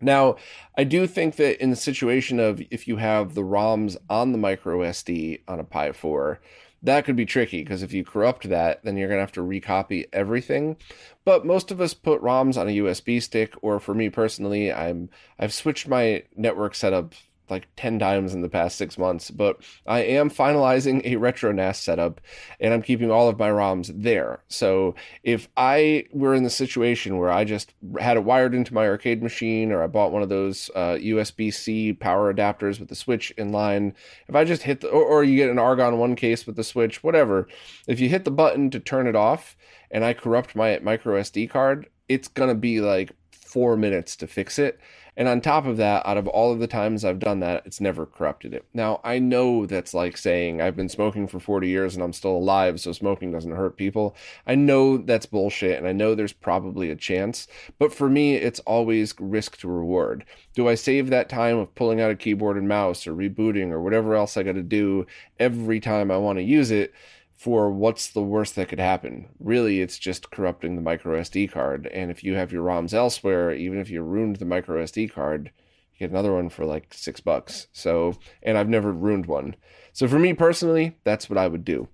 Now, 0.00 0.36
I 0.76 0.84
do 0.84 1.06
think 1.06 1.36
that 1.36 1.60
in 1.60 1.70
the 1.70 1.76
situation 1.76 2.38
of 2.38 2.62
if 2.70 2.86
you 2.86 2.96
have 2.96 3.34
the 3.34 3.42
ROMs 3.42 3.96
on 4.08 4.32
the 4.32 4.38
micro 4.38 4.80
SD 4.80 5.40
on 5.48 5.58
a 5.58 5.64
Pi 5.64 5.92
4, 5.92 6.40
that 6.82 7.04
could 7.04 7.16
be 7.16 7.26
tricky 7.26 7.64
because 7.64 7.82
if 7.82 7.92
you 7.92 8.04
corrupt 8.04 8.48
that, 8.48 8.84
then 8.84 8.96
you're 8.96 9.08
going 9.08 9.18
to 9.18 9.22
have 9.22 9.32
to 9.32 9.40
recopy 9.40 10.06
everything. 10.12 10.76
But 11.24 11.44
most 11.44 11.70
of 11.70 11.80
us 11.80 11.94
put 11.94 12.22
ROMs 12.22 12.56
on 12.56 12.68
a 12.68 12.76
USB 12.76 13.20
stick, 13.20 13.54
or 13.62 13.80
for 13.80 13.94
me 13.94 14.08
personally, 14.10 14.72
I'm 14.72 15.10
I've 15.38 15.52
switched 15.52 15.88
my 15.88 16.22
network 16.36 16.74
setup 16.74 17.14
like 17.50 17.68
10 17.76 17.98
times 17.98 18.34
in 18.34 18.42
the 18.42 18.48
past 18.48 18.76
six 18.76 18.98
months, 18.98 19.30
but 19.30 19.60
I 19.86 20.00
am 20.00 20.30
finalizing 20.30 21.04
a 21.04 21.16
retro 21.16 21.52
NAS 21.52 21.78
setup 21.78 22.20
and 22.60 22.72
I'm 22.72 22.82
keeping 22.82 23.10
all 23.10 23.28
of 23.28 23.38
my 23.38 23.50
ROMs 23.50 23.90
there. 23.94 24.40
So 24.48 24.94
if 25.22 25.48
I 25.56 26.04
were 26.12 26.34
in 26.34 26.42
the 26.42 26.50
situation 26.50 27.18
where 27.18 27.30
I 27.30 27.44
just 27.44 27.72
had 28.00 28.16
it 28.16 28.24
wired 28.24 28.54
into 28.54 28.74
my 28.74 28.86
arcade 28.86 29.22
machine 29.22 29.72
or 29.72 29.82
I 29.82 29.86
bought 29.86 30.12
one 30.12 30.22
of 30.22 30.28
those 30.28 30.70
uh, 30.74 30.94
USB 30.94 31.52
C 31.52 31.92
power 31.92 32.32
adapters 32.32 32.78
with 32.78 32.88
the 32.88 32.94
switch 32.94 33.30
in 33.32 33.52
line, 33.52 33.94
if 34.28 34.34
I 34.34 34.44
just 34.44 34.62
hit 34.62 34.80
the, 34.80 34.88
or, 34.88 35.04
or 35.04 35.24
you 35.24 35.36
get 35.36 35.50
an 35.50 35.58
Argon 35.58 35.98
1 35.98 36.16
case 36.16 36.46
with 36.46 36.56
the 36.56 36.64
switch, 36.64 37.02
whatever, 37.02 37.48
if 37.86 38.00
you 38.00 38.08
hit 38.08 38.24
the 38.24 38.30
button 38.30 38.70
to 38.70 38.80
turn 38.80 39.06
it 39.06 39.16
off 39.16 39.56
and 39.90 40.04
I 40.04 40.12
corrupt 40.12 40.54
my 40.54 40.78
micro 40.82 41.20
SD 41.20 41.50
card, 41.50 41.88
it's 42.08 42.28
going 42.28 42.48
to 42.48 42.54
be 42.54 42.80
like 42.80 43.12
four 43.48 43.76
minutes 43.76 44.16
to 44.16 44.26
fix 44.26 44.58
it. 44.58 44.78
And 45.18 45.26
on 45.26 45.40
top 45.40 45.66
of 45.66 45.78
that, 45.78 46.06
out 46.06 46.16
of 46.16 46.28
all 46.28 46.52
of 46.52 46.60
the 46.60 46.68
times 46.68 47.04
I've 47.04 47.18
done 47.18 47.40
that, 47.40 47.66
it's 47.66 47.80
never 47.80 48.06
corrupted 48.06 48.54
it. 48.54 48.64
Now, 48.72 49.00
I 49.02 49.18
know 49.18 49.66
that's 49.66 49.92
like 49.92 50.16
saying 50.16 50.62
I've 50.62 50.76
been 50.76 50.88
smoking 50.88 51.26
for 51.26 51.40
40 51.40 51.66
years 51.66 51.96
and 51.96 52.04
I'm 52.04 52.12
still 52.12 52.36
alive, 52.36 52.78
so 52.78 52.92
smoking 52.92 53.32
doesn't 53.32 53.50
hurt 53.50 53.76
people. 53.76 54.14
I 54.46 54.54
know 54.54 54.96
that's 54.96 55.26
bullshit 55.26 55.76
and 55.76 55.88
I 55.88 55.92
know 55.92 56.14
there's 56.14 56.32
probably 56.32 56.92
a 56.92 56.96
chance, 56.96 57.48
but 57.80 57.92
for 57.92 58.08
me, 58.08 58.36
it's 58.36 58.60
always 58.60 59.12
risk 59.18 59.56
to 59.58 59.68
reward. 59.68 60.24
Do 60.54 60.68
I 60.68 60.76
save 60.76 61.10
that 61.10 61.28
time 61.28 61.58
of 61.58 61.74
pulling 61.74 62.00
out 62.00 62.12
a 62.12 62.16
keyboard 62.16 62.56
and 62.56 62.68
mouse 62.68 63.04
or 63.04 63.12
rebooting 63.12 63.72
or 63.72 63.82
whatever 63.82 64.14
else 64.14 64.36
I 64.36 64.44
got 64.44 64.54
to 64.54 64.62
do 64.62 65.04
every 65.40 65.80
time 65.80 66.12
I 66.12 66.16
want 66.16 66.38
to 66.38 66.44
use 66.44 66.70
it? 66.70 66.94
For 67.38 67.70
what's 67.70 68.08
the 68.08 68.20
worst 68.20 68.56
that 68.56 68.68
could 68.68 68.80
happen. 68.80 69.28
Really, 69.38 69.80
it's 69.80 69.96
just 69.96 70.32
corrupting 70.32 70.74
the 70.74 70.82
micro 70.82 71.20
SD 71.20 71.52
card. 71.52 71.86
And 71.86 72.10
if 72.10 72.24
you 72.24 72.34
have 72.34 72.50
your 72.50 72.64
ROMs 72.64 72.92
elsewhere, 72.92 73.54
even 73.54 73.78
if 73.78 73.88
you 73.88 74.02
ruined 74.02 74.36
the 74.36 74.44
micro 74.44 74.82
SD 74.82 75.12
card, 75.12 75.52
you 75.92 76.00
get 76.00 76.10
another 76.10 76.34
one 76.34 76.48
for 76.48 76.64
like 76.64 76.92
six 76.92 77.20
bucks. 77.20 77.68
So, 77.72 78.18
and 78.42 78.58
I've 78.58 78.68
never 78.68 78.92
ruined 78.92 79.26
one. 79.26 79.54
So 79.92 80.08
for 80.08 80.18
me 80.18 80.32
personally, 80.34 80.96
that's 81.04 81.30
what 81.30 81.38
I 81.38 81.46
would 81.46 81.64
do. 81.64 81.86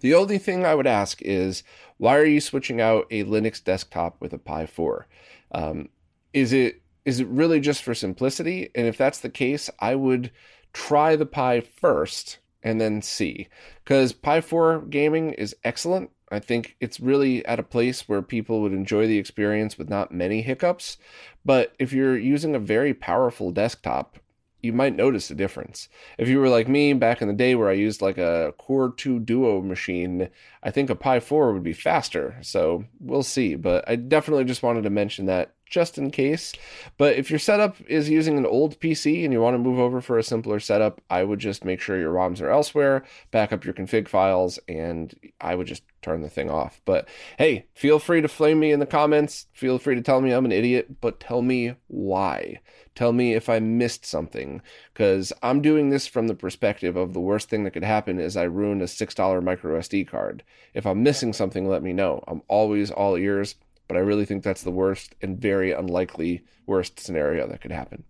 The 0.00 0.14
only 0.14 0.38
thing 0.38 0.64
I 0.64 0.74
would 0.74 0.86
ask 0.86 1.20
is, 1.20 1.62
why 1.98 2.16
are 2.16 2.24
you 2.24 2.40
switching 2.40 2.80
out 2.80 3.06
a 3.10 3.24
Linux 3.24 3.62
desktop 3.62 4.16
with 4.20 4.32
a 4.32 4.38
Pi 4.38 4.64
4? 4.64 5.06
Um, 5.52 5.90
is 6.32 6.54
it 6.54 6.80
is 7.04 7.20
it 7.20 7.28
really 7.28 7.60
just 7.60 7.82
for 7.82 7.94
simplicity? 7.94 8.70
And 8.74 8.86
if 8.86 8.96
that's 8.96 9.20
the 9.20 9.28
case, 9.28 9.68
I 9.78 9.94
would 9.94 10.30
try 10.72 11.16
the 11.16 11.26
Pi 11.26 11.60
first 11.60 12.38
and 12.64 12.80
then 12.80 13.02
C. 13.02 13.46
Because 13.84 14.12
Pi 14.12 14.40
4 14.40 14.80
gaming 14.88 15.34
is 15.34 15.54
excellent. 15.62 16.10
I 16.32 16.40
think 16.40 16.76
it's 16.80 16.98
really 16.98 17.44
at 17.46 17.60
a 17.60 17.62
place 17.62 18.08
where 18.08 18.22
people 18.22 18.62
would 18.62 18.72
enjoy 18.72 19.06
the 19.06 19.18
experience 19.18 19.78
with 19.78 19.90
not 19.90 20.10
many 20.10 20.42
hiccups. 20.42 20.96
But 21.44 21.74
if 21.78 21.92
you're 21.92 22.16
using 22.16 22.54
a 22.54 22.58
very 22.58 22.94
powerful 22.94 23.52
desktop, 23.52 24.18
you 24.62 24.72
might 24.72 24.96
notice 24.96 25.30
a 25.30 25.34
difference. 25.34 25.90
If 26.16 26.26
you 26.26 26.40
were 26.40 26.48
like 26.48 26.68
me 26.68 26.94
back 26.94 27.20
in 27.20 27.28
the 27.28 27.34
day 27.34 27.54
where 27.54 27.68
I 27.68 27.74
used 27.74 28.00
like 28.00 28.16
a 28.16 28.54
Core 28.56 28.94
2 28.96 29.20
Duo 29.20 29.60
machine, 29.60 30.30
I 30.62 30.70
think 30.70 30.88
a 30.88 30.94
Pi 30.94 31.20
4 31.20 31.52
would 31.52 31.62
be 31.62 31.74
faster. 31.74 32.38
So 32.40 32.84
we'll 32.98 33.22
see. 33.22 33.56
But 33.56 33.84
I 33.86 33.96
definitely 33.96 34.44
just 34.44 34.62
wanted 34.62 34.84
to 34.84 34.90
mention 34.90 35.26
that 35.26 35.54
just 35.66 35.98
in 35.98 36.10
case. 36.10 36.52
But 36.96 37.16
if 37.16 37.30
your 37.30 37.38
setup 37.38 37.76
is 37.88 38.08
using 38.08 38.38
an 38.38 38.46
old 38.46 38.78
PC 38.80 39.24
and 39.24 39.32
you 39.32 39.40
want 39.40 39.54
to 39.54 39.58
move 39.58 39.78
over 39.78 40.00
for 40.00 40.18
a 40.18 40.22
simpler 40.22 40.60
setup, 40.60 41.00
I 41.10 41.24
would 41.24 41.38
just 41.38 41.64
make 41.64 41.80
sure 41.80 41.98
your 41.98 42.12
ROMs 42.12 42.40
are 42.40 42.50
elsewhere, 42.50 43.04
back 43.30 43.52
up 43.52 43.64
your 43.64 43.74
config 43.74 44.08
files, 44.08 44.58
and 44.68 45.14
I 45.40 45.54
would 45.54 45.66
just 45.66 45.82
turn 46.02 46.22
the 46.22 46.28
thing 46.28 46.50
off. 46.50 46.80
But 46.84 47.08
hey, 47.38 47.66
feel 47.74 47.98
free 47.98 48.20
to 48.20 48.28
flame 48.28 48.60
me 48.60 48.72
in 48.72 48.80
the 48.80 48.86
comments. 48.86 49.46
Feel 49.52 49.78
free 49.78 49.94
to 49.94 50.02
tell 50.02 50.20
me 50.20 50.32
I'm 50.32 50.44
an 50.44 50.52
idiot, 50.52 51.00
but 51.00 51.20
tell 51.20 51.42
me 51.42 51.74
why. 51.88 52.60
Tell 52.94 53.12
me 53.12 53.34
if 53.34 53.48
I 53.48 53.58
missed 53.58 54.06
something, 54.06 54.62
because 54.92 55.32
I'm 55.42 55.60
doing 55.60 55.90
this 55.90 56.06
from 56.06 56.28
the 56.28 56.34
perspective 56.34 56.96
of 56.96 57.12
the 57.12 57.20
worst 57.20 57.48
thing 57.48 57.64
that 57.64 57.72
could 57.72 57.82
happen 57.82 58.20
is 58.20 58.36
I 58.36 58.44
ruin 58.44 58.80
a 58.80 58.84
$6 58.84 59.42
micro 59.42 59.80
SD 59.80 60.06
card. 60.06 60.44
If 60.74 60.86
I'm 60.86 61.02
missing 61.02 61.32
something, 61.32 61.68
let 61.68 61.82
me 61.82 61.92
know. 61.92 62.22
I'm 62.28 62.42
always 62.46 62.92
all 62.92 63.16
ears 63.16 63.56
but 63.88 63.96
I 63.96 64.00
really 64.00 64.24
think 64.24 64.42
that's 64.42 64.62
the 64.62 64.70
worst 64.70 65.14
and 65.20 65.38
very 65.38 65.72
unlikely 65.72 66.44
worst 66.66 67.00
scenario 67.00 67.46
that 67.46 67.60
could 67.60 67.72
happen. 67.72 68.04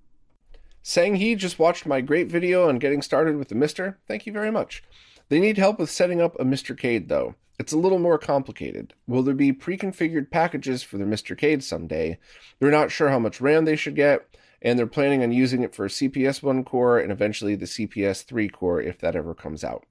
Saying 0.82 1.16
he 1.16 1.34
just 1.34 1.58
watched 1.58 1.86
my 1.86 2.00
great 2.00 2.28
video 2.30 2.68
on 2.68 2.78
getting 2.78 3.02
started 3.02 3.36
with 3.36 3.48
the 3.48 3.54
MiSTer, 3.54 3.96
thank 4.06 4.26
you 4.26 4.32
very 4.32 4.50
much. 4.50 4.84
They 5.28 5.40
need 5.40 5.56
help 5.56 5.78
with 5.78 5.90
setting 5.90 6.20
up 6.20 6.38
a 6.38 6.44
MisterCade 6.44 7.08
though. 7.08 7.34
It's 7.58 7.72
a 7.72 7.78
little 7.78 7.98
more 7.98 8.18
complicated. 8.18 8.94
Will 9.06 9.22
there 9.22 9.34
be 9.34 9.52
pre-configured 9.52 10.30
packages 10.30 10.82
for 10.82 10.98
the 10.98 11.04
MisterCade 11.04 11.62
someday? 11.62 12.18
They're 12.58 12.70
not 12.70 12.90
sure 12.90 13.08
how 13.08 13.18
much 13.18 13.40
RAM 13.40 13.64
they 13.64 13.76
should 13.76 13.94
get, 13.94 14.26
and 14.60 14.78
they're 14.78 14.86
planning 14.86 15.22
on 15.22 15.32
using 15.32 15.62
it 15.62 15.74
for 15.74 15.84
a 15.84 15.88
CPS 15.88 16.42
1 16.42 16.64
core 16.64 16.98
and 16.98 17.12
eventually 17.12 17.54
the 17.54 17.66
CPS 17.66 18.24
3 18.24 18.48
core 18.48 18.80
if 18.80 18.98
that 18.98 19.14
ever 19.14 19.34
comes 19.34 19.62
out. 19.62 19.84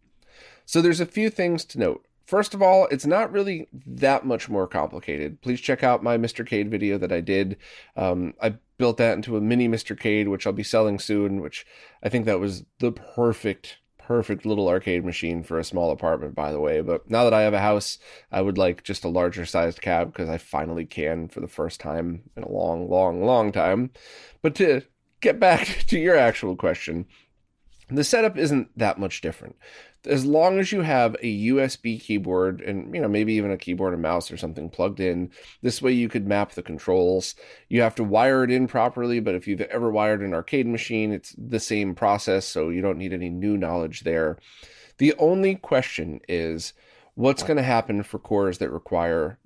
So 0.65 0.81
there's 0.81 0.99
a 0.99 1.05
few 1.05 1.29
things 1.29 1.63
to 1.65 1.79
note. 1.79 2.05
First 2.25 2.53
of 2.53 2.61
all, 2.61 2.87
it's 2.89 3.05
not 3.05 3.31
really 3.31 3.67
that 3.85 4.25
much 4.25 4.49
more 4.49 4.67
complicated. 4.67 5.41
Please 5.41 5.59
check 5.59 5.83
out 5.83 6.03
my 6.03 6.17
MisterCade 6.17 6.69
video 6.69 6.97
that 6.97 7.11
I 7.11 7.19
did. 7.19 7.57
Um, 7.97 8.33
I 8.41 8.55
built 8.77 8.97
that 8.97 9.13
into 9.13 9.35
a 9.35 9.41
mini 9.41 9.67
MisterCade, 9.67 10.29
which 10.29 10.47
I'll 10.47 10.53
be 10.53 10.63
selling 10.63 10.99
soon, 10.99 11.41
which 11.41 11.65
I 12.01 12.09
think 12.09 12.25
that 12.25 12.39
was 12.39 12.63
the 12.79 12.91
perfect 12.91 13.77
perfect 14.07 14.45
little 14.45 14.67
arcade 14.67 15.05
machine 15.05 15.43
for 15.43 15.57
a 15.57 15.63
small 15.63 15.89
apartment, 15.89 16.35
by 16.35 16.51
the 16.51 16.59
way. 16.59 16.81
But 16.81 17.09
now 17.09 17.23
that 17.23 17.33
I 17.33 17.43
have 17.43 17.53
a 17.53 17.59
house, 17.59 17.99
I 18.31 18.41
would 18.41 18.57
like 18.57 18.83
just 18.83 19.05
a 19.05 19.09
larger 19.09 19.45
sized 19.45 19.81
cab 19.81 20.11
because 20.11 20.27
I 20.27 20.37
finally 20.37 20.85
can 20.85 21.29
for 21.29 21.39
the 21.39 21.47
first 21.47 21.79
time 21.79 22.23
in 22.35 22.43
a 22.43 22.51
long, 22.51 22.89
long, 22.89 23.23
long 23.23 23.51
time. 23.51 23.91
But 24.41 24.55
to 24.55 24.81
get 25.21 25.39
back 25.39 25.65
to 25.87 25.97
your 25.97 26.17
actual 26.17 26.55
question, 26.55 27.05
the 27.89 28.03
setup 28.03 28.37
isn't 28.37 28.77
that 28.77 28.99
much 28.99 29.21
different 29.21 29.55
as 30.05 30.25
long 30.25 30.59
as 30.59 30.71
you 30.71 30.81
have 30.81 31.15
a 31.21 31.47
USB 31.47 32.01
keyboard 32.01 32.61
and 32.61 32.93
you 32.93 33.01
know 33.01 33.07
maybe 33.07 33.33
even 33.33 33.51
a 33.51 33.57
keyboard 33.57 33.93
and 33.93 34.01
mouse 34.01 34.31
or 34.31 34.37
something 34.37 34.69
plugged 34.69 34.99
in 34.99 35.31
this 35.61 35.81
way 35.81 35.91
you 35.91 36.09
could 36.09 36.27
map 36.27 36.51
the 36.51 36.63
controls 36.63 37.35
you 37.69 37.81
have 37.81 37.95
to 37.95 38.03
wire 38.03 38.43
it 38.43 38.51
in 38.51 38.67
properly 38.67 39.19
but 39.19 39.35
if 39.35 39.47
you've 39.47 39.61
ever 39.61 39.89
wired 39.89 40.21
an 40.21 40.33
arcade 40.33 40.67
machine 40.67 41.11
it's 41.11 41.35
the 41.37 41.59
same 41.59 41.95
process 41.95 42.45
so 42.45 42.69
you 42.69 42.81
don't 42.81 42.97
need 42.97 43.13
any 43.13 43.29
new 43.29 43.57
knowledge 43.57 44.01
there 44.01 44.37
the 44.97 45.13
only 45.17 45.55
question 45.55 46.19
is 46.27 46.73
what's 47.15 47.43
going 47.43 47.57
to 47.57 47.63
happen 47.63 48.03
for 48.03 48.19
cores 48.19 48.57
that 48.57 48.71
require 48.71 49.39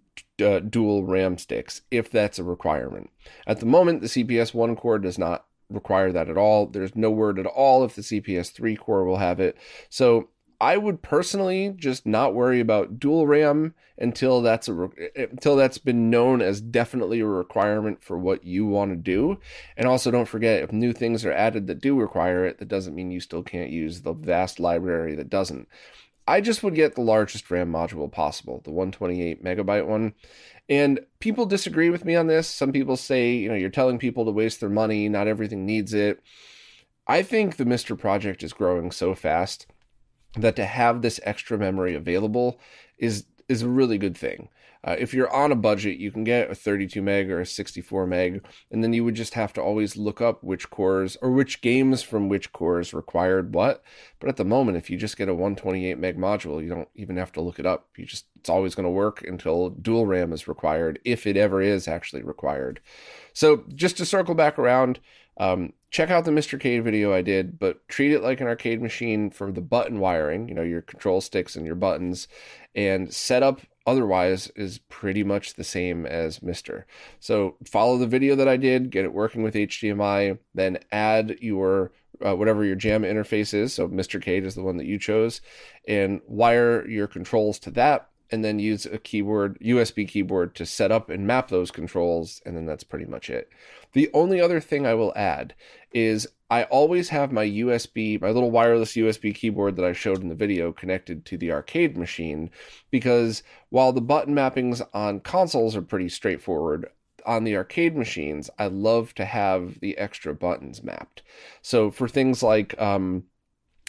uh, 0.43 0.60
dual 0.60 1.04
RAM 1.04 1.38
sticks 1.38 1.82
if 1.91 2.10
that's 2.10 2.39
a 2.39 2.43
requirement 2.43 3.10
at 3.46 3.60
the 3.60 3.65
moment 3.65 4.02
the 4.02 4.08
CPS 4.08 4.54
1 4.54 4.76
core 4.76 5.00
does 5.00 5.17
not 5.17 5.46
require 5.70 6.12
that 6.12 6.30
at 6.30 6.38
all. 6.38 6.67
There's 6.67 6.96
no 6.96 7.12
word 7.12 7.39
at 7.39 7.46
all 7.46 7.84
if 7.84 7.96
the 7.96 8.02
CPS 8.02 8.54
3 8.54 8.76
core 8.78 9.04
will 9.04 9.17
have 9.17 9.39
it. 9.39 9.58
So 9.89 10.30
I 10.60 10.78
would 10.78 11.04
personally 11.04 11.74
just 11.76 12.06
not 12.06 12.34
worry 12.34 12.60
about 12.60 13.00
dual 13.00 13.28
RAM 13.28 13.76
until 13.98 14.41
that's 14.41 14.67
a 14.67 14.89
eh, 15.15 15.28
until 15.32 15.56
that's 15.56 15.78
been 15.78 16.10
known 16.10 16.41
as 16.41 16.62
definitely 16.62 17.20
a 17.20 17.26
requirement 17.26 18.04
for 18.04 18.17
what 18.17 18.43
you 18.43 18.65
want 18.65 18.91
to 18.91 18.96
do. 18.96 19.39
And 19.76 19.88
also 19.88 20.10
don't 20.10 20.28
forget 20.28 20.63
if 20.63 20.72
new 20.72 20.93
things 20.93 21.26
are 21.26 21.32
added 21.32 21.67
that 21.67 21.82
do 21.82 22.00
require 22.00 22.46
it, 22.46 22.58
that 22.58 22.67
doesn't 22.67 22.96
mean 22.96 23.12
you 23.12 23.20
still 23.20 23.43
can't 23.43 23.70
use 23.70 24.02
the 24.02 24.13
vast 24.13 24.60
library 24.60 25.15
that 25.15 25.30
doesn't. 25.30 25.67
I 26.28 26.41
just 26.41 26.63
would 26.63 26.76
get 26.76 26.96
the 26.96 27.02
largest 27.02 27.50
RAM 27.50 27.72
module 27.72 28.12
possible, 28.12 28.62
the 28.65 28.72
128 28.72 29.43
megabyte 29.43 29.86
one. 29.86 30.13
And 30.67 31.00
people 31.20 31.46
disagree 31.46 31.89
with 31.89 32.04
me 32.04 32.15
on 32.15 32.28
this. 32.28 32.50
Some 32.50 32.74
people 32.74 32.98
say, 32.98 33.36
you 33.36 33.48
know, 33.48 33.56
you're 33.56 33.70
telling 33.70 33.98
people 33.98 34.26
to 34.26 34.32
waste 34.32 34.60
their 34.60 34.70
money, 34.70 35.08
not 35.08 35.28
everything 35.28 35.65
needs 35.65 35.93
it. 35.93 36.22
I 37.08 37.22
think 37.24 37.56
the 37.56 37.63
MiSTer 37.63 37.98
project 37.98 38.43
is 38.43 38.52
growing 38.52 38.91
so 38.91 39.15
fast 39.15 39.67
that 40.41 40.56
to 40.56 40.65
have 40.65 41.02
this 41.02 41.19
extra 41.23 41.58
memory 41.58 41.95
available 41.95 42.60
is 42.97 43.26
is 43.47 43.62
a 43.62 43.69
really 43.69 43.97
good 43.97 44.17
thing. 44.17 44.50
Uh, 44.84 44.95
if 45.00 45.13
you're 45.13 45.34
on 45.34 45.52
a 45.52 45.56
budget, 45.56 45.97
you 45.97 46.12
can 46.12 46.23
get 46.23 46.50
a 46.52 46.56
32 46.56 47.02
meg 47.02 47.30
or 47.32 47.41
a 47.41 47.45
64 47.45 48.08
meg, 48.08 48.45
and 48.71 48.84
then 48.84 48.93
you 48.93 49.04
would 49.04 49.15
just 49.15 49.34
have 49.34 49.52
to 49.52 49.62
always 49.62 49.97
look 49.97 50.21
up 50.21 50.43
which 50.43 50.69
cores 50.69 51.17
or 51.21 51.32
which 51.32 51.62
games 51.62 52.04
from 52.04 52.30
which 52.30 52.54
cores 52.54 52.93
required 52.93 53.54
what. 53.54 53.84
But 54.19 54.30
at 54.30 54.38
the 54.38 54.45
moment, 54.45 54.78
if 54.78 54.89
you 54.89 54.97
just 54.97 55.17
get 55.17 55.30
a 55.30 55.34
128 55.34 55.97
meg 55.97 56.17
module, 56.17 56.62
you 56.63 56.69
don't 56.69 56.89
even 56.95 57.17
have 57.17 57.32
to 57.34 57.41
look 57.41 57.60
it 57.60 57.65
up. 57.65 57.88
You 57.97 58.06
just 58.06 58.26
it's 58.36 58.50
always 58.50 58.76
going 58.76 58.86
to 58.86 58.89
work 58.89 59.23
until 59.23 59.69
dual 59.71 60.06
RAM 60.06 60.32
is 60.32 60.47
required, 60.47 61.00
if 61.04 61.28
it 61.28 61.36
ever 61.36 61.62
is 61.62 61.88
actually 61.88 62.23
required. 62.23 62.80
So 63.34 63.63
just 63.73 63.97
to 63.97 64.06
circle 64.06 64.36
back 64.36 64.58
around, 64.58 65.00
um, 65.39 65.73
check 65.91 66.10
out 66.10 66.26
the 66.26 66.32
MisterCade 66.32 66.84
video 66.84 67.13
I 67.13 67.21
did, 67.21 67.60
but 67.60 67.88
treat 67.88 68.12
it 68.12 68.23
like 68.23 68.41
an 68.41 68.47
arcade 68.47 68.82
machine 68.82 69.30
for 69.30 69.52
the 69.52 69.62
button 69.62 70.00
wiring, 70.00 70.50
you 70.50 70.56
know, 70.56 70.63
your 70.63 70.82
control 70.82 71.21
sticks 71.21 71.56
and 71.56 71.65
your 71.65 71.76
buttons, 71.76 72.28
and 72.76 73.14
setup 73.14 73.61
otherwise 73.86 74.51
is 74.55 74.80
pretty 74.89 75.24
much 75.24 75.53
the 75.53 75.64
same 75.64 76.05
as 76.05 76.39
MiSTer. 76.39 76.84
So 77.20 77.55
follow 77.66 77.97
the 77.97 78.07
video 78.07 78.36
that 78.36 78.47
I 78.47 78.57
did, 78.57 78.89
get 78.89 79.05
it 79.05 79.14
working 79.14 79.43
with 79.43 79.55
HDMI, 79.55 80.38
then 80.53 80.80
add 80.91 81.38
your 81.39 81.91
uh, 82.26 82.36
whatever 82.36 82.66
your 82.66 82.76
JAM 82.76 83.03
interface 83.03 83.53
is. 83.53 83.74
So 83.74 83.88
MisterCade 83.88 84.43
is 84.43 84.55
the 84.55 84.64
one 84.64 84.78
that 84.78 84.88
you 84.88 84.97
chose, 84.97 85.41
and 85.88 86.20
wire 86.28 86.88
your 86.88 87.07
controls 87.07 87.59
to 87.59 87.72
that 87.72 88.09
and 88.32 88.43
then 88.43 88.59
use 88.59 88.86
a 88.86 88.97
keyboard, 88.97 89.57
USB 89.59 90.07
keyboard 90.07 90.55
to 90.55 90.65
set 90.65 90.91
up 90.91 91.09
and 91.09 91.28
map 91.28 91.49
those 91.49 91.71
controls, 91.71 92.41
and 92.45 92.55
then 92.55 92.65
that's 92.65 92.84
pretty 92.84 93.05
much 93.05 93.30
it. 93.30 93.49
The 93.93 94.09
only 94.13 94.41
other 94.41 94.59
thing 94.59 94.86
I 94.86 94.93
will 94.93 95.13
add 95.15 95.53
is 95.93 96.28
I 96.49 96.63
always 96.63 97.09
have 97.09 97.32
my 97.32 97.45
USB, 97.45 98.21
my 98.21 98.30
little 98.30 98.51
wireless 98.51 98.93
USB 98.93 99.34
keyboard 99.34 99.75
that 99.75 99.86
I 99.86 99.93
showed 99.93 100.21
in 100.21 100.30
the 100.30 100.36
video 100.36 100.71
connected 100.71 101.25
to 101.25 101.38
the 101.38 101.51
arcade 101.51 101.97
machine 101.97 102.49
because 102.91 103.43
while 103.69 103.91
the 103.91 104.01
button 104.01 104.36
mappings 104.36 104.82
on 104.93 105.19
consoles 105.19 105.75
are 105.75 105.82
pretty 105.82 106.09
straightforward, 106.09 106.89
on 107.25 107.43
the 107.43 107.57
arcade 107.57 107.95
machines, 107.95 108.49
I 108.57 108.67
love 108.67 109.13
to 109.15 109.25
have 109.25 109.82
the 109.82 109.97
extra 109.97 110.34
buttons 110.34 110.82
mapped. 110.82 111.21
So 111.61 111.91
for 111.91 112.07
things 112.07 112.41
like 112.41 112.80
um 112.82 113.25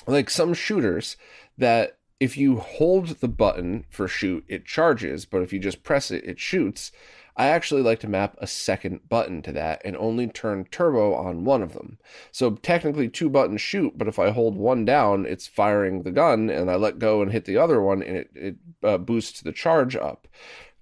like 0.06 0.30
some 0.30 0.54
shooters 0.54 1.16
that 1.56 1.97
if 2.20 2.36
you 2.36 2.56
hold 2.56 3.08
the 3.20 3.28
button 3.28 3.84
for 3.90 4.08
shoot, 4.08 4.44
it 4.48 4.66
charges, 4.66 5.24
but 5.24 5.42
if 5.42 5.52
you 5.52 5.58
just 5.58 5.84
press 5.84 6.10
it, 6.10 6.24
it 6.24 6.40
shoots. 6.40 6.90
I 7.36 7.46
actually 7.46 7.82
like 7.82 8.00
to 8.00 8.08
map 8.08 8.36
a 8.38 8.48
second 8.48 9.08
button 9.08 9.42
to 9.42 9.52
that 9.52 9.80
and 9.84 9.96
only 9.96 10.26
turn 10.26 10.64
turbo 10.72 11.14
on 11.14 11.44
one 11.44 11.62
of 11.62 11.72
them. 11.72 11.98
So 12.32 12.56
technically 12.56 13.08
two 13.08 13.30
buttons 13.30 13.60
shoot, 13.60 13.96
but 13.96 14.08
if 14.08 14.18
I 14.18 14.30
hold 14.30 14.56
one 14.56 14.84
down, 14.84 15.24
it's 15.24 15.46
firing 15.46 16.02
the 16.02 16.10
gun 16.10 16.50
and 16.50 16.68
I 16.68 16.74
let 16.74 16.98
go 16.98 17.22
and 17.22 17.30
hit 17.30 17.44
the 17.44 17.56
other 17.56 17.80
one 17.80 18.02
and 18.02 18.16
it, 18.16 18.30
it 18.34 18.56
uh, 18.82 18.98
boosts 18.98 19.40
the 19.40 19.52
charge 19.52 19.94
up. 19.94 20.26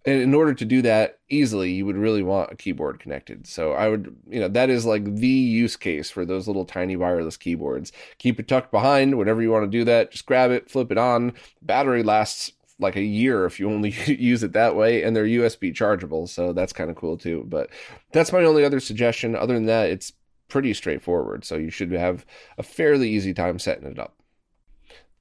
And 0.06 0.22
in 0.22 0.34
order 0.34 0.54
to 0.54 0.64
do 0.64 0.82
that 0.82 1.18
easily, 1.28 1.72
you 1.72 1.84
would 1.84 1.96
really 1.96 2.22
want 2.22 2.52
a 2.52 2.56
keyboard 2.56 3.00
connected. 3.00 3.46
So 3.46 3.72
I 3.72 3.88
would, 3.88 4.16
you 4.28 4.38
know, 4.38 4.46
that 4.48 4.70
is 4.70 4.86
like 4.86 5.16
the 5.16 5.26
use 5.26 5.76
case 5.76 6.10
for 6.10 6.24
those 6.24 6.46
little 6.46 6.64
tiny 6.64 6.94
wireless 6.94 7.36
keyboards. 7.36 7.90
Keep 8.18 8.38
it 8.38 8.46
tucked 8.46 8.70
behind 8.70 9.18
whenever 9.18 9.42
you 9.42 9.50
want 9.50 9.64
to 9.64 9.78
do 9.78 9.84
that. 9.84 10.12
Just 10.12 10.24
grab 10.24 10.52
it, 10.52 10.70
flip 10.70 10.92
it 10.92 10.98
on. 10.98 11.34
Battery 11.60 12.04
lasts 12.04 12.52
like 12.78 12.96
a 12.96 13.02
year 13.02 13.46
if 13.46 13.58
you 13.58 13.68
only 13.70 13.90
use 14.06 14.42
it 14.42 14.52
that 14.52 14.76
way 14.76 15.02
and 15.02 15.16
they're 15.16 15.24
USB 15.24 15.74
chargeable 15.74 16.26
so 16.26 16.52
that's 16.52 16.72
kind 16.72 16.90
of 16.90 16.96
cool 16.96 17.16
too 17.16 17.44
but 17.48 17.70
that's 18.12 18.32
my 18.32 18.44
only 18.44 18.64
other 18.64 18.80
suggestion 18.80 19.34
other 19.34 19.54
than 19.54 19.66
that 19.66 19.88
it's 19.88 20.12
pretty 20.48 20.74
straightforward 20.74 21.44
so 21.44 21.56
you 21.56 21.70
should 21.70 21.90
have 21.90 22.26
a 22.58 22.62
fairly 22.62 23.08
easy 23.08 23.32
time 23.32 23.58
setting 23.58 23.86
it 23.86 23.98
up 23.98 24.20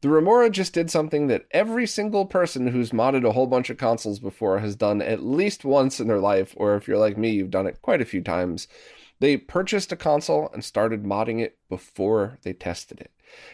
the 0.01 0.09
Remora 0.09 0.49
just 0.49 0.73
did 0.73 0.91
something 0.91 1.27
that 1.27 1.45
every 1.51 1.87
single 1.87 2.25
person 2.25 2.67
who's 2.67 2.91
modded 2.91 3.27
a 3.27 3.31
whole 3.31 3.47
bunch 3.47 3.69
of 3.69 3.77
consoles 3.77 4.19
before 4.19 4.59
has 4.59 4.75
done 4.75 5.01
at 5.01 5.23
least 5.23 5.65
once 5.65 5.99
in 5.99 6.07
their 6.07 6.19
life, 6.19 6.53
or 6.57 6.75
if 6.75 6.87
you're 6.87 6.97
like 6.97 7.17
me, 7.17 7.31
you've 7.31 7.49
done 7.49 7.67
it 7.67 7.81
quite 7.81 8.01
a 8.01 8.05
few 8.05 8.21
times. 8.21 8.67
They 9.19 9.37
purchased 9.37 9.91
a 9.91 9.95
console 9.95 10.49
and 10.53 10.63
started 10.63 11.03
modding 11.03 11.41
it 11.41 11.57
before 11.69 12.37
they 12.43 12.53
tested 12.53 12.99
it. 12.99 13.11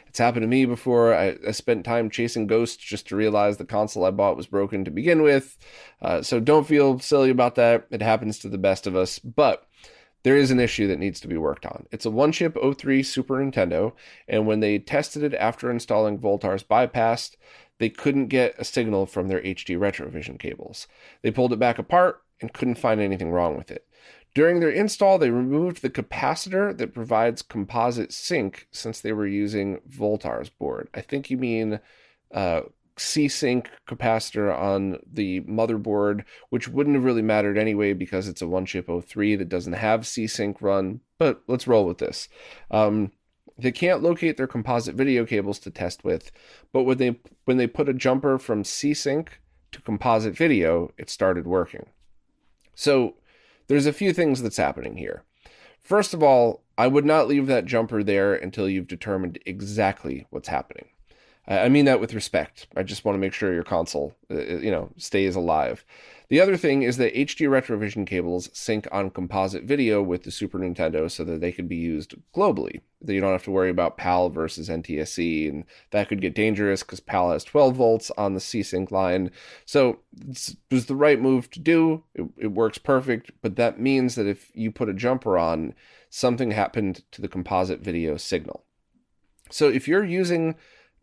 It's 0.07 0.19
happened 0.19 0.43
to 0.43 0.47
me 0.47 0.65
before. 0.65 1.13
I, 1.13 1.37
I, 1.47 1.51
spent 1.51 1.85
time 1.85 2.09
chasing 2.09 2.47
ghosts 2.47 2.77
just 2.77 3.07
to 3.07 3.15
realize 3.15 3.57
the 3.57 3.65
console 3.65 4.05
I 4.05 4.11
bought 4.11 4.35
was 4.35 4.47
broken 4.47 4.83
to 4.83 4.91
begin 4.91 5.21
with. 5.21 5.57
Uh, 6.01 6.21
so 6.21 6.39
don't 6.39 6.67
feel 6.67 6.99
silly 6.99 7.29
about 7.29 7.55
that. 7.55 7.87
It 7.91 8.01
happens 8.01 8.37
to 8.39 8.49
the 8.49 8.57
best 8.57 8.85
of 8.85 8.95
us. 8.95 9.19
But 9.19 9.65
there 10.23 10.37
is 10.37 10.51
an 10.51 10.59
issue 10.59 10.87
that 10.87 10.99
needs 10.99 11.19
to 11.21 11.27
be 11.27 11.37
worked 11.37 11.65
on. 11.65 11.87
It's 11.91 12.05
a 12.05 12.11
one 12.11 12.31
chip 12.31 12.55
O3 12.55 13.05
Super 13.05 13.35
Nintendo, 13.35 13.93
and 14.27 14.45
when 14.45 14.59
they 14.59 14.79
tested 14.79 15.23
it 15.23 15.33
after 15.35 15.71
installing 15.71 16.19
Voultar's 16.19 16.63
bypass, 16.63 17.35
they 17.79 17.89
couldn't 17.89 18.27
get 18.27 18.55
a 18.59 18.63
signal 18.63 19.05
from 19.05 19.27
their 19.27 19.41
HD 19.41 19.77
Retrovision 19.77 20.37
cables. 20.37 20.87
They 21.21 21.31
pulled 21.31 21.53
it 21.53 21.59
back 21.59 21.79
apart 21.79 22.21
and 22.39 22.53
couldn't 22.53 22.75
find 22.75 23.01
anything 23.01 23.31
wrong 23.31 23.57
with 23.57 23.71
it. 23.71 23.87
During 24.33 24.59
their 24.59 24.69
install, 24.69 25.17
they 25.17 25.29
removed 25.29 25.81
the 25.81 25.89
capacitor 25.89 26.77
that 26.77 26.93
provides 26.93 27.41
composite 27.41 28.13
sync 28.13 28.67
since 28.71 29.01
they 29.01 29.11
were 29.11 29.27
using 29.27 29.81
Voultar's 29.89 30.49
board. 30.49 30.87
I 30.93 31.01
think 31.01 31.29
you 31.29 31.37
mean 31.37 31.79
uh, 32.33 32.61
C-Sync 32.97 33.69
capacitor 33.87 34.57
on 34.57 34.99
the 35.11 35.41
motherboard, 35.41 36.23
which 36.49 36.67
wouldn't 36.67 36.95
have 36.95 37.05
really 37.05 37.21
mattered 37.21 37.57
anyway 37.57 37.93
because 37.93 38.27
it's 38.27 38.41
a 38.41 38.47
one 38.47 38.65
chip 38.65 38.89
03 38.89 39.35
that 39.35 39.49
doesn't 39.49 39.73
have 39.73 40.07
C-Sync 40.07 40.61
run. 40.61 41.01
But 41.17 41.41
let's 41.47 41.67
roll 41.67 41.85
with 41.85 41.99
this. 41.99 42.27
Um, 42.69 43.11
they 43.57 43.71
can't 43.71 44.01
locate 44.01 44.37
their 44.37 44.47
composite 44.47 44.95
video 44.95 45.25
cables 45.25 45.59
to 45.59 45.69
test 45.69 46.03
with, 46.03 46.31
but 46.71 46.83
when 46.83 46.97
they 46.97 47.19
when 47.45 47.57
they 47.57 47.67
put 47.67 47.89
a 47.89 47.93
jumper 47.93 48.37
from 48.37 48.63
C-Sync 48.63 49.39
to 49.71 49.81
composite 49.81 50.35
video, 50.35 50.91
it 50.97 51.09
started 51.09 51.45
working. 51.45 51.87
So 52.75 53.15
there's 53.67 53.85
a 53.85 53.93
few 53.93 54.13
things 54.13 54.41
that's 54.41 54.57
happening 54.57 54.97
here. 54.97 55.23
First 55.81 56.13
of 56.13 56.21
all, 56.23 56.63
I 56.77 56.87
would 56.87 57.05
not 57.05 57.27
leave 57.27 57.47
that 57.47 57.65
jumper 57.65 58.03
there 58.03 58.33
until 58.33 58.67
you've 58.67 58.87
determined 58.87 59.39
exactly 59.45 60.27
what's 60.29 60.47
happening. 60.47 60.89
I 61.51 61.69
mean 61.69 61.85
that 61.85 61.99
with 61.99 62.13
respect. 62.13 62.67
I 62.77 62.83
just 62.83 63.03
want 63.03 63.15
to 63.15 63.19
make 63.19 63.33
sure 63.33 63.53
your 63.53 63.63
console, 63.63 64.15
uh, 64.29 64.35
uh, 64.35 64.57
you 64.59 64.71
know, 64.71 64.89
stays 64.97 65.35
alive. 65.35 65.83
The 66.29 66.39
other 66.39 66.55
thing 66.55 66.83
is 66.83 66.95
that 66.95 67.13
HD 67.13 67.49
Retrovision 67.49 68.07
cables 68.07 68.49
sync 68.53 68.87
on 68.89 69.09
composite 69.09 69.65
video 69.65 70.01
with 70.01 70.23
the 70.23 70.31
Super 70.31 70.59
Nintendo 70.59 71.11
so 71.11 71.25
that 71.25 71.41
they 71.41 71.51
can 71.51 71.67
be 71.67 71.75
used 71.75 72.15
globally. 72.33 72.79
That 73.01 73.13
you 73.13 73.19
don't 73.19 73.33
have 73.33 73.43
to 73.43 73.51
worry 73.51 73.69
about 73.69 73.97
PAL 73.97 74.29
versus 74.29 74.69
NTSC, 74.69 75.49
and 75.49 75.65
that 75.89 76.07
could 76.07 76.21
get 76.21 76.35
dangerous 76.35 76.83
because 76.83 77.01
PAL 77.01 77.31
has 77.31 77.43
12 77.43 77.75
volts 77.75 78.11
on 78.11 78.33
the 78.33 78.39
C-Sync 78.39 78.89
line. 78.89 79.29
So 79.65 79.99
it 80.29 80.55
was 80.71 80.85
the 80.85 80.95
right 80.95 81.19
move 81.19 81.49
to 81.49 81.59
do. 81.59 82.05
It, 82.15 82.29
it 82.37 82.47
works 82.53 82.77
perfect, 82.77 83.31
but 83.41 83.57
that 83.57 83.77
means 83.77 84.15
that 84.15 84.27
if 84.27 84.51
you 84.53 84.71
put 84.71 84.87
a 84.87 84.93
jumper 84.93 85.37
on, 85.37 85.73
something 86.09 86.51
happened 86.51 87.03
to 87.11 87.21
the 87.21 87.27
composite 87.27 87.81
video 87.81 88.15
signal. 88.15 88.63
So 89.49 89.67
if 89.67 89.85
you're 89.85 90.05
using 90.05 90.55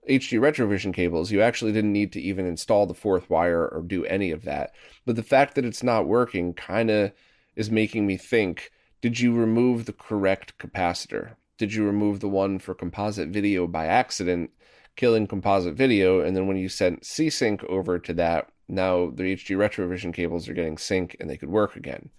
HD 0.09 0.41
Retrovision 0.41 0.95
cables, 0.95 1.31
you 1.31 1.43
actually 1.43 1.73
didn't 1.73 1.93
need 1.93 2.13
to 2.13 2.21
even 2.21 2.47
install 2.47 2.87
the 2.87 2.95
fourth 2.95 3.29
wire 3.29 3.69
or 3.69 3.83
do 3.83 4.05
any 4.07 4.31
of 4.31 4.45
that. 4.45 4.75
But 5.05 5.17
the 5.17 5.23
fact 5.23 5.55
that 5.55 5.65
it's 5.65 5.83
not 5.83 6.09
working 6.09 6.55
kind 6.55 6.91
of 6.91 7.13
is 7.57 7.71
making 7.71 8.07
me 8.07 8.17
think 8.17 8.71
did 9.01 9.21
you 9.21 9.33
remove 9.33 9.85
the 9.85 9.93
correct 9.93 10.59
capacitor? 10.59 11.37
Did 11.57 11.73
you 11.73 11.85
remove 11.85 12.19
the 12.21 12.29
one 12.29 12.59
for 12.59 12.75
composite 12.75 13.29
video 13.29 13.67
by 13.69 13.87
accident, 13.87 14.51
killing 14.97 15.29
composite 15.29 15.75
video? 15.75 16.21
And 16.21 16.37
then 16.37 16.49
when 16.49 16.57
you 16.57 16.69
sent 16.69 17.05
C 17.05 17.31
Sync 17.31 17.63
over 17.65 18.01
to 18.01 18.13
that, 18.15 18.51
now 18.69 19.11
the 19.11 19.35
HD 19.35 19.57
Retrovision 19.57 20.13
cables 20.13 20.49
are 20.49 20.55
getting 20.55 20.79
sync 20.79 21.17
and 21.21 21.31
they 21.31 21.37
could 21.37 21.49
work 21.49 21.77
again. 21.77 22.11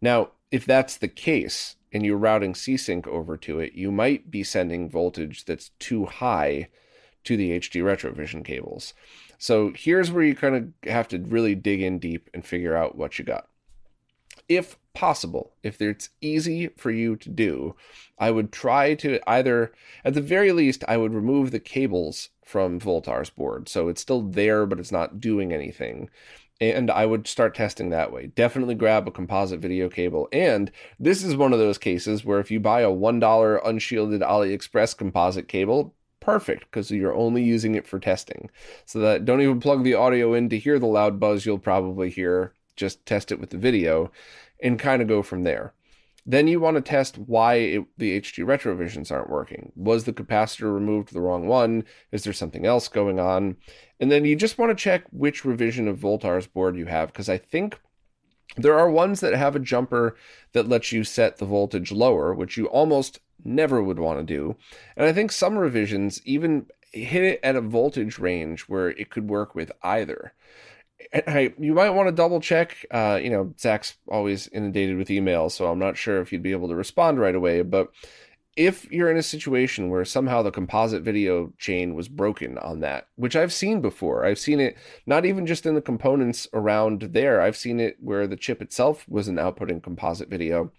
Now, 0.00 0.30
if 0.52 0.64
that's 0.64 0.96
the 0.96 1.08
case 1.08 1.76
and 1.92 2.04
you're 2.04 2.16
routing 2.16 2.54
C 2.54 2.76
Sync 2.76 3.06
over 3.08 3.36
to 3.38 3.58
it, 3.58 3.72
you 3.72 3.90
might 3.90 4.30
be 4.30 4.44
sending 4.44 4.88
voltage 4.88 5.44
that's 5.44 5.70
too 5.80 6.06
high 6.06 6.68
to 7.24 7.36
the 7.36 7.58
HD 7.58 7.82
Retrovision 7.82 8.44
cables. 8.44 8.94
So 9.38 9.72
here's 9.74 10.10
where 10.10 10.22
you 10.22 10.34
kind 10.34 10.54
of 10.54 10.90
have 10.90 11.08
to 11.08 11.18
really 11.18 11.54
dig 11.54 11.82
in 11.82 11.98
deep 11.98 12.30
and 12.32 12.44
figure 12.44 12.76
out 12.76 12.96
what 12.96 13.18
you 13.18 13.24
got. 13.24 13.48
If 14.48 14.76
possible, 14.94 15.52
if 15.62 15.80
it's 15.80 16.10
easy 16.20 16.68
for 16.76 16.90
you 16.90 17.16
to 17.16 17.28
do, 17.28 17.74
I 18.18 18.30
would 18.30 18.52
try 18.52 18.94
to 18.94 19.18
either, 19.26 19.72
at 20.04 20.14
the 20.14 20.20
very 20.20 20.52
least, 20.52 20.84
I 20.86 20.96
would 20.96 21.14
remove 21.14 21.50
the 21.50 21.60
cables 21.60 22.28
from 22.44 22.78
Voultar's 22.78 23.30
board. 23.30 23.68
So 23.68 23.88
it's 23.88 24.00
still 24.00 24.22
there, 24.22 24.66
but 24.66 24.78
it's 24.78 24.92
not 24.92 25.20
doing 25.20 25.52
anything. 25.52 26.10
And 26.60 26.90
I 26.90 27.06
would 27.06 27.26
start 27.26 27.54
testing 27.56 27.90
that 27.90 28.12
way. 28.12 28.26
Definitely 28.28 28.76
grab 28.76 29.08
a 29.08 29.10
composite 29.10 29.60
video 29.60 29.88
cable. 29.88 30.28
And 30.32 30.70
this 31.00 31.24
is 31.24 31.34
one 31.34 31.52
of 31.52 31.58
those 31.58 31.78
cases 31.78 32.24
where 32.24 32.38
if 32.38 32.50
you 32.50 32.60
buy 32.60 32.82
a 32.82 32.90
$1 32.90 33.60
unshielded 33.64 34.20
AliExpress 34.20 34.96
composite 34.96 35.48
cable, 35.48 35.94
perfect 36.22 36.64
because 36.64 36.90
you're 36.90 37.14
only 37.14 37.42
using 37.42 37.74
it 37.74 37.86
for 37.86 37.98
testing. 37.98 38.50
So 38.86 39.00
that 39.00 39.24
don't 39.24 39.42
even 39.42 39.60
plug 39.60 39.84
the 39.84 39.94
audio 39.94 40.32
in 40.32 40.48
to 40.48 40.58
hear 40.58 40.78
the 40.78 40.86
loud 40.86 41.20
buzz 41.20 41.44
you'll 41.44 41.58
probably 41.58 42.08
hear. 42.08 42.54
Just 42.76 43.04
test 43.04 43.30
it 43.30 43.40
with 43.40 43.50
the 43.50 43.58
video 43.58 44.10
and 44.62 44.78
kind 44.78 45.02
of 45.02 45.08
go 45.08 45.22
from 45.22 45.42
there. 45.42 45.74
Then 46.24 46.46
you 46.46 46.60
want 46.60 46.76
to 46.76 46.80
test 46.80 47.18
why 47.18 47.54
it, 47.54 47.84
the 47.98 48.20
HD 48.20 48.44
retrovisions 48.44 49.10
aren't 49.10 49.28
working. 49.28 49.72
Was 49.74 50.04
the 50.04 50.12
capacitor 50.12 50.72
removed 50.72 51.12
the 51.12 51.20
wrong 51.20 51.48
one? 51.48 51.84
Is 52.12 52.22
there 52.22 52.32
something 52.32 52.64
else 52.64 52.86
going 52.86 53.18
on? 53.18 53.56
And 53.98 54.10
then 54.10 54.24
you 54.24 54.36
just 54.36 54.56
want 54.56 54.70
to 54.70 54.82
check 54.82 55.04
which 55.10 55.44
revision 55.44 55.88
of 55.88 55.98
Voultar's 55.98 56.46
board 56.46 56.76
you 56.76 56.86
have 56.86 57.08
because 57.08 57.28
I 57.28 57.38
think 57.38 57.78
there 58.56 58.78
are 58.78 58.90
ones 58.90 59.20
that 59.20 59.34
have 59.34 59.56
a 59.56 59.60
jumper 59.60 60.16
that 60.52 60.68
lets 60.68 60.92
you 60.92 61.04
set 61.04 61.38
the 61.38 61.46
voltage 61.46 61.90
lower, 61.90 62.34
which 62.34 62.56
you 62.56 62.66
almost 62.66 63.18
never 63.44 63.82
would 63.82 63.98
want 63.98 64.18
to 64.18 64.24
do. 64.24 64.56
And 64.96 65.06
I 65.06 65.12
think 65.12 65.32
some 65.32 65.56
revisions 65.56 66.20
even 66.24 66.66
hit 66.92 67.24
it 67.24 67.40
at 67.42 67.56
a 67.56 67.60
voltage 67.60 68.18
range 68.18 68.62
where 68.62 68.90
it 68.90 69.10
could 69.10 69.28
work 69.28 69.54
with 69.54 69.72
either. 69.82 70.34
I, 71.14 71.52
you 71.58 71.74
might 71.74 71.90
want 71.90 72.08
to 72.08 72.14
double 72.14 72.40
check. 72.40 72.86
Uh, 72.90 73.18
you 73.22 73.30
know, 73.30 73.54
Zach's 73.58 73.96
always 74.08 74.48
inundated 74.48 74.96
with 74.96 75.08
emails, 75.08 75.52
so 75.52 75.66
I'm 75.66 75.78
not 75.78 75.96
sure 75.96 76.20
if 76.20 76.32
you'd 76.32 76.42
be 76.42 76.52
able 76.52 76.68
to 76.68 76.76
respond 76.76 77.18
right 77.18 77.34
away. 77.34 77.62
But 77.62 77.88
if 78.56 78.90
you're 78.92 79.10
in 79.10 79.16
a 79.16 79.22
situation 79.22 79.88
where 79.88 80.04
somehow 80.04 80.42
the 80.42 80.50
composite 80.50 81.02
video 81.02 81.52
chain 81.58 81.94
was 81.94 82.08
broken 82.08 82.58
on 82.58 82.80
that, 82.80 83.08
which 83.16 83.34
I've 83.34 83.52
seen 83.52 83.80
before, 83.80 84.24
I've 84.24 84.38
seen 84.38 84.60
it 84.60 84.76
not 85.06 85.24
even 85.24 85.46
just 85.46 85.64
in 85.64 85.74
the 85.74 85.80
components 85.80 86.46
around 86.52 87.00
there, 87.12 87.40
I've 87.40 87.56
seen 87.56 87.80
it 87.80 87.96
where 88.00 88.26
the 88.26 88.36
chip 88.36 88.60
itself 88.60 89.08
wasn't 89.08 89.38
outputting 89.38 89.82
composite 89.82 90.28
video. 90.28 90.70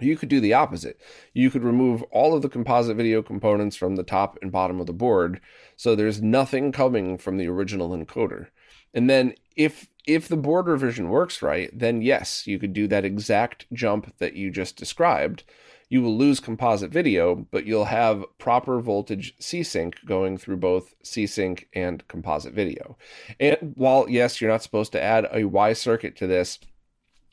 You 0.00 0.16
could 0.16 0.28
do 0.28 0.40
the 0.40 0.54
opposite. 0.54 1.00
You 1.32 1.50
could 1.50 1.62
remove 1.62 2.02
all 2.04 2.34
of 2.34 2.42
the 2.42 2.48
composite 2.48 2.96
video 2.96 3.22
components 3.22 3.76
from 3.76 3.96
the 3.96 4.02
top 4.02 4.38
and 4.42 4.50
bottom 4.50 4.80
of 4.80 4.86
the 4.86 4.92
board, 4.92 5.40
so 5.76 5.94
there's 5.94 6.20
nothing 6.20 6.72
coming 6.72 7.16
from 7.18 7.36
the 7.36 7.46
original 7.48 7.90
encoder. 7.90 8.48
And 8.92 9.08
then 9.08 9.34
if 9.56 9.88
if 10.06 10.28
the 10.28 10.36
board 10.36 10.66
revision 10.66 11.08
works 11.08 11.42
right, 11.42 11.70
then 11.72 12.02
yes, 12.02 12.46
you 12.46 12.58
could 12.58 12.72
do 12.72 12.86
that 12.88 13.04
exact 13.04 13.66
jump 13.72 14.14
that 14.18 14.34
you 14.34 14.50
just 14.50 14.76
described. 14.76 15.44
You 15.88 16.02
will 16.02 16.16
lose 16.16 16.40
composite 16.40 16.90
video, 16.90 17.46
but 17.50 17.66
you'll 17.66 17.86
have 17.86 18.24
proper 18.38 18.80
voltage 18.80 19.34
C 19.38 19.62
sync 19.62 19.96
going 20.04 20.38
through 20.38 20.56
both 20.56 20.94
C 21.02 21.26
sync 21.26 21.68
and 21.72 22.06
composite 22.08 22.52
video. 22.52 22.96
And 23.38 23.72
while, 23.76 24.08
yes, 24.08 24.40
you're 24.40 24.50
not 24.50 24.62
supposed 24.62 24.92
to 24.92 25.02
add 25.02 25.28
a 25.32 25.44
Y 25.44 25.72
circuit 25.72 26.16
to 26.16 26.26
this, 26.26 26.58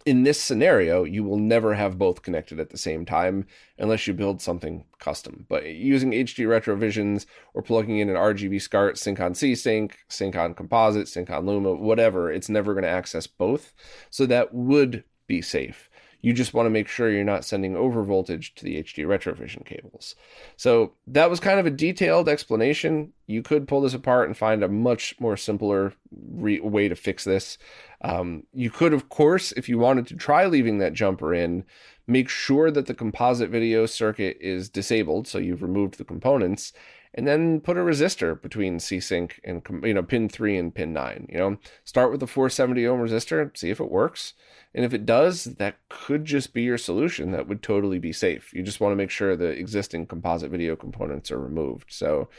in 0.06 0.24
this 0.24 0.42
scenario, 0.42 1.04
you 1.04 1.24
will 1.24 1.38
never 1.38 1.74
have 1.74 1.98
both 1.98 2.22
connected 2.24 2.60
at 2.60 2.70
the 2.70 2.78
same 2.78 3.06
time 3.06 3.46
unless 3.78 4.08
you 4.08 4.14
build 4.14 4.42
something 4.42 4.86
custom. 5.00 5.46
But 5.48 5.66
using 5.66 6.12
HD 6.12 6.46
Retrovisions 6.46 7.26
or 7.54 7.62
plugging 7.62 8.00
in 8.00 8.10
an 8.10 8.16
RGB 8.16 8.62
SCART, 8.62 8.98
Sync 8.98 9.20
on 9.20 9.36
C 9.36 9.54
Sync, 9.56 9.98
Sync 10.08 10.36
on 10.36 10.54
Composite, 10.54 11.08
Sync 11.08 11.30
on 11.30 11.46
Luma, 11.46 11.74
whatever, 11.74 12.32
it's 12.32 12.50
never 12.50 12.74
going 12.74 12.84
to 12.84 12.90
access 12.90 13.28
both. 13.28 13.74
So 14.10 14.26
that 14.26 14.54
would 14.54 15.04
be 15.28 15.42
safe. 15.42 15.90
You 16.22 16.34
just 16.34 16.54
want 16.54 16.68
to 16.68 16.72
make 16.72 16.88
sure 16.88 17.10
you're 17.10 17.24
not 17.24 17.46
sending 17.46 17.76
over 17.76 18.04
voltage 18.04 18.54
to 18.56 18.64
the 18.64 18.82
HD 18.84 19.06
Retrovision 19.06 19.66
cables. 19.66 20.16
So 20.56 20.94
that 21.08 21.30
was 21.30 21.40
kind 21.40 21.60
of 21.60 21.66
a 21.66 21.72
detailed 21.72 22.30
explanation. 22.30 23.14
You 23.28 23.42
could 23.42 23.68
pull 23.68 23.82
this 23.82 23.94
apart 23.94 24.28
and 24.28 24.38
find 24.38 24.64
a 24.64 24.68
much 24.68 25.16
more 25.20 25.36
simpler 25.36 25.94
re- 26.12 26.60
way 26.60 26.88
to 26.88 26.96
fix 26.96 27.24
this. 27.24 27.58
Um, 28.02 28.44
you 28.54 28.70
could, 28.70 28.94
of 28.94 29.10
course, 29.10 29.52
if 29.54 29.68
you 29.68 29.78
wanted 29.78 30.08
to 30.08 30.16
try 30.16 30.46
leaving 30.46 30.80
that 30.80 30.94
jumper 30.94 31.34
in, 31.34 31.66
make 32.08 32.30
sure 32.30 32.72
that 32.72 32.88
the 32.88 32.94
composite 32.94 33.50
video 33.50 33.86
circuit 33.86 34.38
is 34.40 34.70
disabled, 34.70 35.28
so 35.28 35.38
you've 35.38 35.64
removed 35.64 35.98
the 35.98 36.04
components, 36.04 36.74
and 37.14 37.28
then 37.28 37.60
put 37.60 37.78
a 37.78 37.82
resistor 37.82 38.42
between 38.42 38.80
C-Sync 38.80 39.40
and 39.44 39.62
you 39.84 39.94
know 39.94 40.04
pin 40.04 40.30
three 40.30 40.58
and 40.58 40.74
pin 40.74 40.94
nine. 40.94 41.28
You 41.30 41.38
know, 41.38 41.58
start 41.84 42.12
with 42.12 42.24
a 42.24 42.28
470 42.28 42.88
ohm 42.88 43.00
resistor, 43.00 43.56
see 43.58 43.70
if 43.70 43.80
it 43.80 43.92
works, 43.92 44.34
and 44.74 44.86
if 44.86 44.94
it 44.94 45.06
does, 45.06 45.46
that 45.46 45.78
could 45.90 46.26
just 46.26 46.54
be 46.54 46.64
your 46.64 46.78
solution. 46.78 47.32
That 47.32 47.48
would 47.48 47.62
totally 47.62 48.00
be 48.00 48.14
safe. 48.14 48.54
You 48.54 48.64
just 48.64 48.80
want 48.80 48.94
to 48.94 48.98
make 48.98 49.10
sure 49.10 49.36
the 49.36 49.46
existing 49.46 50.08
composite 50.08 50.52
video 50.52 50.76
components 50.76 51.32
are 51.32 51.40
removed. 51.40 51.88
So. 51.90 52.30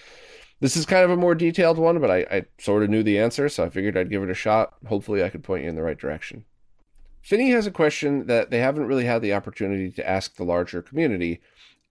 This 0.60 0.76
is 0.76 0.86
kind 0.86 1.02
of 1.02 1.10
a 1.10 1.16
more 1.16 1.34
detailed 1.34 1.76
one, 1.76 1.98
but 1.98 2.08
I, 2.08 2.18
I 2.30 2.44
sort 2.60 2.84
of 2.84 2.88
knew 2.88 3.02
the 3.02 3.18
answer, 3.18 3.48
so 3.48 3.64
I 3.64 3.68
figured 3.68 3.96
I'd 3.96 4.10
give 4.10 4.22
it 4.22 4.30
a 4.30 4.34
shot. 4.34 4.74
Hopefully, 4.86 5.24
I 5.24 5.28
could 5.28 5.42
point 5.42 5.64
you 5.64 5.68
in 5.68 5.74
the 5.74 5.82
right 5.82 5.98
direction. 5.98 6.44
Finney 7.22 7.50
has 7.50 7.66
a 7.66 7.72
question 7.72 8.26
that 8.26 8.50
they 8.50 8.58
haven't 8.58 8.86
really 8.86 9.04
had 9.04 9.22
the 9.22 9.32
opportunity 9.32 9.90
to 9.92 10.08
ask 10.08 10.36
the 10.36 10.44
larger 10.44 10.82
community, 10.82 11.40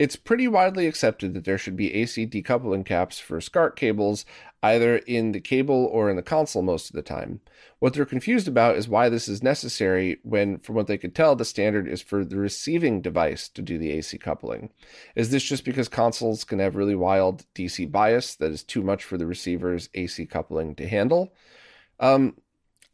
it's 0.01 0.15
pretty 0.15 0.47
widely 0.47 0.87
accepted 0.87 1.35
that 1.35 1.45
there 1.45 1.59
should 1.59 1.75
be 1.75 1.93
AC 1.93 2.25
decoupling 2.25 2.83
caps 2.83 3.19
for 3.19 3.39
SCART 3.39 3.75
cables, 3.75 4.25
either 4.63 4.97
in 4.97 5.31
the 5.31 5.39
cable 5.39 5.87
or 5.91 6.09
in 6.09 6.15
the 6.15 6.23
console 6.23 6.63
most 6.63 6.89
of 6.89 6.95
the 6.95 7.03
time. 7.03 7.39
What 7.77 7.93
they're 7.93 8.03
confused 8.03 8.47
about 8.47 8.77
is 8.77 8.89
why 8.89 9.09
this 9.09 9.27
is 9.27 9.43
necessary 9.43 10.17
when, 10.23 10.57
from 10.57 10.73
what 10.73 10.87
they 10.87 10.97
could 10.97 11.13
tell, 11.13 11.35
the 11.35 11.45
standard 11.45 11.87
is 11.87 12.01
for 12.01 12.25
the 12.25 12.37
receiving 12.37 13.03
device 13.03 13.47
to 13.49 13.61
do 13.61 13.77
the 13.77 13.91
AC 13.91 14.17
coupling. 14.17 14.71
Is 15.15 15.29
this 15.29 15.43
just 15.43 15.63
because 15.63 15.87
consoles 15.87 16.43
can 16.45 16.57
have 16.57 16.75
really 16.75 16.95
wild 16.95 17.45
DC 17.53 17.91
bias 17.91 18.33
that 18.37 18.49
is 18.49 18.63
too 18.63 18.81
much 18.81 19.03
for 19.03 19.19
the 19.19 19.27
receiver's 19.27 19.87
AC 19.93 20.25
coupling 20.25 20.73
to 20.77 20.87
handle? 20.87 21.31
Um, 21.99 22.37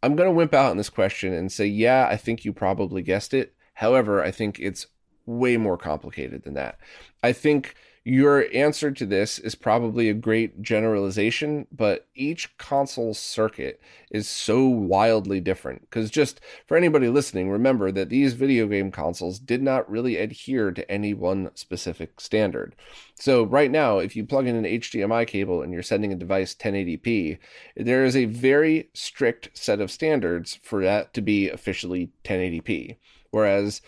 I'm 0.04 0.18
going 0.18 0.28
to 0.28 0.36
wimp 0.36 0.54
out 0.54 0.72
on 0.72 0.78
this 0.78 0.90
question 0.90 1.32
and 1.32 1.54
say, 1.54 1.68
yeah, 1.68 2.06
I 2.12 2.18
think 2.18 2.44
you 2.44 2.52
probably 2.52 3.02
guessed 3.02 3.34
it. 3.34 3.56
However, 3.76 4.22
I 4.22 4.32
think 4.32 4.60
it's 4.60 4.88
way 5.28 5.58
more 5.58 5.78
complicated 5.78 6.44
than 6.44 6.56
that. 6.56 6.80
I 7.22 7.34
think 7.34 7.76
your 8.08 8.46
answer 8.54 8.90
to 8.90 9.06
this 9.06 9.38
is 9.38 9.54
probably 9.54 10.08
a 10.08 10.14
great 10.14 10.62
generalization, 10.62 11.68
but 11.74 12.08
each 12.16 12.58
console 12.58 13.14
circuit 13.14 13.82
is 14.10 14.30
so 14.30 14.66
wildly 14.66 15.42
different. 15.42 15.82
Because 15.82 16.10
just 16.10 16.40
for 16.68 16.78
anybody 16.78 17.10
listening, 17.10 17.50
remember 17.50 17.92
that 17.92 18.08
these 18.08 18.32
video 18.32 18.66
game 18.66 18.92
consoles 18.92 19.40
did 19.40 19.62
not 19.62 19.92
really 19.92 20.16
adhere 20.16 20.72
to 20.72 20.90
any 20.90 21.14
one 21.14 21.52
specific 21.54 22.22
standard. 22.22 22.78
So, 23.16 23.44
right 23.44 23.70
now, 23.70 23.98
if 23.98 24.16
you 24.16 24.26
plug 24.26 24.48
in 24.48 24.56
an 24.56 24.64
HDMI 24.64 25.28
cable 25.28 25.62
and 25.62 25.74
you're 25.74 25.84
sending 25.84 26.14
a 26.14 26.16
device 26.16 26.56
1080p, 26.56 27.40
there 27.76 28.06
is 28.06 28.16
a 28.16 28.24
very 28.24 28.90
strict 28.94 29.50
set 29.54 29.82
of 29.82 29.92
standards 29.92 30.58
for 30.64 30.82
that 30.82 31.14
to 31.16 31.22
be 31.22 31.50
officially 31.50 32.12
1080p. 32.24 32.96
Whereas 33.32 33.82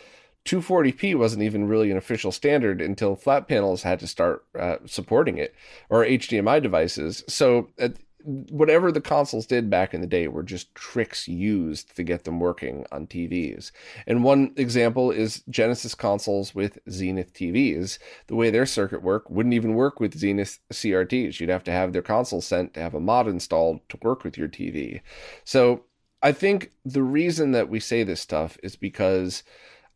240p 0.50 1.16
wasn't 1.16 1.44
even 1.44 1.68
really 1.68 1.92
an 1.92 1.98
official 1.98 2.32
standard 2.32 2.82
until 2.82 3.16
flat 3.16 3.48
panels 3.48 3.84
had 3.84 4.00
to 4.00 4.08
start 4.08 4.44
uh, 4.58 4.78
supporting 4.86 5.38
it 5.38 5.54
or 5.90 6.04
HDMI 6.04 6.62
devices. 6.62 7.24
So 7.28 7.70
uh, 7.80 7.90
whatever 8.24 8.92
the 8.92 9.00
consoles 9.00 9.46
did 9.46 9.70
back 9.70 9.94
in 9.94 10.02
the 10.02 10.08
day 10.08 10.28
were 10.28 10.42
just 10.42 10.74
tricks 10.74 11.28
used 11.28 11.96
to 11.96 12.02
get 12.02 12.24
them 12.24 12.40
working 12.40 12.84
on 12.92 13.06
TVs. 13.06 13.72
And 14.08 14.24
one 14.24 14.54
example 14.56 15.12
is 15.12 15.44
Genesis 15.50 15.94
consoles 15.94 16.56
with 16.56 16.80
Zenith 16.90 17.32
TVs. 17.32 18.00
The 18.26 18.36
way 18.36 18.50
their 18.50 18.66
circuit 18.66 19.04
work 19.04 19.30
wouldn't 19.30 19.54
even 19.54 19.76
work 19.76 20.00
with 20.00 20.18
Zenith 20.18 20.58
CRTs. 20.74 21.40
You'd 21.40 21.50
have 21.50 21.64
to 21.66 21.72
have 21.72 21.94
their 21.94 22.02
console 22.02 22.42
sent 22.42 22.74
to 22.74 22.82
have 22.82 22.96
a 22.96 23.00
mod 23.00 23.28
installed 23.28 23.88
to 23.90 24.00
work 24.02 24.24
with 24.24 24.36
your 24.36 24.48
TV. 24.48 25.02
So 25.44 25.84
I 26.24 26.32
think 26.32 26.72
the 26.84 27.04
reason 27.04 27.52
that 27.52 27.70
we 27.70 27.80
say 27.80 28.02
this 28.02 28.20
stuff 28.20 28.58
is 28.64 28.76
because 28.76 29.44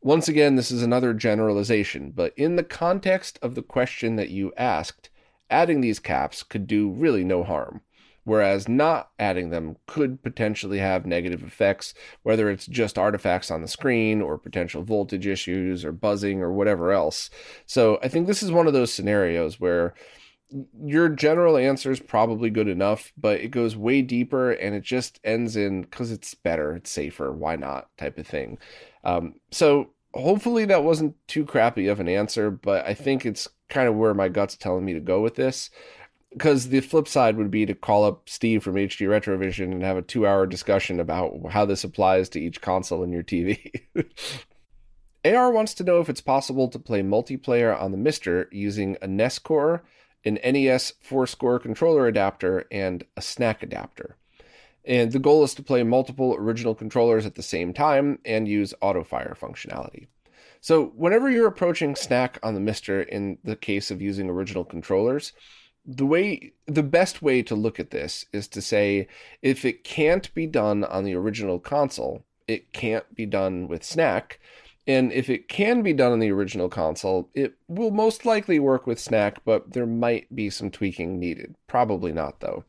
once 0.03 0.27
again, 0.27 0.55
this 0.55 0.69
is 0.69 0.83
another 0.83 1.13
generalization, 1.13 2.11
but 2.11 2.33
in 2.37 2.57
the 2.57 2.63
context 2.63 3.39
of 3.41 3.55
the 3.55 3.63
question 3.63 4.17
that 4.17 4.29
you 4.29 4.51
asked, 4.57 5.09
adding 5.49 5.79
these 5.79 5.99
caps 5.99 6.43
could 6.43 6.67
do 6.67 6.89
really 6.89 7.23
no 7.23 7.41
harm, 7.41 7.79
whereas 8.25 8.67
not 8.67 9.11
adding 9.17 9.49
them 9.49 9.77
could 9.87 10.21
potentially 10.21 10.79
have 10.79 11.05
negative 11.05 11.41
effects, 11.41 11.93
whether 12.23 12.49
it's 12.49 12.65
just 12.65 12.97
artifacts 12.97 13.49
on 13.49 13.61
the 13.61 13.67
screen 13.67 14.21
or 14.21 14.37
potential 14.37 14.83
voltage 14.83 15.25
issues 15.25 15.85
or 15.85 15.93
buzzing 15.93 16.41
or 16.41 16.51
whatever 16.51 16.91
else. 16.91 17.29
So 17.65 17.97
I 18.03 18.09
think 18.09 18.27
this 18.27 18.43
is 18.43 18.51
one 18.51 18.67
of 18.67 18.73
those 18.73 18.91
scenarios 18.91 19.57
where 19.57 19.93
your 20.83 21.09
general 21.09 21.57
answer 21.57 21.91
is 21.91 21.99
probably 21.99 22.49
good 22.49 22.67
enough, 22.67 23.11
but 23.17 23.39
it 23.39 23.49
goes 23.49 23.75
way 23.75 24.01
deeper 24.01 24.51
and 24.51 24.75
it 24.75 24.83
just 24.83 25.19
ends 25.23 25.55
in 25.55 25.81
because 25.81 26.11
it's 26.11 26.35
better, 26.35 26.75
it's 26.75 26.91
safer, 26.91 27.31
why 27.31 27.55
not 27.55 27.89
type 27.97 28.17
of 28.17 28.27
thing. 28.27 28.59
Um, 29.03 29.35
so 29.51 29.92
hopefully 30.13 30.65
that 30.65 30.83
wasn't 30.83 31.15
too 31.27 31.45
crappy 31.45 31.87
of 31.87 31.99
an 31.99 32.07
answer, 32.07 32.51
but 32.51 32.85
I 32.85 32.93
think 32.93 33.25
it's 33.25 33.47
kind 33.69 33.87
of 33.87 33.95
where 33.95 34.13
my 34.13 34.29
gut's 34.29 34.55
telling 34.55 34.85
me 34.85 34.93
to 34.93 34.99
go 34.99 35.21
with 35.21 35.35
this. 35.35 35.69
Because 36.31 36.69
the 36.69 36.81
flip 36.81 37.07
side 37.07 37.37
would 37.37 37.51
be 37.51 37.65
to 37.67 37.75
call 37.75 38.05
up 38.05 38.27
Steve 38.27 38.63
from 38.63 38.73
HD 38.73 39.07
Retrovision 39.07 39.71
and 39.71 39.83
have 39.83 39.97
a 39.97 40.01
two 40.01 40.25
hour 40.25 40.47
discussion 40.47 40.99
about 40.99 41.51
how 41.51 41.63
this 41.65 41.83
applies 41.83 42.27
to 42.29 42.39
each 42.39 42.59
console 42.59 43.03
in 43.03 43.11
your 43.11 43.21
TV. 43.21 43.83
AR 45.23 45.51
wants 45.51 45.75
to 45.75 45.83
know 45.83 45.99
if 45.99 46.09
it's 46.09 46.21
possible 46.21 46.67
to 46.69 46.79
play 46.79 47.03
multiplayer 47.03 47.79
on 47.79 47.91
the 47.91 47.97
MiSTer 47.97 48.47
using 48.51 48.97
a 48.99 49.07
NES 49.07 49.37
core, 49.37 49.83
an 50.25 50.39
NES 50.43 50.93
4 51.01 51.27
score 51.27 51.59
controller 51.59 52.07
adapter, 52.07 52.65
and 52.71 53.03
a 53.15 53.21
SNAC 53.21 53.61
adapter. 53.61 54.17
And 54.85 55.11
the 55.11 55.19
goal 55.19 55.43
is 55.43 55.53
to 55.55 55.63
play 55.63 55.83
multiple 55.83 56.35
original 56.37 56.75
controllers 56.75 57.25
at 57.25 57.35
the 57.35 57.43
same 57.43 57.73
time 57.73 58.19
and 58.25 58.47
use 58.47 58.73
auto 58.81 59.03
fire 59.03 59.35
functionality. 59.39 60.07
So, 60.59 60.87
whenever 60.95 61.29
you're 61.29 61.47
approaching 61.47 61.93
SNAC 61.93 62.37
on 62.41 62.53
the 62.53 62.61
MiSTer 62.61 63.07
in 63.07 63.37
the 63.43 63.55
case 63.55 63.91
of 63.91 64.01
using 64.01 64.29
original 64.29 64.63
controllers, 64.63 65.33
the 65.85 66.05
way 66.05 66.53
the 66.65 66.83
best 66.83 67.21
way 67.21 67.41
to 67.43 67.55
look 67.55 67.79
at 67.79 67.91
this 67.91 68.25
is 68.31 68.47
to 68.49 68.61
say 68.61 69.07
if 69.41 69.65
it 69.65 69.83
can't 69.83 70.33
be 70.33 70.47
done 70.47 70.83
on 70.85 71.03
the 71.03 71.15
original 71.15 71.59
console, 71.59 72.23
it 72.47 72.71
can't 72.73 73.13
be 73.15 73.25
done 73.25 73.67
with 73.67 73.83
SNAC. 73.83 74.37
And 74.85 75.13
if 75.13 75.29
it 75.29 75.47
can 75.47 75.81
be 75.81 75.93
done 75.93 76.11
on 76.11 76.19
the 76.19 76.31
original 76.31 76.67
console, 76.67 77.29
it 77.33 77.55
will 77.69 77.91
most 77.91 78.25
likely 78.25 78.59
work 78.59 78.85
with 78.85 78.99
SNAC, 78.99 79.37
but 79.45 79.71
there 79.71 79.85
might 79.85 80.33
be 80.35 80.49
some 80.49 80.69
tweaking 80.69 81.19
needed. 81.19 81.55
Probably 81.67 82.11
not, 82.11 82.41
though. 82.41 82.65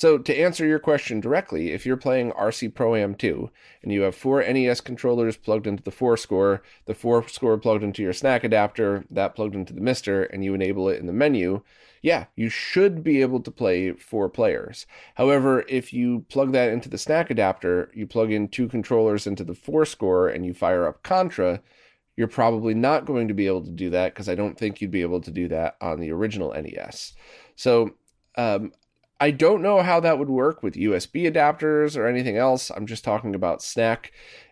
So, 0.00 0.16
to 0.16 0.34
answer 0.34 0.64
your 0.64 0.78
question 0.78 1.20
directly, 1.20 1.72
if 1.72 1.84
you're 1.84 1.98
playing 1.98 2.32
RC 2.32 2.74
Pro 2.74 2.96
Am 2.96 3.14
2 3.14 3.50
and 3.82 3.92
you 3.92 4.00
have 4.00 4.14
four 4.14 4.40
NES 4.42 4.80
controllers 4.80 5.36
plugged 5.36 5.66
into 5.66 5.82
the 5.82 5.90
4 5.90 6.16
score, 6.16 6.62
the 6.86 6.94
4 6.94 7.28
score 7.28 7.58
plugged 7.58 7.84
into 7.84 8.00
your 8.00 8.14
SNAC 8.14 8.42
adapter, 8.42 9.04
that 9.10 9.34
plugged 9.34 9.54
into 9.54 9.74
the 9.74 9.82
MiSTer, 9.82 10.26
and 10.32 10.42
you 10.42 10.54
enable 10.54 10.88
it 10.88 11.00
in 11.00 11.06
the 11.06 11.12
menu, 11.12 11.60
yeah, 12.00 12.24
you 12.34 12.48
should 12.48 13.04
be 13.04 13.20
able 13.20 13.40
to 13.40 13.50
play 13.50 13.92
four 13.92 14.30
players. 14.30 14.86
However, 15.16 15.66
if 15.68 15.92
you 15.92 16.24
plug 16.30 16.52
that 16.52 16.70
into 16.70 16.88
the 16.88 16.96
SNAC 16.96 17.28
adapter, 17.28 17.90
you 17.94 18.06
plug 18.06 18.32
in 18.32 18.48
two 18.48 18.68
controllers 18.68 19.26
into 19.26 19.44
the 19.44 19.54
4 19.54 19.84
score, 19.84 20.30
and 20.30 20.46
you 20.46 20.54
fire 20.54 20.86
up 20.88 21.02
Contra, 21.02 21.60
you're 22.16 22.26
probably 22.26 22.72
not 22.72 23.04
going 23.04 23.28
to 23.28 23.34
be 23.34 23.46
able 23.46 23.64
to 23.64 23.70
do 23.70 23.90
that 23.90 24.14
because 24.14 24.30
I 24.30 24.34
don't 24.34 24.56
think 24.56 24.80
you'd 24.80 24.90
be 24.90 25.02
able 25.02 25.20
to 25.20 25.30
do 25.30 25.46
that 25.48 25.76
on 25.82 26.00
the 26.00 26.10
original 26.10 26.54
NES. 26.54 27.12
So, 27.54 27.90
um, 28.36 28.72
I 29.20 29.30
don't 29.30 29.60
know 29.60 29.82
how 29.82 30.00
that 30.00 30.18
would 30.18 30.30
work 30.30 30.62
with 30.62 30.74
USB 30.74 31.30
adapters 31.30 31.94
or 31.94 32.06
anything 32.06 32.38
else. 32.38 32.70
I'm 32.70 32.86
just 32.86 33.04
talking 33.04 33.34
about 33.34 33.60
SNAC. 33.60 34.06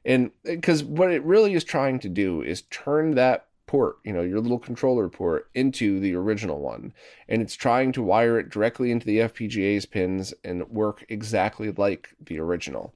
And 0.04 0.30
because 0.44 0.84
what 0.84 1.10
it 1.10 1.24
really 1.24 1.54
is 1.54 1.64
trying 1.64 1.98
to 2.00 2.08
do 2.08 2.42
is 2.42 2.62
turn 2.62 3.14
that 3.14 3.46
port, 3.66 3.96
you 4.04 4.12
know, 4.12 4.22
your 4.22 4.40
little 4.40 4.58
controller 4.58 5.08
port 5.08 5.48
into 5.54 6.00
the 6.00 6.14
original 6.14 6.60
one. 6.60 6.92
And 7.28 7.40
it's 7.40 7.54
trying 7.54 7.92
to 7.92 8.02
wire 8.02 8.38
it 8.38 8.50
directly 8.50 8.90
into 8.90 9.06
the 9.06 9.18
FPGA's 9.18 9.86
pins 9.86 10.34
and 10.44 10.68
work 10.68 11.04
exactly 11.08 11.70
like 11.70 12.10
the 12.20 12.38
original. 12.38 12.94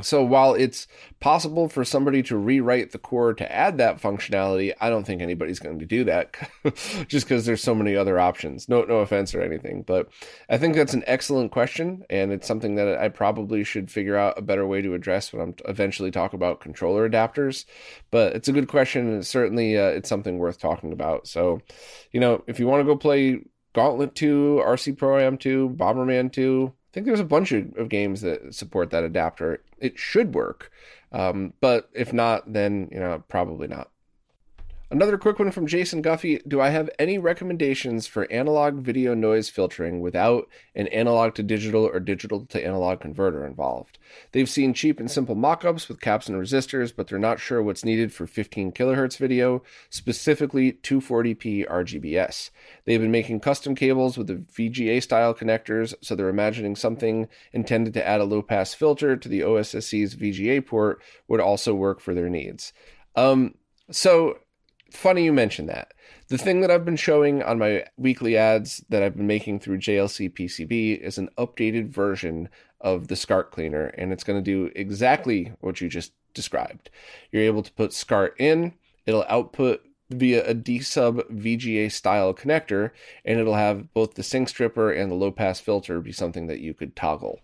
So 0.00 0.22
while 0.24 0.54
it's 0.54 0.86
possible 1.20 1.68
for 1.68 1.84
somebody 1.84 2.22
to 2.24 2.36
rewrite 2.36 2.92
the 2.92 2.98
core 2.98 3.34
to 3.34 3.52
add 3.52 3.76
that 3.78 4.00
functionality, 4.00 4.72
I 4.80 4.88
don't 4.88 5.04
think 5.04 5.20
anybody's 5.20 5.58
going 5.58 5.78
to 5.80 5.86
do 5.86 6.04
that 6.04 6.34
just 7.08 7.26
because 7.26 7.44
there's 7.44 7.62
so 7.62 7.74
many 7.74 7.94
other 7.94 8.18
options. 8.18 8.70
No, 8.70 8.84
no 8.84 8.96
offense 8.96 9.34
or 9.34 9.42
anything, 9.42 9.82
but 9.82 10.08
I 10.48 10.56
think 10.56 10.74
that's 10.74 10.94
an 10.94 11.04
excellent 11.06 11.52
question, 11.52 12.04
and 12.08 12.32
it's 12.32 12.48
something 12.48 12.76
that 12.76 12.98
I 12.98 13.10
probably 13.10 13.64
should 13.64 13.90
figure 13.90 14.16
out 14.16 14.38
a 14.38 14.42
better 14.42 14.66
way 14.66 14.80
to 14.80 14.94
address 14.94 15.32
when 15.32 15.42
I'm 15.42 15.54
eventually 15.66 16.10
talk 16.10 16.32
about 16.32 16.60
controller 16.60 17.08
adapters. 17.08 17.66
But 18.10 18.34
it's 18.34 18.48
a 18.48 18.52
good 18.52 18.68
question, 18.68 19.12
and 19.12 19.26
certainly 19.26 19.76
uh, 19.76 19.88
it's 19.88 20.08
something 20.08 20.38
worth 20.38 20.58
talking 20.58 20.92
about. 20.92 21.28
So, 21.28 21.60
you 22.12 22.20
know, 22.20 22.42
if 22.46 22.58
you 22.58 22.66
want 22.66 22.80
to 22.80 22.86
go 22.86 22.96
play 22.96 23.40
Gauntlet 23.74 24.14
2, 24.14 24.62
RC 24.64 24.96
Pro 24.96 25.18
Am 25.18 25.36
2, 25.36 25.74
Bomberman 25.76 26.32
2, 26.32 26.72
I 26.72 26.81
think 26.92 27.06
there's 27.06 27.20
a 27.20 27.24
bunch 27.24 27.52
of, 27.52 27.76
of 27.76 27.88
games 27.88 28.20
that 28.20 28.54
support 28.54 28.90
that 28.90 29.04
adapter. 29.04 29.62
It 29.78 29.98
should 29.98 30.34
work. 30.34 30.70
Um, 31.12 31.52
but 31.60 31.88
if 31.92 32.12
not, 32.12 32.52
then, 32.52 32.88
you 32.90 32.98
know, 32.98 33.22
probably 33.28 33.68
not. 33.68 33.90
Another 34.92 35.16
quick 35.16 35.38
one 35.38 35.50
from 35.50 35.66
Jason 35.66 36.02
Guffey. 36.02 36.42
Do 36.46 36.60
I 36.60 36.68
have 36.68 36.90
any 36.98 37.16
recommendations 37.16 38.06
for 38.06 38.30
analog 38.30 38.80
video 38.80 39.14
noise 39.14 39.48
filtering 39.48 40.02
without 40.02 40.50
an 40.74 40.86
analog 40.88 41.34
to 41.36 41.42
digital 41.42 41.86
or 41.86 41.98
digital 41.98 42.44
to 42.44 42.62
analog 42.62 43.00
converter 43.00 43.46
involved? 43.46 43.96
They've 44.32 44.50
seen 44.50 44.74
cheap 44.74 45.00
and 45.00 45.10
simple 45.10 45.34
mockups 45.34 45.88
with 45.88 46.02
caps 46.02 46.28
and 46.28 46.38
resistors, 46.38 46.94
but 46.94 47.06
they're 47.06 47.18
not 47.18 47.40
sure 47.40 47.62
what's 47.62 47.86
needed 47.86 48.12
for 48.12 48.26
15 48.26 48.72
kilohertz 48.72 49.16
video, 49.16 49.62
specifically 49.88 50.74
240p 50.74 51.66
RGBS. 51.66 52.50
They've 52.84 53.00
been 53.00 53.10
making 53.10 53.40
custom 53.40 53.74
cables 53.74 54.18
with 54.18 54.26
the 54.26 54.44
VGA 54.54 55.02
style 55.02 55.32
connectors, 55.34 55.94
so 56.02 56.14
they're 56.14 56.28
imagining 56.28 56.76
something 56.76 57.28
intended 57.54 57.94
to 57.94 58.06
add 58.06 58.20
a 58.20 58.24
low 58.24 58.42
pass 58.42 58.74
filter 58.74 59.16
to 59.16 59.28
the 59.30 59.40
OSSC's 59.40 60.16
VGA 60.16 60.66
port 60.66 61.00
would 61.28 61.40
also 61.40 61.74
work 61.74 61.98
for 61.98 62.12
their 62.12 62.28
needs. 62.28 62.74
Um, 63.16 63.54
so 63.90 64.36
funny 64.96 65.24
you 65.24 65.32
mentioned 65.32 65.68
that. 65.68 65.92
The 66.28 66.38
thing 66.38 66.60
that 66.60 66.70
I've 66.70 66.84
been 66.84 66.96
showing 66.96 67.42
on 67.42 67.58
my 67.58 67.84
weekly 67.96 68.36
ads 68.36 68.84
that 68.88 69.02
I've 69.02 69.16
been 69.16 69.26
making 69.26 69.60
through 69.60 69.78
JLC 69.78 70.32
PCB 70.32 70.98
is 70.98 71.18
an 71.18 71.28
updated 71.36 71.88
version 71.88 72.48
of 72.80 73.08
the 73.08 73.16
SCART 73.16 73.50
cleaner, 73.50 73.86
and 73.98 74.12
it's 74.12 74.24
going 74.24 74.42
to 74.42 74.50
do 74.50 74.70
exactly 74.74 75.52
what 75.60 75.80
you 75.80 75.88
just 75.88 76.12
described. 76.34 76.90
You're 77.30 77.42
able 77.42 77.62
to 77.62 77.72
put 77.72 77.92
SCART 77.92 78.34
in, 78.38 78.74
it'll 79.06 79.26
output 79.28 79.82
via 80.10 80.46
a 80.46 80.54
D-sub 80.54 81.18
VGA 81.28 81.90
style 81.90 82.34
connector, 82.34 82.90
and 83.24 83.40
it'll 83.40 83.54
have 83.54 83.92
both 83.94 84.14
the 84.14 84.22
sync 84.22 84.48
stripper 84.48 84.92
and 84.92 85.10
the 85.10 85.16
low 85.16 85.30
pass 85.30 85.60
filter 85.60 86.00
be 86.00 86.12
something 86.12 86.46
that 86.46 86.60
you 86.60 86.74
could 86.74 86.94
toggle. 86.94 87.40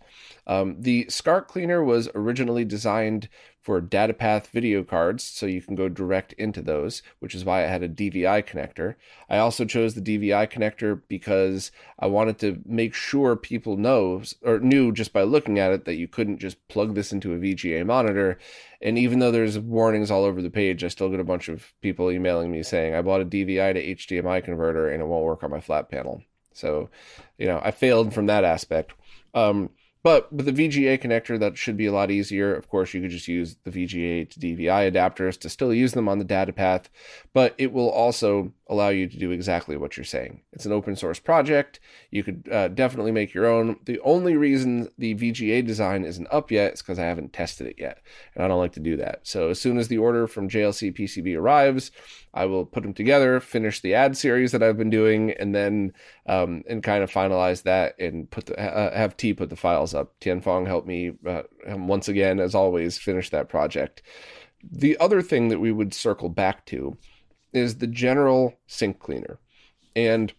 Um, 0.47 0.77
the 0.81 1.07
SCART 1.09 1.49
cleaner 1.49 1.83
was 1.83 2.09
originally 2.15 2.65
designed 2.65 3.29
for 3.69 3.83
DataPath 3.83 4.47
video 4.47 4.83
cards, 4.83 5.23
so 5.23 5.45
you 5.45 5.61
can 5.61 5.75
go 5.75 5.91
direct 5.91 6.33
into 6.39 6.63
those, 6.63 7.03
which 7.19 7.35
is 7.35 7.45
why 7.45 7.63
I 7.63 7.67
had 7.67 7.83
a 7.83 7.89
DVI 7.89 8.43
connector. 8.47 8.95
I 9.29 9.37
also 9.37 9.67
chose 9.67 9.93
the 9.93 10.01
DVI 10.01 10.51
connector 10.51 11.03
because 11.07 11.71
I 11.99 12.07
wanted 12.07 12.39
to 12.39 12.63
make 12.65 12.95
sure 12.95 13.37
people 13.37 13.77
know 13.77 14.23
or 14.43 14.59
knew 14.61 14.91
just 14.91 15.13
by 15.13 15.23
looking 15.23 15.59
at 15.59 15.71
it 15.71 15.85
that 15.85 15.97
you 15.97 16.09
couldn't 16.09 16.39
just 16.39 16.67
plug 16.69 16.95
this 16.95 17.13
into 17.13 17.35
a 17.35 17.39
VGA 17.39 17.85
monitor. 17.85 18.39
And 18.81 18.97
even 18.97 19.19
though 19.19 19.33
there's 19.33 19.59
warnings 19.59 20.11
all 20.11 20.25
over 20.25 20.41
the 20.41 20.49
page, 20.49 20.83
I 20.83 20.89
still 20.89 21.11
get 21.11 21.21
a 21.21 21.25
bunch 21.25 21.51
of 21.51 21.75
people 21.83 22.11
emailing 22.11 22.51
me 22.51 22.63
saying 22.63 22.95
I 22.95 23.03
bought 23.03 23.21
a 23.21 23.27
DVI 23.27 23.75
to 23.75 23.95
HDMI 23.97 24.43
converter 24.43 24.89
and 24.89 25.03
it 25.03 25.07
won't 25.07 25.27
work 25.27 25.45
on 25.45 25.51
my 25.51 25.61
flat 25.61 25.91
panel. 25.91 26.23
So, 26.55 26.89
you 27.37 27.45
know, 27.45 27.61
I 27.63 27.71
failed 27.71 28.15
from 28.15 28.25
that 28.29 28.45
aspect. 28.45 28.95
Um, 29.35 29.69
but 30.09 30.33
with 30.33 30.47
the 30.47 30.53
VGA 30.53 30.99
connector, 30.99 31.39
that 31.39 31.59
should 31.59 31.77
be 31.77 31.85
a 31.85 31.93
lot 31.93 32.11
easier. 32.11 32.55
Of 32.55 32.71
course, 32.71 32.95
you 32.95 33.03
could 33.03 33.11
just 33.11 33.29
use 33.29 33.57
the 33.65 33.71
VGA 33.71 34.31
to 34.31 34.41
DVI 34.41 34.91
adapters 34.91 35.39
to 35.41 35.51
still 35.51 35.75
use 35.75 35.93
them 35.93 36.09
on 36.09 36.19
the 36.19 36.25
data 36.25 36.51
path, 36.51 36.89
but 37.35 37.55
it 37.59 37.75
will 37.75 37.91
also 37.91 38.55
allow 38.69 38.91
you 38.91 39.07
to 39.07 39.19
do 39.19 39.31
exactly 39.31 39.77
what 39.77 39.97
you're 39.97 40.05
saying. 40.05 40.43
It's 40.53 40.67
an 40.67 40.73
open 40.73 40.95
source 40.95 41.19
project. 41.19 41.81
You 42.11 42.23
could 42.23 42.49
uh, 42.53 42.69
definitely 42.69 43.13
make 43.13 43.33
your 43.33 43.47
own. 43.47 43.77
The 43.85 43.99
only 44.01 44.37
reason 44.37 44.89
the 44.99 45.15
VGA 45.15 45.67
design 45.67 46.05
isn't 46.05 46.29
up 46.31 46.51
yet 46.51 46.75
is 46.75 46.83
because 46.83 46.99
I 46.99 47.05
haven't 47.05 47.33
tested 47.33 47.67
it 47.67 47.77
yet, 47.79 48.03
and 48.35 48.45
I 48.45 48.49
don't 48.49 48.59
like 48.59 48.73
to 48.73 48.81
do 48.81 48.97
that. 48.99 49.21
So 49.23 49.49
as 49.49 49.61
soon 49.61 49.79
as 49.79 49.89
the 49.89 49.99
order 49.99 50.27
from 50.27 50.51
JLC 50.51 50.95
PCB 50.95 51.39
arrives, 51.39 51.91
I 52.35 52.45
will 52.45 52.67
put 52.67 52.83
them 52.83 52.93
together, 52.93 53.41
finish 53.41 53.81
the 53.81 53.95
ad 53.95 54.17
series 54.17 54.53
that 54.53 54.63
I've 54.63 54.77
been 54.77 54.91
doing, 54.91 55.31
and 55.33 55.55
then 55.55 55.95
um, 56.27 56.63
and 56.69 56.83
kind 56.83 57.03
of 57.03 57.11
finalize 57.11 57.63
that 57.63 57.99
and 57.99 58.31
put 58.31 58.47
the, 58.47 58.61
uh, 58.61 58.95
have 58.95 59.17
T 59.17 59.33
put 59.33 59.49
the 59.49 59.57
files 59.57 59.95
up. 59.95 60.19
Tianfeng 60.21 60.67
helped 60.67 60.87
me 60.87 61.13
uh, 61.27 61.43
once 61.69 62.09
again, 62.09 62.39
as 62.39 62.55
always, 62.55 62.99
finish 62.99 63.31
that 63.31 63.49
project. 63.49 64.03
The 64.63 64.99
other 64.99 65.23
thing 65.23 65.49
that 65.49 65.61
we 65.61 65.73
would 65.73 65.95
circle 65.95 66.29
back 66.29 66.67
to 66.67 66.99
is 67.59 67.79
the 67.79 67.87
general 67.87 68.55
sync 68.67 68.99
cleaner. 68.99 69.39
And 69.95 70.33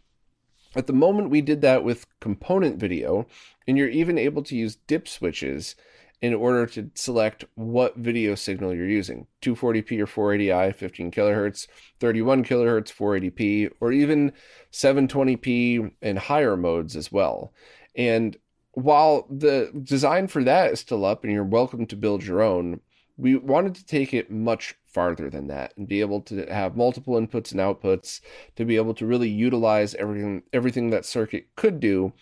at 0.76 0.88
the 0.88 0.94
moment, 0.94 1.30
we 1.30 1.42
did 1.42 1.62
that 1.62 1.84
with 1.84 2.06
component 2.20 2.78
video, 2.78 3.28
and 3.68 3.78
you're 3.78 3.90
even 3.90 4.18
able 4.18 4.44
to 4.44 4.56
use 4.56 4.78
dip 4.88 5.08
switches 5.08 5.76
in 6.22 6.34
order 6.34 6.66
to 6.66 6.92
select 6.96 7.46
what 7.56 7.96
video 7.96 8.36
signal 8.36 8.74
you're 8.76 8.88
using 8.88 9.26
240p 9.42 10.00
or 10.00 10.36
480i 10.38 10.76
15 10.76 11.12
kilohertz 11.12 11.68
31 12.00 12.44
kilohertz 12.44 12.94
480p 12.94 13.72
or 13.80 13.92
even 13.92 14.34
720p 14.72 15.92
and 16.02 16.20
higher 16.20 16.58
modes 16.58 16.96
as 16.96 17.10
well 17.10 17.54
and 17.96 18.38
while 18.74 19.28
the 19.30 19.72
design 19.84 20.28
for 20.28 20.44
that 20.44 20.72
is 20.74 20.80
still 20.80 21.06
up 21.06 21.24
and 21.24 21.32
you're 21.32 21.44
welcome 21.44 21.86
to 21.86 21.96
build 21.96 22.24
your 22.24 22.42
own 22.42 22.82
we 23.20 23.36
wanted 23.36 23.76
to 23.76 23.86
take 23.86 24.14
it 24.14 24.32
much 24.32 24.76
farther 24.86 25.30
than 25.30 25.48
that 25.48 25.74
and 25.78 25.88
be 25.88 26.02
able 26.02 26.22
to 26.22 26.46
have 26.46 26.76
multiple 26.76 27.16
inputs 27.16 27.52
and 27.52 27.60
outputs 27.60 28.22
to 28.56 28.66
be 28.66 28.76
able 28.76 28.94
to 28.94 29.06
really 29.06 29.30
utilize 29.30 29.94
everything 29.96 30.44
everything 30.54 30.90
that 30.90 31.06
circuit 31.06 31.48
could 31.56 31.80
do 31.80 32.14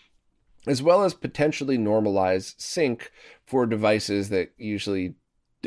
as 0.65 0.83
well 0.83 1.03
as 1.03 1.13
potentially 1.13 1.77
normalize 1.77 2.53
sync 2.57 3.11
for 3.45 3.65
devices 3.65 4.29
that 4.29 4.51
usually 4.57 5.15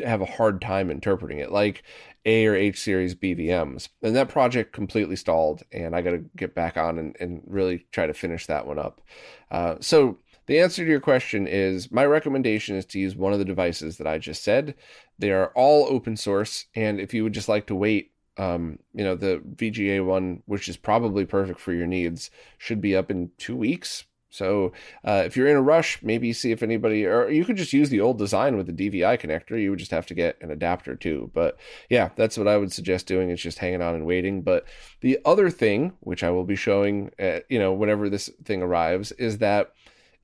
have 0.03 0.21
a 0.21 0.25
hard 0.25 0.61
time 0.61 0.89
interpreting 0.89 1.39
it 1.39 1.51
like 1.51 1.83
a 2.25 2.45
or 2.45 2.55
H 2.55 2.79
series 2.79 3.15
BVMs. 3.15 3.89
And 4.01 4.15
that 4.15 4.29
project 4.29 4.73
completely 4.73 5.15
stalled, 5.15 5.63
and 5.71 5.95
I 5.95 6.01
got 6.01 6.11
to 6.11 6.23
get 6.35 6.55
back 6.55 6.77
on 6.77 6.99
and, 6.99 7.15
and, 7.19 7.41
really 7.45 7.85
try 7.91 8.05
to 8.05 8.13
finish 8.13 8.45
that 8.45 8.67
one 8.67 8.79
up. 8.79 9.01
Uh, 9.49 9.75
so, 9.79 10.19
the 10.47 10.59
answer 10.59 10.83
to 10.83 10.89
your 10.89 10.99
question 10.99 11.47
is 11.47 11.91
my 11.91 12.05
recommendation 12.05 12.75
is 12.75 12.85
to 12.87 12.99
use 12.99 13.15
one 13.15 13.31
of 13.31 13.39
the 13.39 13.45
devices 13.45 13.97
that 13.97 14.07
I 14.07 14.17
just 14.17 14.43
said. 14.43 14.75
They 15.21 15.31
are 15.31 15.51
all 15.55 15.85
open 15.87 16.17
source, 16.17 16.65
and 16.75 16.99
if 16.99 17.13
you 17.13 17.23
would 17.23 17.33
just 17.33 17.47
like 17.47 17.67
to 17.67 17.75
wait, 17.75 18.11
um, 18.37 18.79
you 18.93 19.03
know, 19.03 19.15
the 19.15 19.41
VGA 19.55 20.03
one, 20.03 20.41
which 20.47 20.67
is 20.67 20.77
probably 20.77 21.25
perfect 21.25 21.59
for 21.59 21.73
your 21.73 21.85
needs, 21.85 22.31
should 22.57 22.81
be 22.81 22.95
up 22.95 23.11
in 23.11 23.29
two 23.37 23.55
weeks. 23.55 24.05
So 24.31 24.71
uh, 25.03 25.23
if 25.25 25.37
you're 25.37 25.47
in 25.47 25.57
a 25.57 25.61
rush, 25.61 26.01
maybe 26.01 26.33
see 26.33 26.51
if 26.51 26.63
anybody, 26.63 27.05
or 27.05 27.29
you 27.29 27.45
could 27.45 27.57
just 27.57 27.73
use 27.73 27.89
the 27.89 28.01
old 28.01 28.17
design 28.17 28.57
with 28.57 28.65
the 28.65 28.89
DVI 28.89 29.19
connector. 29.19 29.61
You 29.61 29.69
would 29.69 29.79
just 29.79 29.91
have 29.91 30.07
to 30.07 30.15
get 30.15 30.37
an 30.41 30.49
adapter 30.49 30.95
too. 30.95 31.29
But 31.33 31.59
yeah, 31.89 32.09
that's 32.15 32.37
what 32.37 32.47
I 32.47 32.57
would 32.57 32.71
suggest 32.71 33.05
doing. 33.05 33.29
Is 33.29 33.41
just 33.41 33.59
hanging 33.59 33.81
on 33.81 33.93
and 33.93 34.05
waiting. 34.05 34.41
But 34.41 34.65
the 35.01 35.19
other 35.23 35.51
thing, 35.51 35.93
which 35.99 36.23
I 36.23 36.31
will 36.31 36.45
be 36.45 36.55
showing, 36.55 37.11
at, 37.19 37.45
you 37.49 37.59
know, 37.59 37.73
whenever 37.73 38.09
this 38.09 38.29
thing 38.43 38.63
arrives, 38.63 39.11
is 39.13 39.37
that 39.39 39.73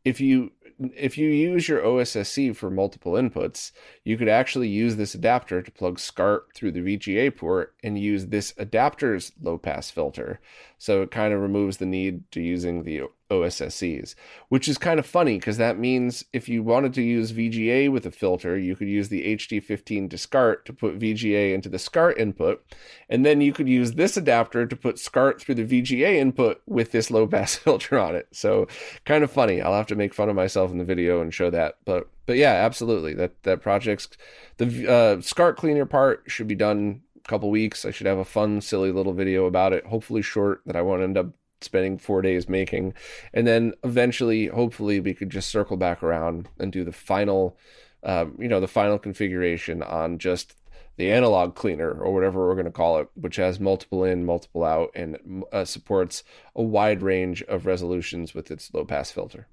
if 0.05 0.21
you 0.21 0.53
if 0.79 1.17
you 1.17 1.29
use 1.29 1.67
your 1.67 1.81
OSSC 1.81 2.55
for 2.55 2.69
multiple 2.69 3.13
inputs, 3.13 3.71
you 4.03 4.17
could 4.17 4.29
actually 4.29 4.67
use 4.67 4.95
this 4.95 5.15
adapter 5.15 5.61
to 5.61 5.71
plug 5.71 5.99
SCART 5.99 6.47
through 6.53 6.71
the 6.71 6.81
VGA 6.81 7.35
port 7.35 7.73
and 7.83 7.97
use 7.97 8.27
this 8.27 8.53
adapter's 8.57 9.31
low 9.41 9.57
pass 9.57 9.89
filter. 9.89 10.39
So 10.77 11.01
it 11.01 11.11
kind 11.11 11.33
of 11.33 11.41
removes 11.41 11.77
the 11.77 11.85
need 11.85 12.29
to 12.31 12.41
using 12.41 12.83
the 12.83 13.03
OSSCs, 13.29 14.15
which 14.49 14.67
is 14.67 14.77
kind 14.77 14.99
of 14.99 15.05
funny 15.05 15.37
because 15.37 15.57
that 15.57 15.77
means 15.77 16.23
if 16.33 16.47
you 16.47 16.63
wanted 16.63 16.93
to 16.93 17.01
use 17.01 17.31
VGA 17.31 17.91
with 17.91 18.05
a 18.05 18.11
filter, 18.11 18.57
you 18.57 18.75
could 18.75 18.87
use 18.87 19.09
the 19.09 19.35
HD15 19.35 20.09
to 20.09 20.17
SCART 20.17 20.65
to 20.65 20.73
put 20.73 20.99
VGA 20.99 21.53
into 21.53 21.69
the 21.69 21.79
SCART 21.79 22.17
input, 22.17 22.63
and 23.09 23.25
then 23.25 23.41
you 23.41 23.53
could 23.53 23.67
use 23.67 23.93
this 23.93 24.17
adapter 24.17 24.65
to 24.65 24.75
put 24.75 24.99
SCART 24.99 25.41
through 25.41 25.55
the 25.55 25.65
VGA 25.65 26.15
input 26.15 26.61
with 26.65 26.91
this 26.91 27.11
low 27.11 27.27
pass 27.27 27.55
filter 27.57 27.99
on 27.99 28.15
it. 28.15 28.27
So 28.31 28.67
kind 29.05 29.23
of 29.23 29.31
funny. 29.31 29.61
I'll 29.61 29.73
have 29.73 29.87
to 29.87 29.95
make 29.95 30.13
fun 30.13 30.29
of 30.29 30.35
myself 30.35 30.71
in 30.71 30.77
the 30.77 30.85
video 30.85 31.21
and 31.21 31.33
show 31.33 31.49
that, 31.49 31.75
but 31.85 32.09
but 32.25 32.35
yeah, 32.37 32.53
absolutely. 32.53 33.13
That 33.13 33.41
that 33.43 33.61
project's 33.61 34.09
the 34.57 34.91
uh, 34.91 35.21
SCART 35.21 35.57
cleaner 35.57 35.85
part 35.85 36.23
should 36.27 36.47
be 36.47 36.55
done 36.55 37.01
a 37.15 37.27
couple 37.27 37.49
weeks. 37.49 37.85
I 37.85 37.91
should 37.91 38.07
have 38.07 38.17
a 38.17 38.25
fun, 38.25 38.61
silly 38.61 38.91
little 38.91 39.13
video 39.13 39.45
about 39.45 39.73
it. 39.73 39.85
Hopefully 39.85 40.21
short 40.21 40.61
that 40.65 40.75
I 40.75 40.81
won't 40.81 41.03
end 41.03 41.17
up 41.17 41.27
spending 41.61 41.97
four 41.97 42.21
days 42.21 42.47
making. 42.47 42.93
And 43.33 43.47
then 43.47 43.73
eventually, 43.83 44.47
hopefully, 44.47 44.99
we 44.99 45.13
could 45.13 45.29
just 45.29 45.49
circle 45.49 45.77
back 45.77 46.03
around 46.03 46.49
and 46.59 46.71
do 46.71 46.83
the 46.83 46.91
final, 46.91 47.57
um, 48.03 48.35
you 48.39 48.47
know, 48.47 48.59
the 48.59 48.67
final 48.67 48.99
configuration 48.99 49.81
on 49.83 50.17
just 50.17 50.55
the 50.97 51.11
analog 51.11 51.55
cleaner 51.55 51.91
or 51.91 52.13
whatever 52.13 52.47
we're 52.47 52.55
going 52.55 52.65
to 52.65 52.71
call 52.71 52.99
it, 52.99 53.09
which 53.13 53.35
has 53.35 53.59
multiple 53.59 54.03
in, 54.03 54.25
multiple 54.25 54.63
out, 54.63 54.89
and 54.95 55.43
uh, 55.53 55.63
supports 55.63 56.23
a 56.55 56.63
wide 56.63 57.01
range 57.01 57.43
of 57.43 57.65
resolutions 57.65 58.33
with 58.33 58.51
its 58.51 58.73
low 58.73 58.83
pass 58.83 59.11
filter. 59.11 59.47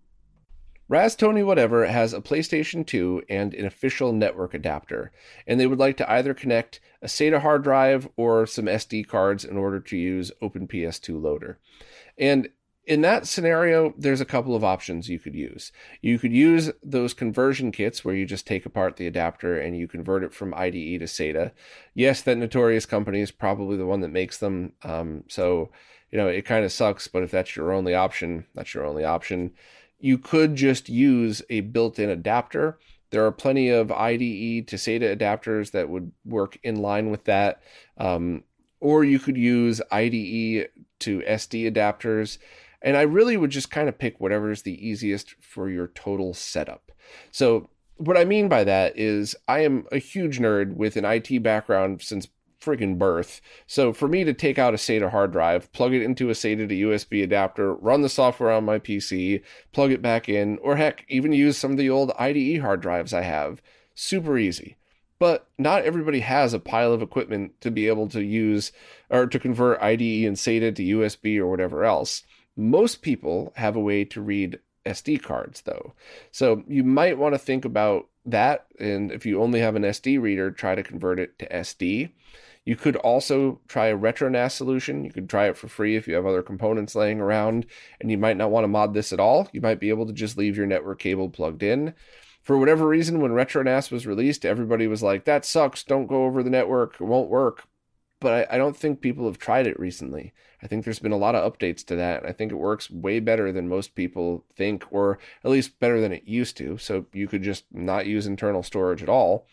Raz 0.86 1.16
Tony 1.16 1.42
Whatever 1.42 1.86
has 1.86 2.12
a 2.12 2.20
PlayStation 2.20 2.86
2 2.86 3.22
and 3.30 3.54
an 3.54 3.64
official 3.64 4.12
network 4.12 4.52
adapter, 4.52 5.12
and 5.46 5.58
they 5.58 5.66
would 5.66 5.78
like 5.78 5.96
to 5.96 6.10
either 6.10 6.34
connect 6.34 6.78
a 7.00 7.06
SATA 7.06 7.40
hard 7.40 7.64
drive 7.64 8.06
or 8.16 8.46
some 8.46 8.66
SD 8.66 9.06
cards 9.06 9.46
in 9.46 9.56
order 9.56 9.80
to 9.80 9.96
use 9.96 10.30
OpenPS2 10.42 11.22
Loader. 11.22 11.58
And 12.18 12.48
in 12.86 13.00
that 13.00 13.26
scenario, 13.26 13.94
there's 13.96 14.20
a 14.20 14.26
couple 14.26 14.54
of 14.54 14.62
options 14.62 15.08
you 15.08 15.18
could 15.18 15.34
use. 15.34 15.72
You 16.02 16.18
could 16.18 16.32
use 16.32 16.70
those 16.82 17.14
conversion 17.14 17.72
kits 17.72 18.04
where 18.04 18.14
you 18.14 18.26
just 18.26 18.46
take 18.46 18.66
apart 18.66 18.96
the 18.96 19.06
adapter 19.06 19.58
and 19.58 19.76
you 19.76 19.88
convert 19.88 20.22
it 20.22 20.34
from 20.34 20.52
IDE 20.54 21.00
to 21.00 21.06
SATA. 21.06 21.52
Yes, 21.94 22.20
that 22.22 22.36
notorious 22.36 22.84
company 22.84 23.20
is 23.20 23.30
probably 23.30 23.76
the 23.76 23.86
one 23.86 24.00
that 24.00 24.12
makes 24.12 24.38
them. 24.38 24.72
Um, 24.82 25.24
so, 25.28 25.70
you 26.10 26.18
know, 26.18 26.28
it 26.28 26.44
kind 26.44 26.64
of 26.64 26.72
sucks, 26.72 27.08
but 27.08 27.22
if 27.22 27.30
that's 27.30 27.56
your 27.56 27.72
only 27.72 27.94
option, 27.94 28.46
that's 28.54 28.74
your 28.74 28.84
only 28.84 29.04
option. 29.04 29.52
You 29.98 30.18
could 30.18 30.54
just 30.54 30.90
use 30.90 31.42
a 31.48 31.60
built 31.60 31.98
in 31.98 32.10
adapter. 32.10 32.78
There 33.10 33.24
are 33.24 33.32
plenty 33.32 33.70
of 33.70 33.90
IDE 33.92 34.68
to 34.68 34.76
SATA 34.76 35.16
adapters 35.16 35.70
that 35.70 35.88
would 35.88 36.12
work 36.26 36.58
in 36.62 36.76
line 36.76 37.10
with 37.10 37.24
that. 37.24 37.62
Um, 37.96 38.44
or 38.80 39.02
you 39.02 39.18
could 39.18 39.38
use 39.38 39.80
IDE 39.90 40.68
to 41.04 41.20
SD 41.20 41.72
adapters. 41.72 42.38
And 42.82 42.96
I 42.96 43.02
really 43.02 43.36
would 43.36 43.50
just 43.50 43.70
kind 43.70 43.88
of 43.88 43.98
pick 43.98 44.20
whatever 44.20 44.50
is 44.50 44.62
the 44.62 44.86
easiest 44.86 45.34
for 45.40 45.70
your 45.70 45.88
total 45.88 46.34
setup. 46.34 46.92
So, 47.30 47.70
what 47.96 48.16
I 48.16 48.24
mean 48.24 48.48
by 48.48 48.64
that 48.64 48.98
is 48.98 49.36
I 49.46 49.60
am 49.60 49.86
a 49.92 49.98
huge 49.98 50.40
nerd 50.40 50.74
with 50.74 50.96
an 50.96 51.04
IT 51.04 51.42
background 51.42 52.02
since 52.02 52.26
friggin' 52.64 52.98
birth. 52.98 53.40
So 53.66 53.92
for 53.92 54.08
me 54.08 54.24
to 54.24 54.32
take 54.32 54.58
out 54.58 54.74
a 54.74 54.78
SATA 54.78 55.10
hard 55.10 55.32
drive, 55.32 55.70
plug 55.72 55.92
it 55.92 56.02
into 56.02 56.30
a 56.30 56.32
SATA 56.32 56.68
to 56.68 56.74
USB 56.74 57.22
adapter, 57.22 57.74
run 57.74 58.02
the 58.02 58.08
software 58.08 58.50
on 58.50 58.64
my 58.64 58.78
PC, 58.78 59.42
plug 59.72 59.92
it 59.92 60.02
back 60.02 60.28
in, 60.28 60.58
or 60.58 60.76
heck, 60.76 61.04
even 61.08 61.32
use 61.32 61.58
some 61.58 61.72
of 61.72 61.76
the 61.76 61.90
old 61.90 62.12
IDE 62.18 62.60
hard 62.60 62.80
drives 62.80 63.12
I 63.12 63.22
have, 63.22 63.60
super 63.94 64.38
easy. 64.38 64.76
But 65.18 65.48
not 65.58 65.84
everybody 65.84 66.20
has 66.20 66.52
a 66.52 66.58
pile 66.58 66.92
of 66.92 67.02
equipment 67.02 67.60
to 67.60 67.70
be 67.70 67.86
able 67.86 68.08
to 68.08 68.22
use 68.22 68.72
or 69.10 69.26
to 69.26 69.38
convert 69.38 69.80
IDE 69.80 70.26
and 70.26 70.36
SATA 70.36 70.74
to 70.74 70.82
USB 70.82 71.38
or 71.38 71.46
whatever 71.46 71.84
else. 71.84 72.22
Most 72.56 73.02
people 73.02 73.52
have 73.56 73.76
a 73.76 73.80
way 73.80 74.04
to 74.06 74.20
read 74.20 74.58
SD 74.84 75.22
cards 75.22 75.62
though. 75.62 75.94
So 76.30 76.62
you 76.68 76.84
might 76.84 77.18
want 77.18 77.34
to 77.34 77.38
think 77.38 77.64
about 77.64 78.08
that. 78.26 78.66
And 78.78 79.12
if 79.12 79.24
you 79.26 79.40
only 79.40 79.60
have 79.60 79.76
an 79.76 79.82
SD 79.82 80.20
reader, 80.20 80.50
try 80.50 80.74
to 80.74 80.82
convert 80.82 81.18
it 81.18 81.38
to 81.38 81.48
SD. 81.48 82.10
You 82.64 82.76
could 82.76 82.96
also 82.96 83.60
try 83.68 83.86
a 83.86 83.98
RetroNAS 83.98 84.52
solution. 84.52 85.04
You 85.04 85.12
could 85.12 85.28
try 85.28 85.48
it 85.48 85.56
for 85.56 85.68
free 85.68 85.96
if 85.96 86.08
you 86.08 86.14
have 86.14 86.24
other 86.24 86.42
components 86.42 86.94
laying 86.94 87.20
around 87.20 87.66
and 88.00 88.10
you 88.10 88.16
might 88.16 88.38
not 88.38 88.50
want 88.50 88.64
to 88.64 88.68
mod 88.68 88.94
this 88.94 89.12
at 89.12 89.20
all. 89.20 89.48
You 89.52 89.60
might 89.60 89.80
be 89.80 89.90
able 89.90 90.06
to 90.06 90.12
just 90.12 90.38
leave 90.38 90.56
your 90.56 90.66
network 90.66 90.98
cable 90.98 91.28
plugged 91.28 91.62
in. 91.62 91.94
For 92.44 92.58
whatever 92.58 92.86
reason, 92.86 93.20
when 93.20 93.32
RetroNAS 93.32 93.90
was 93.90 94.06
released, 94.06 94.44
everybody 94.44 94.86
was 94.86 95.02
like, 95.02 95.24
that 95.24 95.46
sucks. 95.46 95.82
Don't 95.82 96.06
go 96.06 96.24
over 96.24 96.42
the 96.42 96.50
network. 96.50 97.00
It 97.00 97.04
won't 97.04 97.30
work. 97.30 97.64
But 98.20 98.50
I, 98.50 98.54
I 98.54 98.58
don't 98.58 98.76
think 98.76 99.00
people 99.00 99.24
have 99.24 99.38
tried 99.38 99.66
it 99.66 99.80
recently. 99.80 100.34
I 100.62 100.66
think 100.66 100.84
there's 100.84 100.98
been 100.98 101.10
a 101.10 101.16
lot 101.16 101.34
of 101.34 101.50
updates 101.50 101.84
to 101.86 101.96
that. 101.96 102.24
I 102.26 102.32
think 102.32 102.52
it 102.52 102.56
works 102.56 102.90
way 102.90 103.18
better 103.18 103.50
than 103.50 103.68
most 103.68 103.94
people 103.94 104.44
think, 104.54 104.84
or 104.90 105.18
at 105.42 105.50
least 105.50 105.80
better 105.80 106.02
than 106.02 106.12
it 106.12 106.28
used 106.28 106.56
to. 106.58 106.76
So 106.76 107.06
you 107.14 107.26
could 107.26 107.42
just 107.42 107.64
not 107.72 108.06
use 108.06 108.26
internal 108.26 108.62
storage 108.62 109.02
at 109.02 109.08
all. 109.08 109.46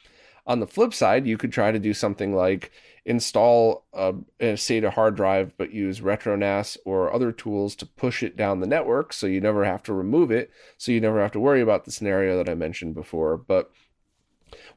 On 0.45 0.59
the 0.59 0.67
flip 0.67 0.93
side, 0.93 1.25
you 1.25 1.37
could 1.37 1.53
try 1.53 1.71
to 1.71 1.79
do 1.79 1.93
something 1.93 2.35
like 2.35 2.71
install 3.05 3.85
a, 3.93 4.13
a 4.39 4.53
SATA 4.53 4.91
hard 4.93 5.15
drive, 5.15 5.53
but 5.57 5.73
use 5.73 6.01
RetroNAS 6.01 6.77
or 6.85 7.13
other 7.13 7.31
tools 7.31 7.75
to 7.77 7.85
push 7.85 8.21
it 8.21 8.37
down 8.37 8.59
the 8.59 8.67
network 8.67 9.11
so 9.13 9.27
you 9.27 9.41
never 9.41 9.65
have 9.65 9.83
to 9.83 9.93
remove 9.93 10.31
it. 10.31 10.51
So 10.77 10.91
you 10.91 11.01
never 11.01 11.21
have 11.21 11.31
to 11.31 11.39
worry 11.39 11.61
about 11.61 11.85
the 11.85 11.91
scenario 11.91 12.37
that 12.37 12.49
I 12.49 12.55
mentioned 12.55 12.93
before. 12.93 13.37
But 13.37 13.71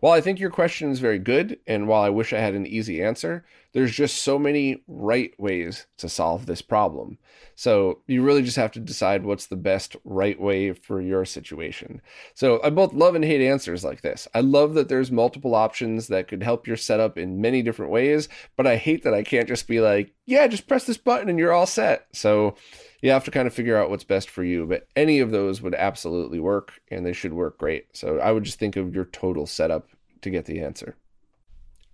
while 0.01 0.13
I 0.13 0.21
think 0.21 0.41
your 0.41 0.51
question 0.51 0.91
is 0.91 1.01
very 1.01 1.19
good, 1.19 1.59
and 1.67 1.87
while 1.87 2.03
I 2.03 2.11
wish 2.11 2.33
I 2.33 2.39
had 2.39 2.55
an 2.55 2.67
easy 2.67 3.03
answer, 3.03 3.45
there's 3.75 3.93
just 3.93 4.23
so 4.23 4.39
many 4.39 4.83
right 4.87 5.39
ways 5.39 5.87
to 5.99 6.09
solve 6.09 6.47
this 6.47 6.63
problem. 6.63 7.19
So 7.57 8.01
you 8.07 8.23
really 8.23 8.43
just 8.43 8.57
have 8.57 8.71
to 8.73 8.81
decide 8.81 9.25
what's 9.25 9.47
the 9.47 9.57
best 9.57 9.97
right 10.05 10.41
way 10.41 10.73
for 10.73 11.01
your 11.01 11.25
situation. 11.25 12.01
So 12.35 12.61
I 12.63 12.71
both 12.71 12.95
love 12.95 13.17
and 13.17 13.25
hate 13.25 13.41
answers 13.41 13.85
like 13.85 14.01
this. 14.01 14.27
I 14.33 14.41
love 14.41 14.75
that 14.75 14.89
there's 14.89 15.11
multiple 15.11 15.55
options 15.55 16.07
that 16.09 16.29
could 16.29 16.43
help 16.43 16.67
your 16.67 16.77
setup 16.77 17.19
in 17.19 17.41
many 17.41 17.63
different 17.63 17.93
ways, 17.93 18.29
but 18.57 18.67
I 18.67 18.77
hate 18.77 19.03
that 19.03 19.15
I 19.15 19.25
can't 19.25 19.49
just 19.49 19.67
be 19.67 19.81
like, 19.81 20.15
yeah, 20.25 20.47
just 20.47 20.69
press 20.69 20.87
this 20.87 20.97
button 20.97 21.29
and 21.29 21.39
you're 21.39 21.53
all 21.53 21.67
set. 21.67 22.07
So 22.13 22.55
you 23.03 23.11
have 23.11 23.25
to 23.25 23.31
kind 23.33 23.47
of 23.47 23.55
figure 23.55 23.77
out 23.77 23.91
what's 23.91 24.05
best 24.05 24.31
for 24.31 24.45
you. 24.45 24.67
But 24.67 24.87
any 24.95 25.19
of 25.19 25.33
those 25.33 25.61
would 25.61 25.75
absolutely 25.75 26.39
work 26.39 26.81
and 26.91 27.05
they 27.05 27.13
should 27.13 27.35
work 27.35 27.59
great. 27.59 27.87
So 27.93 28.19
I 28.21 28.31
would 28.31 28.45
just 28.45 28.59
think 28.61 28.77
of 28.77 28.95
your 28.95 29.07
total 29.07 29.47
setup 29.47 29.89
to 30.23 30.31
get 30.31 30.47
the 30.47 30.61
answer. 30.61 30.97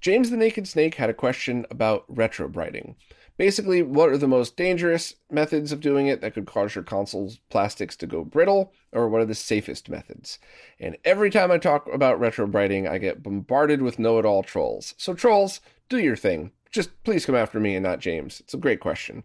James 0.00 0.30
the 0.30 0.36
Naked 0.36 0.66
Snake 0.66 0.94
had 0.94 1.10
a 1.10 1.14
question 1.14 1.66
about 1.70 2.12
retrobrighting. 2.12 2.94
Basically, 3.36 3.82
what 3.82 4.10
are 4.10 4.18
the 4.18 4.28
most 4.28 4.56
dangerous 4.56 5.14
methods 5.30 5.72
of 5.72 5.80
doing 5.80 6.06
it 6.06 6.20
that 6.20 6.34
could 6.34 6.46
cause 6.46 6.74
your 6.74 6.84
console's 6.84 7.38
plastics 7.48 7.96
to 7.96 8.06
go 8.06 8.24
brittle, 8.24 8.72
or 8.92 9.08
what 9.08 9.20
are 9.20 9.26
the 9.26 9.34
safest 9.34 9.88
methods? 9.88 10.38
And 10.78 10.96
every 11.04 11.30
time 11.30 11.50
I 11.50 11.58
talk 11.58 11.86
about 11.92 12.20
retrobrighting, 12.20 12.88
I 12.88 12.98
get 12.98 13.22
bombarded 13.22 13.82
with 13.82 13.98
know 13.98 14.18
it 14.18 14.26
all 14.26 14.42
trolls. 14.42 14.94
So, 14.98 15.14
trolls, 15.14 15.60
do 15.88 15.98
your 15.98 16.16
thing. 16.16 16.52
Just 16.70 17.02
please 17.02 17.26
come 17.26 17.34
after 17.34 17.58
me 17.58 17.74
and 17.74 17.82
not 17.82 17.98
James. 18.00 18.40
It's 18.40 18.54
a 18.54 18.58
great 18.58 18.80
question. 18.80 19.24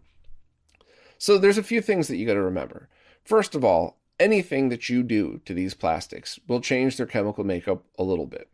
So 1.18 1.38
there's 1.38 1.58
a 1.58 1.62
few 1.62 1.80
things 1.80 2.08
that 2.08 2.16
you 2.16 2.26
got 2.26 2.34
to 2.34 2.42
remember. 2.42 2.88
First 3.24 3.54
of 3.54 3.64
all, 3.64 3.98
anything 4.18 4.68
that 4.68 4.88
you 4.88 5.02
do 5.02 5.40
to 5.44 5.54
these 5.54 5.74
plastics 5.74 6.38
will 6.46 6.60
change 6.60 6.96
their 6.96 7.06
chemical 7.06 7.44
makeup 7.44 7.84
a 7.98 8.02
little 8.02 8.26
bit. 8.26 8.50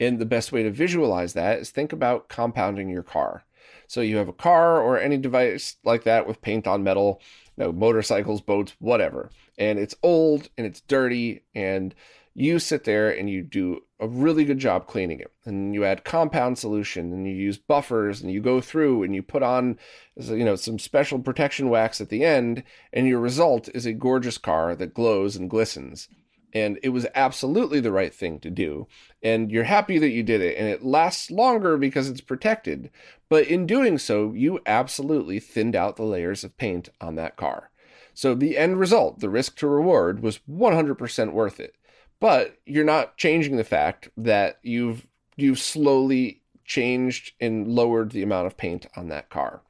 And 0.00 0.18
the 0.18 0.26
best 0.26 0.50
way 0.50 0.62
to 0.64 0.70
visualize 0.70 1.34
that 1.34 1.60
is 1.60 1.70
think 1.70 1.92
about 1.92 2.28
compounding 2.28 2.88
your 2.88 3.02
car. 3.02 3.44
So 3.86 4.00
you 4.00 4.16
have 4.16 4.28
a 4.28 4.32
car 4.32 4.80
or 4.80 4.98
any 4.98 5.18
device 5.18 5.76
like 5.84 6.04
that 6.04 6.26
with 6.26 6.40
paint 6.40 6.66
on 6.66 6.82
metal, 6.82 7.20
you 7.56 7.64
know, 7.64 7.72
motorcycles, 7.72 8.40
boats, 8.40 8.74
whatever. 8.78 9.30
And 9.58 9.78
it's 9.78 9.94
old 10.02 10.48
and 10.56 10.66
it's 10.66 10.80
dirty 10.80 11.44
and 11.54 11.94
you 12.34 12.58
sit 12.58 12.84
there 12.84 13.10
and 13.10 13.28
you 13.28 13.42
do 13.42 13.80
a 13.98 14.08
really 14.08 14.44
good 14.44 14.58
job 14.58 14.86
cleaning 14.86 15.20
it 15.20 15.32
and 15.44 15.74
you 15.74 15.84
add 15.84 16.04
compound 16.04 16.58
solution 16.58 17.12
and 17.12 17.26
you 17.26 17.34
use 17.34 17.58
buffers 17.58 18.22
and 18.22 18.30
you 18.30 18.40
go 18.40 18.60
through 18.60 19.02
and 19.02 19.14
you 19.14 19.22
put 19.22 19.42
on 19.42 19.76
you 20.16 20.44
know 20.44 20.56
some 20.56 20.78
special 20.78 21.18
protection 21.18 21.68
wax 21.68 22.00
at 22.00 22.08
the 22.08 22.24
end 22.24 22.62
and 22.92 23.06
your 23.06 23.18
result 23.18 23.68
is 23.74 23.84
a 23.84 23.92
gorgeous 23.92 24.38
car 24.38 24.74
that 24.74 24.94
glows 24.94 25.36
and 25.36 25.50
glistens 25.50 26.08
and 26.52 26.78
it 26.82 26.90
was 26.90 27.06
absolutely 27.14 27.80
the 27.80 27.92
right 27.92 28.14
thing 28.14 28.38
to 28.40 28.50
do 28.50 28.86
and 29.22 29.50
you're 29.50 29.64
happy 29.64 29.98
that 29.98 30.10
you 30.10 30.22
did 30.22 30.40
it 30.40 30.56
and 30.56 30.68
it 30.68 30.84
lasts 30.84 31.30
longer 31.30 31.76
because 31.76 32.08
it's 32.08 32.20
protected. 32.20 32.90
But 33.28 33.46
in 33.46 33.66
doing 33.66 33.98
so 33.98 34.32
you 34.32 34.60
absolutely 34.66 35.40
thinned 35.40 35.76
out 35.76 35.96
the 35.96 36.04
layers 36.04 36.44
of 36.44 36.56
paint 36.56 36.88
on 37.00 37.16
that 37.16 37.36
car. 37.36 37.70
So 38.14 38.34
the 38.34 38.56
end 38.56 38.78
result 38.78 39.20
the 39.20 39.28
risk 39.28 39.56
to 39.58 39.66
reward 39.66 40.22
was 40.22 40.40
100% 40.50 41.32
worth 41.32 41.60
it. 41.60 41.74
But 42.18 42.58
you're 42.66 42.84
not 42.84 43.16
changing 43.16 43.56
the 43.56 43.64
fact 43.64 44.08
that 44.16 44.58
you've 44.62 45.06
you've 45.36 45.58
slowly 45.58 46.42
changed 46.64 47.32
and 47.40 47.66
lowered 47.66 48.12
the 48.12 48.22
amount 48.22 48.46
of 48.46 48.56
paint 48.56 48.86
on 48.94 49.08
that 49.08 49.30
car. 49.30 49.62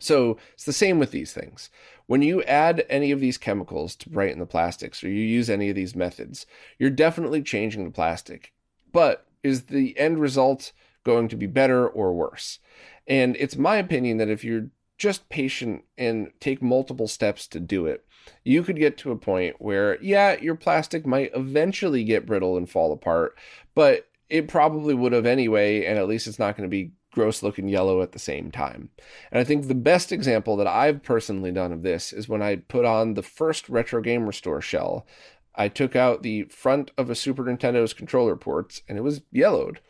So 0.00 0.38
it's 0.54 0.64
the 0.64 0.72
same 0.72 0.98
with 0.98 1.12
these 1.12 1.32
things. 1.32 1.70
When 2.06 2.22
you 2.22 2.42
add 2.42 2.84
any 2.88 3.12
of 3.12 3.20
these 3.20 3.38
chemicals 3.38 3.94
to 3.96 4.10
brighten 4.10 4.40
the 4.40 4.46
plastics 4.46 5.04
or 5.04 5.08
you 5.08 5.22
use 5.22 5.48
any 5.48 5.68
of 5.68 5.76
these 5.76 5.94
methods, 5.94 6.46
you're 6.78 6.90
definitely 6.90 7.42
changing 7.42 7.84
the 7.84 7.92
plastic. 7.92 8.52
But 8.92 9.26
is 9.42 9.64
the 9.64 9.96
end 9.98 10.20
result 10.20 10.72
going 11.04 11.28
to 11.28 11.36
be 11.36 11.46
better 11.46 11.86
or 11.86 12.12
worse? 12.12 12.58
And 13.06 13.36
it's 13.36 13.56
my 13.56 13.76
opinion 13.76 14.16
that 14.16 14.28
if 14.28 14.42
you're 14.42 14.70
just 14.98 15.28
patient 15.28 15.84
and 15.96 16.30
take 16.40 16.60
multiple 16.60 17.08
steps 17.08 17.46
to 17.48 17.60
do 17.60 17.86
it, 17.86 18.04
you 18.44 18.62
could 18.62 18.76
get 18.76 18.98
to 18.98 19.10
a 19.10 19.16
point 19.16 19.56
where, 19.58 20.00
yeah, 20.02 20.38
your 20.40 20.54
plastic 20.54 21.06
might 21.06 21.30
eventually 21.34 22.04
get 22.04 22.26
brittle 22.26 22.56
and 22.56 22.68
fall 22.68 22.92
apart, 22.92 23.36
but 23.74 24.06
it 24.28 24.46
probably 24.46 24.94
would 24.94 25.12
have 25.12 25.26
anyway, 25.26 25.84
and 25.84 25.98
at 25.98 26.06
least 26.06 26.26
it's 26.26 26.38
not 26.38 26.56
going 26.56 26.68
to 26.68 26.70
be 26.70 26.92
gross 27.12 27.42
looking 27.42 27.68
yellow 27.68 28.02
at 28.02 28.12
the 28.12 28.18
same 28.18 28.50
time. 28.50 28.90
And 29.30 29.40
I 29.40 29.44
think 29.44 29.66
the 29.66 29.74
best 29.74 30.12
example 30.12 30.56
that 30.56 30.66
I've 30.66 31.02
personally 31.02 31.52
done 31.52 31.72
of 31.72 31.82
this 31.82 32.12
is 32.12 32.28
when 32.28 32.42
I 32.42 32.56
put 32.56 32.84
on 32.84 33.14
the 33.14 33.22
first 33.22 33.68
Retro 33.68 34.00
Game 34.00 34.26
Restore 34.26 34.60
shell. 34.60 35.06
I 35.54 35.68
took 35.68 35.96
out 35.96 36.22
the 36.22 36.44
front 36.44 36.90
of 36.96 37.10
a 37.10 37.14
Super 37.14 37.44
Nintendo's 37.44 37.92
controller 37.92 38.36
ports 38.36 38.82
and 38.88 38.96
it 38.96 39.02
was 39.02 39.22
yellowed 39.32 39.80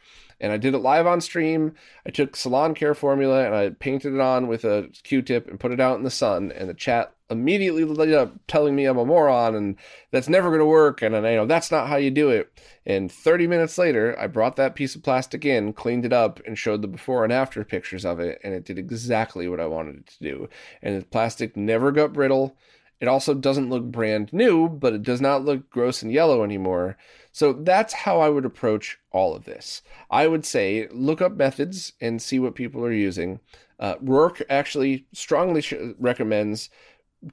and 0.41 0.53
I 0.53 0.57
did 0.57 0.74
it 0.74 0.78
live 0.78 1.07
on 1.07 1.20
stream. 1.20 1.74
I 2.07 2.11
took 2.11 2.34
Salon 2.34 2.74
Care 2.74 2.95
formula 2.95 3.45
and 3.45 3.55
I 3.55 3.70
painted 3.70 4.14
it 4.14 4.20
on 4.20 4.47
with 4.47 4.64
a 4.64 4.88
Q-tip 5.05 5.49
and 5.49 5.61
put 5.61 5.72
it 5.72 5.80
out 5.80 5.99
in 5.99 6.05
the 6.05 6.11
sun. 6.11 6.51
And 6.53 6.68
the 6.68 6.74
chat 6.74 7.14
immediately 7.28 7.84
lit 7.84 8.12
up 8.12 8.34
telling 8.49 8.74
me 8.74 8.86
I'm 8.86 8.99
a 8.99 9.05
moron 9.05 9.55
and 9.55 9.76
that's 10.11 10.28
never 10.28 10.49
going 10.49 10.61
to 10.61 10.66
work. 10.66 11.03
And 11.03 11.14
I 11.14 11.20
know 11.20 11.47
that's 11.47 11.70
not 11.70 11.88
how 11.88 11.97
you 11.97 12.11
do 12.11 12.30
it. 12.30 12.51
And 12.86 13.12
30 13.12 13.47
minutes 13.47 13.78
later, 13.78 14.18
I 14.18 14.26
brought 14.26 14.57
that 14.57 14.74
piece 14.74 14.95
of 14.95 15.03
plastic 15.03 15.45
in, 15.45 15.72
cleaned 15.72 16.05
it 16.05 16.12
up, 16.12 16.41
and 16.47 16.59
showed 16.59 16.82
the 16.82 16.88
before 16.88 17.22
and 17.22 17.32
after 17.32 17.62
pictures 17.64 18.05
of 18.05 18.18
it. 18.18 18.41
And 18.43 18.55
it 18.55 18.64
did 18.64 18.78
exactly 18.78 19.47
what 19.47 19.61
I 19.61 19.66
wanted 19.66 19.97
it 19.97 20.07
to 20.07 20.24
do. 20.24 20.49
And 20.82 21.01
the 21.01 21.07
plastic 21.07 21.57
never 21.57 21.93
got 21.93 22.12
brittle. 22.12 22.57
It 23.01 23.09
also 23.09 23.34
doesn't 23.34 23.70
look 23.70 23.84
brand 23.84 24.32
new, 24.32 24.68
but 24.68 24.92
it 24.92 25.03
does 25.03 25.20
not 25.20 25.44
look 25.44 25.70
gross 25.70 26.03
and 26.03 26.12
yellow 26.12 26.44
anymore. 26.44 26.98
So 27.32 27.53
that's 27.53 27.92
how 27.94 28.20
I 28.20 28.28
would 28.28 28.44
approach 28.44 28.98
all 29.11 29.34
of 29.34 29.44
this. 29.44 29.82
I 30.11 30.26
would 30.26 30.44
say 30.44 30.86
look 30.90 31.22
up 31.22 31.32
methods 31.32 31.94
and 32.01 32.20
see 32.20 32.38
what 32.38 32.55
people 32.55 32.84
are 32.84 32.92
using. 32.92 33.40
Uh, 33.78 33.94
Roark 33.96 34.42
actually 34.51 35.07
strongly 35.12 35.62
sh- 35.62 35.74
recommends 35.98 36.68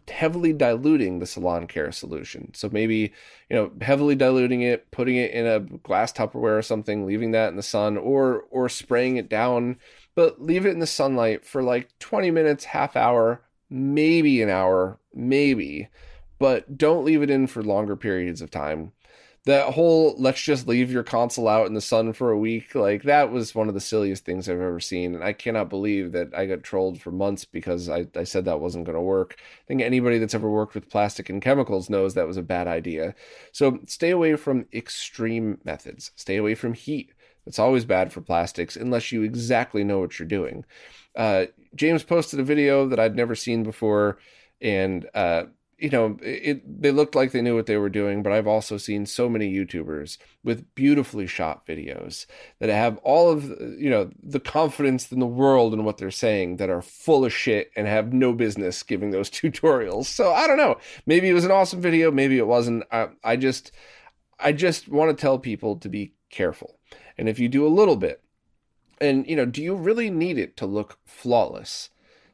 heavily 0.07 0.51
diluting 0.53 1.19
the 1.19 1.25
salon 1.25 1.65
care 1.67 1.91
solution. 1.91 2.51
So 2.53 2.69
maybe, 2.71 3.13
you 3.49 3.55
know, 3.55 3.71
heavily 3.81 4.15
diluting 4.15 4.61
it, 4.61 4.89
putting 4.91 5.15
it 5.15 5.31
in 5.31 5.45
a 5.45 5.59
glass 5.59 6.11
Tupperware 6.11 6.57
or 6.57 6.61
something, 6.61 7.05
leaving 7.05 7.31
that 7.31 7.49
in 7.49 7.55
the 7.55 7.63
sun 7.63 7.97
or 7.97 8.45
or 8.51 8.69
spraying 8.69 9.17
it 9.17 9.29
down, 9.29 9.77
but 10.15 10.41
leave 10.41 10.65
it 10.65 10.71
in 10.71 10.79
the 10.79 10.87
sunlight 10.87 11.45
for 11.45 11.63
like 11.63 11.89
20 11.99 12.31
minutes, 12.31 12.65
half 12.65 12.95
hour, 12.95 13.41
maybe 13.69 14.41
an 14.41 14.49
hour, 14.49 14.99
maybe, 15.13 15.89
but 16.39 16.77
don't 16.77 17.05
leave 17.05 17.21
it 17.21 17.29
in 17.29 17.47
for 17.47 17.63
longer 17.63 17.95
periods 17.95 18.41
of 18.41 18.51
time. 18.51 18.91
That 19.45 19.73
whole 19.73 20.13
let's 20.17 20.41
just 20.41 20.67
leave 20.67 20.91
your 20.91 21.03
console 21.03 21.47
out 21.47 21.67
in 21.67 21.73
the 21.73 21.79
sun 21.79 22.11
for 22.11 22.31
a 22.31 22.37
week 22.37 22.75
like 22.75 23.03
that 23.03 23.31
was 23.31 23.55
one 23.55 23.69
of 23.69 23.73
the 23.73 23.79
silliest 23.79 24.25
things 24.25 24.49
i've 24.49 24.59
ever 24.59 24.81
seen 24.81 25.15
and 25.15 25.23
i 25.23 25.31
cannot 25.31 25.69
believe 25.69 26.11
that 26.11 26.35
i 26.35 26.45
got 26.45 26.63
trolled 26.63 26.99
for 26.99 27.11
months 27.11 27.45
because 27.45 27.87
i, 27.87 28.05
I 28.13 28.25
said 28.25 28.43
that 28.43 28.59
wasn't 28.59 28.83
going 28.83 28.97
to 28.97 29.01
work. 29.01 29.37
I 29.39 29.63
think 29.65 29.81
anybody 29.81 30.17
that's 30.19 30.35
ever 30.35 30.49
worked 30.49 30.75
with 30.75 30.89
plastic 30.89 31.29
and 31.29 31.41
chemicals 31.41 31.89
knows 31.89 32.13
that 32.15 32.27
was 32.27 32.35
a 32.35 32.41
bad 32.41 32.67
idea. 32.67 33.15
So 33.53 33.79
stay 33.87 34.09
away 34.09 34.35
from 34.35 34.65
extreme 34.73 35.59
methods. 35.63 36.11
Stay 36.15 36.35
away 36.35 36.53
from 36.55 36.73
heat. 36.73 37.13
It's 37.45 37.59
always 37.59 37.85
bad 37.85 38.11
for 38.11 38.19
plastics 38.19 38.75
unless 38.75 39.13
you 39.13 39.23
exactly 39.23 39.85
know 39.85 39.99
what 39.99 40.19
you're 40.19 40.27
doing 40.27 40.65
uh, 41.17 41.45
james 41.75 42.03
posted 42.03 42.39
a 42.39 42.43
video 42.43 42.87
that 42.87 42.99
i'd 42.99 43.15
never 43.15 43.35
seen 43.35 43.63
before 43.63 44.17
and 44.61 45.07
uh, 45.13 45.43
you 45.77 45.91
know, 45.91 46.17
it 46.23 46.81
they 46.81 46.89
looked 46.89 47.13
like 47.13 47.31
they 47.31 47.41
knew 47.41 47.55
what 47.55 47.67
they 47.67 47.77
were 47.77 47.89
doing, 47.89 48.23
but 48.23 48.33
I've 48.33 48.47
also 48.47 48.77
seen 48.77 49.05
so 49.05 49.29
many 49.29 49.53
YouTubers 49.53 50.17
with 50.43 50.73
beautifully 50.73 51.27
shot 51.27 51.67
videos 51.67 52.25
that 52.59 52.69
have 52.69 52.97
all 52.99 53.29
of 53.29 53.45
you 53.77 53.89
know 53.89 54.09
the 54.21 54.39
confidence 54.39 55.11
in 55.11 55.19
the 55.19 55.27
world 55.27 55.73
in 55.75 55.83
what 55.83 55.99
they're 55.99 56.09
saying 56.09 56.57
that 56.57 56.71
are 56.71 56.81
full 56.81 57.25
of 57.25 57.33
shit 57.33 57.69
and 57.75 57.85
have 57.85 58.11
no 58.11 58.33
business 58.33 58.81
giving 58.81 59.11
those 59.11 59.29
tutorials. 59.29 60.05
So 60.05 60.33
I 60.33 60.47
don't 60.47 60.57
know. 60.57 60.77
Maybe 61.05 61.29
it 61.29 61.33
was 61.33 61.45
an 61.45 61.51
awesome 61.51 61.81
video, 61.81 62.11
maybe 62.11 62.39
it 62.39 62.47
wasn't. 62.47 62.83
I, 62.91 63.09
I 63.23 63.35
just 63.35 63.71
I 64.39 64.53
just 64.53 64.87
want 64.87 65.15
to 65.15 65.21
tell 65.21 65.37
people 65.37 65.75
to 65.77 65.89
be 65.89 66.15
careful. 66.31 66.79
And 67.19 67.29
if 67.29 67.37
you 67.37 67.49
do 67.49 67.67
a 67.67 67.69
little 67.69 67.95
bit, 67.95 68.23
and 68.99 69.27
you 69.27 69.35
know, 69.35 69.45
do 69.45 69.61
you 69.61 69.75
really 69.75 70.09
need 70.09 70.37
it 70.37 70.57
to 70.57 70.65
look 70.65 70.99
flawless? 71.05 71.89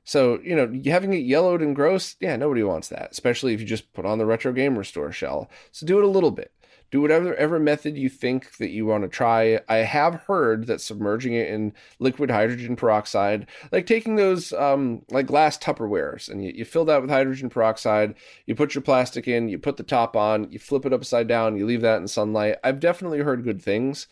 So, 0.06 0.40
you 0.44 0.56
know, 0.56 0.82
having 0.86 1.14
it 1.14 1.18
yellowed 1.20 1.62
and 1.62 1.76
gross, 1.76 2.18
yeah, 2.20 2.36
nobody 2.36 2.64
wants 2.64 2.90
that, 2.90 3.12
especially 3.12 3.54
if 3.54 3.62
you 3.62 3.66
just 3.66 3.94
put 3.94 4.06
on 4.06 4.18
the 4.18 4.26
Retro 4.26 4.52
Game 4.52 4.78
Restore 4.78 5.14
shell. 5.14 5.50
So 5.72 5.86
do 5.86 5.98
it 5.98 6.04
a 6.04 6.10
little 6.10 6.32
bit. 6.32 6.52
Do 6.92 7.02
whatever 7.02 7.34
ever 7.36 7.58
method 7.58 7.98
you 7.98 8.08
think 8.08 8.58
that 8.58 8.70
you 8.70 8.86
want 8.86 9.02
to 9.04 9.08
try. 9.08 9.60
I 9.68 9.78
have 9.78 10.16
heard 10.28 10.68
that 10.68 10.80
submerging 10.80 11.34
it 11.34 11.48
in 11.48 11.74
liquid 11.98 12.30
hydrogen 12.30 12.76
peroxide, 12.76 13.48
like 13.72 13.88
taking 13.88 14.16
those 14.16 14.54
um, 14.54 15.02
like 15.10 15.26
glass 15.26 15.58
Tupperwares, 15.58 16.30
and 16.30 16.44
you, 16.44 16.52
you 16.54 16.66
fill 16.66 16.86
that 16.86 17.02
with 17.02 17.10
hydrogen 17.10 17.50
peroxide, 17.50 18.14
you 18.46 18.54
put 18.54 18.76
your 18.76 18.84
plastic 18.84 19.28
in, 19.28 19.50
you 19.50 19.58
put 19.58 19.78
the 19.78 19.84
top 19.84 20.16
on, 20.16 20.52
you 20.52 20.60
flip 20.60 20.86
it 20.86 20.94
upside 20.94 21.28
down, 21.28 21.58
you 21.58 21.66
leave 21.66 21.82
that 21.82 22.00
in 22.00 22.08
sunlight. 22.08 22.58
I've 22.64 22.80
definitely 22.80 23.22
heard 23.22 23.44
good 23.44 23.62
things, 23.62 24.06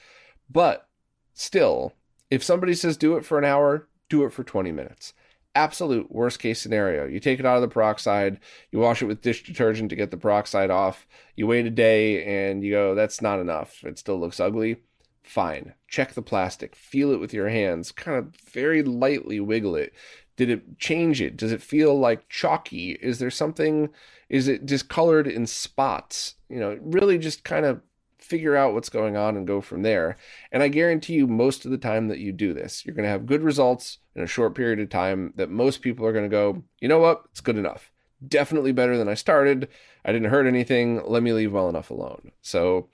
but 0.50 0.88
still, 1.36 1.94
if 2.32 2.44
somebody 2.44 2.74
says 2.74 2.98
do 2.98 3.16
it 3.18 3.26
for 3.26 3.38
an 3.38 3.46
hour, 3.46 3.88
do 4.10 4.24
it 4.24 4.34
for 4.34 4.44
20 4.44 4.72
minutes 4.72 5.14
absolute 5.56 6.12
worst 6.12 6.40
case 6.40 6.62
scenario. 6.62 7.06
You 7.06 7.20
take 7.20 7.40
it 7.40 7.46
out 7.46 7.56
of 7.56 7.62
the 7.62 7.68
peroxide, 7.68 8.40
you 8.72 8.80
wash 8.80 9.02
it 9.02 9.06
with 9.06 9.22
dish 9.22 9.44
detergent 9.44 9.90
to 9.90 9.96
get 9.96 10.12
the 10.12 10.18
peroxide 10.18 10.70
off, 10.70 11.08
you 11.36 11.48
wait 11.48 11.66
a 11.66 11.70
day 11.70 12.24
and 12.24 12.64
you 12.64 12.72
go, 12.72 12.96
that's 12.96 13.22
not 13.22 13.40
enough. 13.40 13.84
It 13.84 14.00
still 14.00 14.20
looks 14.20 14.40
ugly. 14.40 14.78
Fine. 15.24 15.74
Check 15.88 16.14
the 16.14 16.22
plastic, 16.22 16.76
feel 16.76 17.12
it 17.12 17.20
with 17.20 17.34
your 17.34 17.50
hands, 17.50 17.92
kind 17.92 18.18
of 18.18 18.36
very 18.52 18.82
lightly 18.82 19.40
wiggle 19.40 19.76
it. 19.76 19.94
Did 20.38 20.50
it 20.50 20.80
change 20.80 21.22
it? 21.22 21.38
Does 21.38 21.52
it 21.52 21.62
feel 21.62 21.98
like 21.98 22.30
chalky? 22.30 22.92
Is 22.94 23.20
there 23.20 23.30
something, 23.30 23.90
is 24.30 24.48
it 24.48 24.66
discolored 24.66 25.28
in 25.28 25.46
spots? 25.46 26.36
You 26.50 26.60
know, 26.60 26.80
really 26.82 27.18
just 27.18 27.44
kind 27.44 27.66
of 27.66 27.82
figure 28.32 28.56
out 28.56 28.74
what's 28.74 28.88
going 28.88 29.18
on 29.18 29.36
and 29.36 29.46
go 29.46 29.60
from 29.60 29.82
there. 29.82 30.16
And 30.54 30.64
I 30.64 30.70
guarantee 30.70 31.16
you, 31.16 31.28
most 31.28 31.66
of 31.66 31.72
the 31.72 31.78
time 31.78 32.08
that 32.08 32.20
you 32.20 32.32
do 32.32 32.54
this, 32.54 32.86
you're 32.86 32.96
going 32.96 33.04
to 33.04 33.12
have 33.12 33.26
good 33.26 33.44
results 33.44 33.98
in 34.16 34.24
a 34.24 34.28
short 34.28 34.56
period 34.56 34.80
of 34.80 34.90
time 34.90 35.34
that 35.36 35.50
most 35.50 35.82
people 35.82 36.06
are 36.06 36.14
going 36.14 36.24
to 36.24 36.30
go, 36.30 36.64
you 36.80 36.88
know 36.88 37.00
what, 37.00 37.24
it's 37.30 37.42
good 37.42 37.58
enough. 37.58 37.92
Definitely 38.26 38.72
better 38.72 38.98
than 38.98 39.10
I 39.10 39.16
started. 39.16 39.68
I 40.06 40.14
didn't 40.14 40.30
hurt 40.30 40.48
anything. 40.48 41.02
Let 41.06 41.24
me 41.24 41.34
leave 41.34 41.52
well 41.52 41.68
enough 41.68 41.90
alone. 41.90 42.32
So 42.42 42.88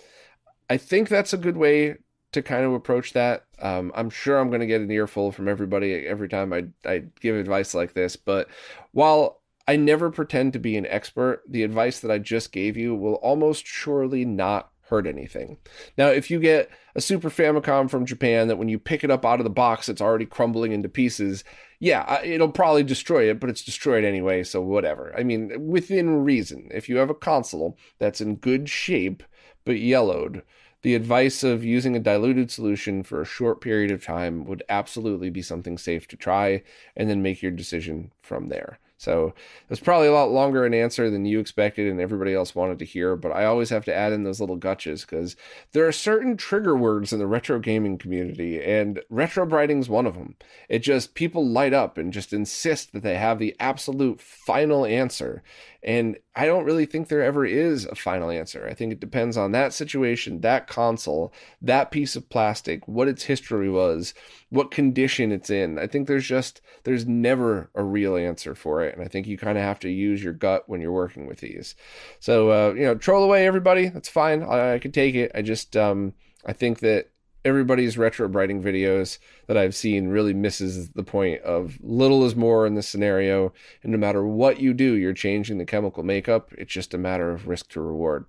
I 0.71 0.77
think 0.77 1.07
that's 1.07 1.33
a 1.33 1.37
good 1.37 1.57
way 1.57 1.97
to 2.31 2.41
kind 2.41 2.65
of 2.65 2.73
approach 2.73 3.13
that. 3.13 3.45
Um, 3.61 3.91
I'm 3.93 4.09
sure 4.09 4.39
I'm 4.39 4.49
going 4.49 4.61
to 4.61 4.65
get 4.65 4.81
an 4.81 4.89
earful 4.89 5.31
from 5.31 5.47
everybody 5.47 5.93
every 6.07 6.29
time 6.29 6.51
I, 6.51 6.65
I 6.83 7.03
give 7.21 7.35
advice 7.35 7.75
like 7.75 7.93
this. 7.93 8.15
But 8.15 8.47
while 8.91 9.43
I 9.67 9.75
never 9.75 10.09
pretend 10.09 10.53
to 10.53 10.59
be 10.59 10.77
an 10.77 10.87
expert, 10.87 11.43
the 11.47 11.61
advice 11.61 11.99
that 11.99 12.09
I 12.09 12.17
just 12.17 12.51
gave 12.51 12.75
you 12.75 12.95
will 12.95 13.15
almost 13.15 13.67
surely 13.67 14.25
not 14.25 14.71
hurt 14.89 15.07
anything. 15.07 15.57
Now, 15.97 16.07
if 16.07 16.31
you 16.31 16.39
get 16.39 16.69
a 16.95 17.01
Super 17.01 17.29
Famicom 17.29 17.89
from 17.89 18.05
Japan 18.05 18.47
that 18.47 18.57
when 18.57 18.69
you 18.69 18.79
pick 18.79 19.03
it 19.03 19.11
up 19.11 19.25
out 19.25 19.39
of 19.39 19.43
the 19.43 19.49
box, 19.49 19.89
it's 19.89 20.01
already 20.01 20.25
crumbling 20.25 20.71
into 20.71 20.89
pieces, 20.89 21.43
yeah, 21.79 22.21
it'll 22.23 22.51
probably 22.51 22.83
destroy 22.83 23.29
it, 23.29 23.39
but 23.39 23.49
it's 23.49 23.63
destroyed 23.63 24.03
anyway, 24.03 24.43
so 24.43 24.61
whatever. 24.61 25.13
I 25.17 25.23
mean, 25.23 25.67
within 25.67 26.23
reason. 26.23 26.69
If 26.71 26.89
you 26.89 26.97
have 26.97 27.09
a 27.09 27.15
console 27.15 27.77
that's 27.99 28.21
in 28.21 28.35
good 28.35 28.69
shape 28.69 29.23
but 29.65 29.79
yellowed, 29.79 30.43
the 30.81 30.95
advice 30.95 31.43
of 31.43 31.65
using 31.65 31.95
a 31.95 31.99
diluted 31.99 32.49
solution 32.49 33.03
for 33.03 33.21
a 33.21 33.25
short 33.25 33.59
period 33.61 33.91
of 33.91 34.05
time 34.05 34.45
would 34.45 34.63
absolutely 34.69 35.29
be 35.29 35.41
something 35.41 35.77
safe 35.77 36.07
to 36.07 36.15
try 36.15 36.63
and 36.95 37.09
then 37.09 37.21
make 37.21 37.41
your 37.41 37.51
decision 37.51 38.11
from 38.21 38.47
there. 38.49 38.79
So 38.99 39.35
it's 39.69 39.79
probably 39.79 40.07
a 40.07 40.13
lot 40.13 40.31
longer 40.31 40.65
an 40.65 40.73
answer 40.73 41.09
than 41.11 41.25
you 41.25 41.39
expected 41.39 41.87
and 41.87 42.01
everybody 42.01 42.33
else 42.33 42.55
wanted 42.55 42.79
to 42.79 42.85
hear, 42.85 43.15
but 43.15 43.31
I 43.31 43.45
always 43.45 43.69
have 43.69 43.85
to 43.85 43.95
add 43.95 44.11
in 44.11 44.23
those 44.23 44.41
little 44.41 44.55
gutches 44.55 45.01
because 45.01 45.35
there 45.71 45.87
are 45.87 45.91
certain 45.91 46.35
trigger 46.35 46.75
words 46.75 47.13
in 47.13 47.19
the 47.19 47.27
retro 47.27 47.59
gaming 47.59 47.99
community, 47.99 48.61
and 48.61 49.01
retro 49.09 49.47
is 49.67 49.87
one 49.87 50.07
of 50.07 50.15
them. 50.15 50.35
It 50.67 50.79
just 50.79 51.13
people 51.13 51.47
light 51.47 51.73
up 51.73 51.97
and 51.97 52.11
just 52.11 52.33
insist 52.33 52.91
that 52.93 53.03
they 53.03 53.15
have 53.15 53.37
the 53.37 53.55
absolute 53.59 54.19
final 54.19 54.83
answer. 54.83 55.43
And 55.87 56.17
I 56.35 56.45
don't 56.47 56.65
really 56.65 56.85
think 56.85 57.07
there 57.07 57.23
ever 57.23 57.45
is 57.45 57.85
a 57.85 57.95
final 57.95 58.29
answer. 58.29 58.67
I 58.69 58.73
think 58.73 58.91
it 58.91 58.99
depends 58.99 59.37
on 59.37 59.53
that 59.53 59.71
situation, 59.71 60.41
that 60.41 60.67
console, 60.67 61.33
that 61.61 61.91
piece 61.91 62.17
of 62.17 62.29
plastic, 62.29 62.85
what 62.89 63.07
its 63.07 63.23
history 63.23 63.69
was, 63.69 64.13
what 64.49 64.69
condition 64.69 65.31
it's 65.31 65.49
in. 65.49 65.79
I 65.79 65.87
think 65.87 66.07
there's 66.07 66.27
just 66.27 66.59
there's 66.83 67.07
never 67.07 67.69
a 67.73 67.85
real 67.85 68.17
answer 68.17 68.53
for 68.53 68.83
it, 68.83 68.95
and 68.95 69.03
I 69.03 69.07
think 69.07 69.27
you 69.27 69.37
kind 69.37 69.57
of 69.57 69.63
have 69.63 69.79
to 69.79 69.89
use 69.89 70.21
your 70.21 70.33
gut 70.33 70.67
when 70.67 70.81
you're 70.81 70.91
working 70.91 71.25
with 71.25 71.39
these. 71.39 71.73
So 72.19 72.49
uh, 72.49 72.73
you 72.73 72.83
know, 72.83 72.95
troll 72.95 73.23
away 73.23 73.47
everybody. 73.47 73.87
That's 73.87 74.09
fine. 74.09 74.43
I, 74.43 74.73
I 74.73 74.79
can 74.79 74.91
take 74.91 75.15
it. 75.15 75.31
I 75.33 75.41
just 75.41 75.77
um, 75.77 76.13
I 76.45 76.51
think 76.51 76.79
that 76.79 77.11
everybody's 77.47 77.97
retro 77.97 78.27
brighting 78.27 78.61
videos 78.61 79.19
that 79.47 79.57
I've 79.57 79.73
seen 79.73 80.09
really 80.09 80.33
misses 80.33 80.89
the 80.89 81.03
point 81.03 81.41
of 81.43 81.77
little 81.81 82.25
is 82.25 82.35
more 82.35 82.67
in 82.67 82.75
this 82.75 82.89
scenario. 82.89 83.53
And 83.81 83.93
no 83.93 83.97
matter 83.97 84.25
what 84.25 84.59
you 84.59 84.73
do, 84.73 84.93
you're 84.93 85.13
changing 85.13 85.57
the 85.57 85.65
chemical 85.65 86.03
makeup. 86.03 86.51
It's 86.57 86.73
just 86.73 86.93
a 86.93 86.97
matter 86.97 87.31
of 87.31 87.47
risk 87.47 87.69
to 87.69 87.81
reward. 87.81 88.25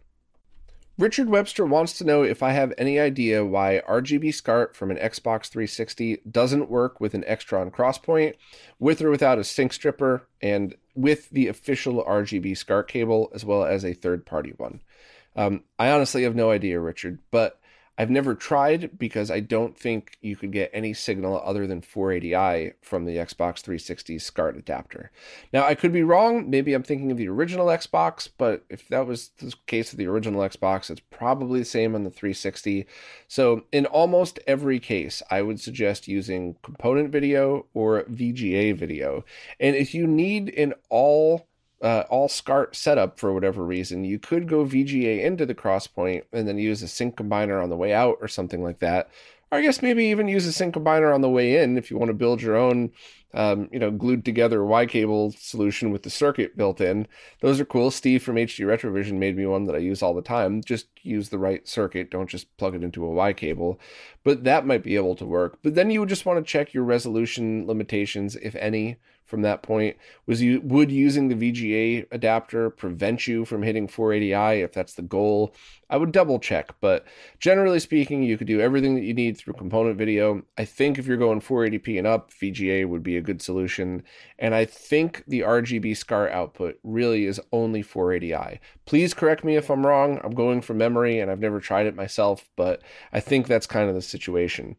Richard 0.99 1.29
Webster 1.29 1.65
wants 1.65 1.99
to 1.99 2.05
know 2.05 2.23
if 2.23 2.43
I 2.43 2.53
have 2.53 2.73
any 2.79 2.99
idea 2.99 3.45
why 3.45 3.83
RGB 3.89 4.35
SCART 4.35 4.75
from 4.75 4.91
an 4.91 4.97
Xbox 4.97 5.47
360 5.47 6.23
doesn't 6.29 6.71
work 6.71 7.01
with 7.01 7.15
an 7.15 7.25
Extron 7.29 7.71
Crosspoint, 7.71 8.35
with 8.81 9.01
or 9.01 9.11
without 9.11 9.39
a 9.39 9.45
sync 9.45 9.73
stripper, 9.73 10.27
and 10.41 10.75
with 10.97 11.31
the 11.31 11.47
official 11.47 12.05
RGB 12.05 12.57
SCART 12.57 12.89
cable, 12.89 13.31
as 13.33 13.45
well 13.45 13.65
as 13.65 13.85
a 13.85 13.95
third 13.95 14.27
party 14.27 14.55
one. 14.57 14.81
Um, 15.37 15.63
I 15.79 15.91
honestly 15.91 16.25
have 16.25 16.35
no 16.35 16.51
idea, 16.51 16.81
Richard, 16.81 17.21
but 17.31 17.61
I've 17.99 18.11
never 18.11 18.37
tried 18.37 18.97
because 18.97 19.29
I 19.29 19.41
don't 19.41 19.77
think 19.77 20.19
you 20.21 20.37
could 20.37 20.53
get 20.53 20.71
any 20.73 20.95
signal 20.95 21.43
other 21.45 21.67
than 21.67 21.81
480i 21.81 22.75
from 22.81 23.05
the 23.05 23.17
Xbox 23.17 23.61
360 23.61 24.21
SCART 24.21 24.57
adapter. 24.57 25.11
Now, 25.53 25.65
I 25.65 25.75
could 25.75 25.93
be 25.93 26.05
wrong. 26.05 26.49
Maybe 26.49 26.75
I'm 26.75 26.85
thinking 26.85 27.11
of 27.11 27.17
the 27.17 27.29
original 27.29 27.67
Xbox, 27.67 28.29
but 28.39 28.65
if 28.71 28.87
that 28.89 29.09
was 29.09 29.31
the 29.39 29.53
case 29.67 29.93
of 29.93 29.99
the 29.99 30.07
original 30.07 30.43
Xbox, 30.43 30.91
it's 30.91 31.03
probably 31.11 31.59
the 31.59 31.65
same 31.65 31.97
on 31.97 32.05
the 32.05 32.11
360. 32.11 32.87
So, 33.27 33.65
in 33.73 33.85
almost 33.87 34.39
every 34.47 34.79
case, 34.79 35.21
I 35.29 35.43
would 35.43 35.61
suggest 35.61 36.07
using 36.07 36.55
component 36.63 37.11
video 37.11 37.67
or 37.75 38.05
VGA 38.05 38.79
video. 38.79 39.25
And 39.59 39.75
if 39.75 39.93
you 39.93 40.07
need 40.07 40.55
an 40.57 40.75
all 40.89 41.48
uh, 41.81 42.05
all 42.11 42.29
SCART 42.29 42.75
setup 42.75 43.19
for 43.19 43.33
whatever 43.33 43.65
reason, 43.65 44.05
you 44.05 44.19
could 44.19 44.49
go 44.49 44.65
VGA 44.65 45.23
into 45.23 45.47
the 45.47 45.55
crosspoint 45.55 46.25
and 46.33 46.49
then 46.49 46.59
use 46.59 46.83
a 46.83 46.89
sync 46.89 47.17
combiner 47.17 47.63
on 47.63 47.71
the 47.71 47.77
way 47.77 47.93
out 47.93 48.19
or 48.21 48.29
something 48.29 48.63
like 48.63 48.81
that. 48.81 49.11
Or 49.51 49.59
I 49.59 49.63
guess 49.63 49.81
maybe 49.81 50.05
even 50.07 50.29
use 50.29 50.47
a 50.47 50.53
sync 50.53 50.75
combiner 50.75 51.15
on 51.15 51.21
the 51.21 51.31
way 51.31 51.63
in 51.63 51.79
if 51.79 51.91
you 51.91 51.97
want 51.97 52.09
to 52.09 52.15
build 52.15 52.43
your 52.43 52.57
own 52.57 52.91
um, 53.35 53.69
you 53.71 53.79
know, 53.79 53.91
glued 53.91 54.25
together 54.25 54.65
Y 54.65 54.87
cable 54.87 55.33
solution 55.33 55.91
with 55.91 56.03
the 56.03 56.11
circuit 56.11 56.57
built 56.57 56.81
in. 56.81 57.07
Those 57.41 57.61
are 57.61 57.65
cool. 57.65 57.91
Steve 57.91 58.23
from 58.23 58.37
HD 58.37 58.65
Retrovision 58.65 59.15
made 59.15 59.37
me 59.37 59.47
one 59.47 59.65
that 59.65 59.77
I 59.77 59.79
use 59.79 60.03
all 60.03 60.15
the 60.15 60.23
time. 60.23 60.63
Just 60.63 60.87
use 61.03 61.29
the 61.29 61.39
right 61.39 61.67
circuit. 61.69 62.11
Don't 62.11 62.31
just 62.31 62.55
plug 62.57 62.75
it 62.75 62.83
into 62.83 63.05
a 63.05 63.11
Y 63.11 63.33
cable. 63.35 63.79
But 64.25 64.45
that 64.45 64.67
might 64.67 64.83
be 64.83 64.97
able 64.97 65.15
to 65.17 65.27
work. 65.27 65.59
But 65.63 65.75
then 65.75 65.91
you 65.91 66.01
would 66.01 66.09
just 66.09 66.25
want 66.25 66.39
to 66.45 66.51
check 66.51 66.73
your 66.73 66.85
resolution 66.85 67.67
limitations, 67.67 68.37
if 68.37 68.55
any, 68.57 68.97
from 69.29 69.43
that 69.43 69.63
point. 69.63 69.97
Was 70.27 70.43
you 70.43 70.61
would 70.63 70.91
using 70.91 71.29
the 71.29 71.35
VGA 71.35 72.07
adapter 72.11 72.71
prevent 72.71 73.29
you 73.29 73.45
from 73.45 73.63
hitting 73.63 73.87
480i 73.87 74.65
if 74.65 74.73
that's 74.73 74.95
the 74.95 75.03
goal? 75.03 75.55
I 75.91 75.97
would 75.97 76.13
double 76.13 76.39
check 76.39 76.75
but 76.81 77.05
generally 77.39 77.79
speaking 77.79 78.23
you 78.23 78.37
could 78.37 78.47
do 78.47 78.61
everything 78.61 78.95
that 78.95 79.05
you 79.05 79.15
need 79.15 79.37
through 79.37 79.55
component 79.55 79.97
video. 79.97 80.43
I 80.57 80.65
think 80.65 80.99
if 80.99 81.07
you're 81.07 81.17
going 81.17 81.41
480p 81.41 81.99
and 81.99 82.07
up 82.07 82.31
VGA 82.33 82.89
would 82.89 83.03
be 83.03 83.17
a 83.17 83.23
good 83.23 83.41
solution. 83.41 84.03
And 84.39 84.55
I 84.55 84.65
think 84.65 85.25
the 85.29 85.41
RGB 85.41 85.97
SCART 85.97 86.33
output 86.33 86.79
really 86.83 87.27
is 87.27 87.41
only 87.53 87.83
480i 87.83 88.59
please 88.87 89.13
correct 89.13 89.45
me 89.45 89.55
if 89.55 89.69
I'm 89.69 89.87
wrong. 89.87 90.19
I'm 90.25 90.35
going 90.35 90.63
from 90.63 90.79
memory 90.79 91.21
and 91.21 91.31
I've 91.31 91.41
never 91.41 91.61
tried 91.61 91.87
it 91.87 91.95
myself 91.95 92.49
but 92.57 92.83
I 93.13 93.21
think 93.21 93.47
that's 93.47 93.67
kind 93.67 93.89
of 93.89 93.95
the 93.95 94.03
situation 94.03 94.77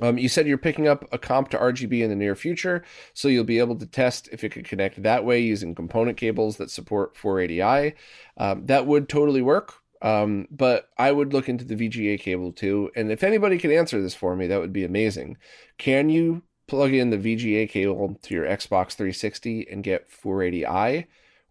um, 0.00 0.18
you 0.18 0.28
said 0.28 0.46
you're 0.46 0.58
picking 0.58 0.88
up 0.88 1.04
a 1.12 1.18
comp 1.18 1.48
to 1.50 1.58
RGB 1.58 2.02
in 2.02 2.10
the 2.10 2.16
near 2.16 2.34
future, 2.34 2.84
so 3.14 3.28
you'll 3.28 3.44
be 3.44 3.58
able 3.58 3.76
to 3.76 3.86
test 3.86 4.28
if 4.32 4.44
it 4.44 4.50
could 4.50 4.66
connect 4.66 5.02
that 5.02 5.24
way 5.24 5.40
using 5.40 5.74
component 5.74 6.16
cables 6.16 6.56
that 6.58 6.70
support 6.70 7.14
480i. 7.14 7.94
Um, 8.36 8.66
that 8.66 8.86
would 8.86 9.08
totally 9.08 9.42
work, 9.42 9.74
um, 10.02 10.46
but 10.50 10.90
I 10.98 11.12
would 11.12 11.32
look 11.32 11.48
into 11.48 11.64
the 11.64 11.76
VGA 11.76 12.20
cable 12.20 12.52
too. 12.52 12.90
And 12.94 13.10
if 13.10 13.22
anybody 13.22 13.58
could 13.58 13.72
answer 13.72 14.00
this 14.00 14.14
for 14.14 14.36
me, 14.36 14.46
that 14.48 14.60
would 14.60 14.72
be 14.72 14.84
amazing. 14.84 15.38
Can 15.78 16.10
you 16.10 16.42
plug 16.66 16.92
in 16.92 17.10
the 17.10 17.18
VGA 17.18 17.68
cable 17.68 18.18
to 18.22 18.34
your 18.34 18.44
Xbox 18.44 18.92
360 18.92 19.68
and 19.70 19.82
get 19.82 20.10
480i? 20.10 21.06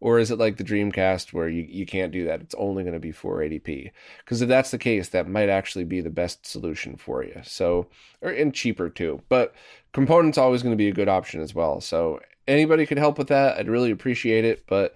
Or 0.06 0.20
is 0.20 0.30
it 0.30 0.38
like 0.38 0.58
the 0.58 0.64
Dreamcast 0.64 1.34
where 1.34 1.50
you, 1.50 1.64
you 1.68 1.84
can't 1.84 2.12
do 2.12 2.26
that? 2.26 2.40
It's 2.40 2.54
only 2.60 2.84
going 2.84 2.94
to 2.94 3.00
be 3.00 3.12
480p. 3.12 3.90
Because 4.20 4.40
if 4.40 4.48
that's 4.48 4.70
the 4.70 4.78
case, 4.78 5.10
that 5.10 5.28
might 5.28 5.50
actually 5.50 5.84
be 5.84 6.00
the 6.00 6.12
best 6.12 6.46
solution 6.46 6.96
for 6.96 7.24
you. 7.24 7.42
So, 7.44 7.88
or, 8.22 8.30
and 8.30 8.54
cheaper 8.54 8.88
too. 8.88 9.24
But 9.30 9.56
components 9.94 10.38
always 10.38 10.62
going 10.62 10.74
to 10.74 10.78
be 10.78 10.90
a 10.90 10.94
good 10.94 11.10
option 11.10 11.42
as 11.42 11.56
well. 11.56 11.82
So 11.82 12.20
anybody 12.48 12.86
could 12.86 13.00
help 13.00 13.18
with 13.18 13.30
that. 13.30 13.58
I'd 13.58 13.68
really 13.68 13.90
appreciate 13.90 14.46
it. 14.46 14.66
But 14.68 14.94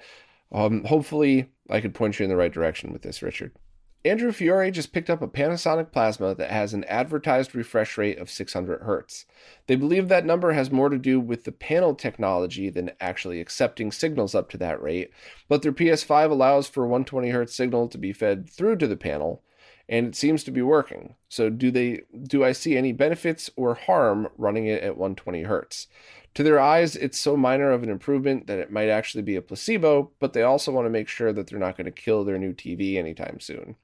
um, 0.51 0.83
hopefully 0.83 1.49
I 1.71 1.81
could 1.81 1.95
point 1.95 2.19
you 2.19 2.25
in 2.25 2.29
the 2.29 2.37
right 2.37 2.53
direction 2.53 2.93
with 2.93 3.01
this, 3.01 3.23
Richard. 3.23 3.51
Andrew 4.05 4.31
Fiore 4.31 4.71
just 4.71 4.93
picked 4.93 5.09
up 5.09 5.21
a 5.21 5.27
Panasonic 5.27 5.91
plasma 5.91 6.33
that 6.33 6.51
has 6.51 6.73
an 6.73 6.85
advertised 6.85 7.53
refresh 7.53 7.97
rate 7.97 8.17
of 8.17 8.29
600 8.29 8.79
Hz. 8.81 9.25
They 9.67 9.75
believe 9.75 10.07
that 10.07 10.25
number 10.25 10.53
has 10.53 10.71
more 10.71 10.87
to 10.87 10.97
do 10.97 11.19
with 11.19 11.43
the 11.43 11.51
panel 11.51 11.93
technology 11.93 12.69
than 12.69 12.91
actually 13.01 13.41
accepting 13.41 13.91
signals 13.91 14.33
up 14.33 14.49
to 14.51 14.57
that 14.57 14.81
rate, 14.81 15.11
but 15.49 15.63
their 15.63 15.73
PS5 15.73 16.31
allows 16.31 16.65
for 16.65 16.87
120 16.87 17.29
Hz 17.29 17.49
signal 17.49 17.89
to 17.89 17.97
be 17.97 18.13
fed 18.13 18.49
through 18.49 18.77
to 18.77 18.87
the 18.87 18.95
panel, 18.95 19.43
and 19.89 20.07
it 20.07 20.15
seems 20.15 20.45
to 20.45 20.51
be 20.51 20.61
working. 20.61 21.15
So 21.27 21.49
do 21.49 21.69
they 21.69 22.03
do 22.23 22.45
I 22.45 22.53
see 22.53 22.77
any 22.77 22.93
benefits 22.93 23.49
or 23.57 23.73
harm 23.73 24.29
running 24.37 24.65
it 24.65 24.81
at 24.81 24.95
120 24.95 25.43
Hz? 25.43 25.87
To 26.35 26.43
their 26.43 26.59
eyes, 26.59 26.95
it's 26.95 27.19
so 27.19 27.35
minor 27.35 27.71
of 27.71 27.83
an 27.83 27.89
improvement 27.89 28.47
that 28.47 28.59
it 28.59 28.71
might 28.71 28.87
actually 28.87 29.23
be 29.23 29.35
a 29.35 29.41
placebo, 29.41 30.11
but 30.19 30.31
they 30.31 30.43
also 30.43 30.71
want 30.71 30.85
to 30.85 30.89
make 30.89 31.09
sure 31.09 31.33
that 31.33 31.47
they're 31.47 31.59
not 31.59 31.75
going 31.75 31.83
to 31.83 31.91
kill 31.91 32.23
their 32.23 32.37
new 32.37 32.53
TV 32.53 32.95
anytime 32.95 33.41
soon. 33.41 33.75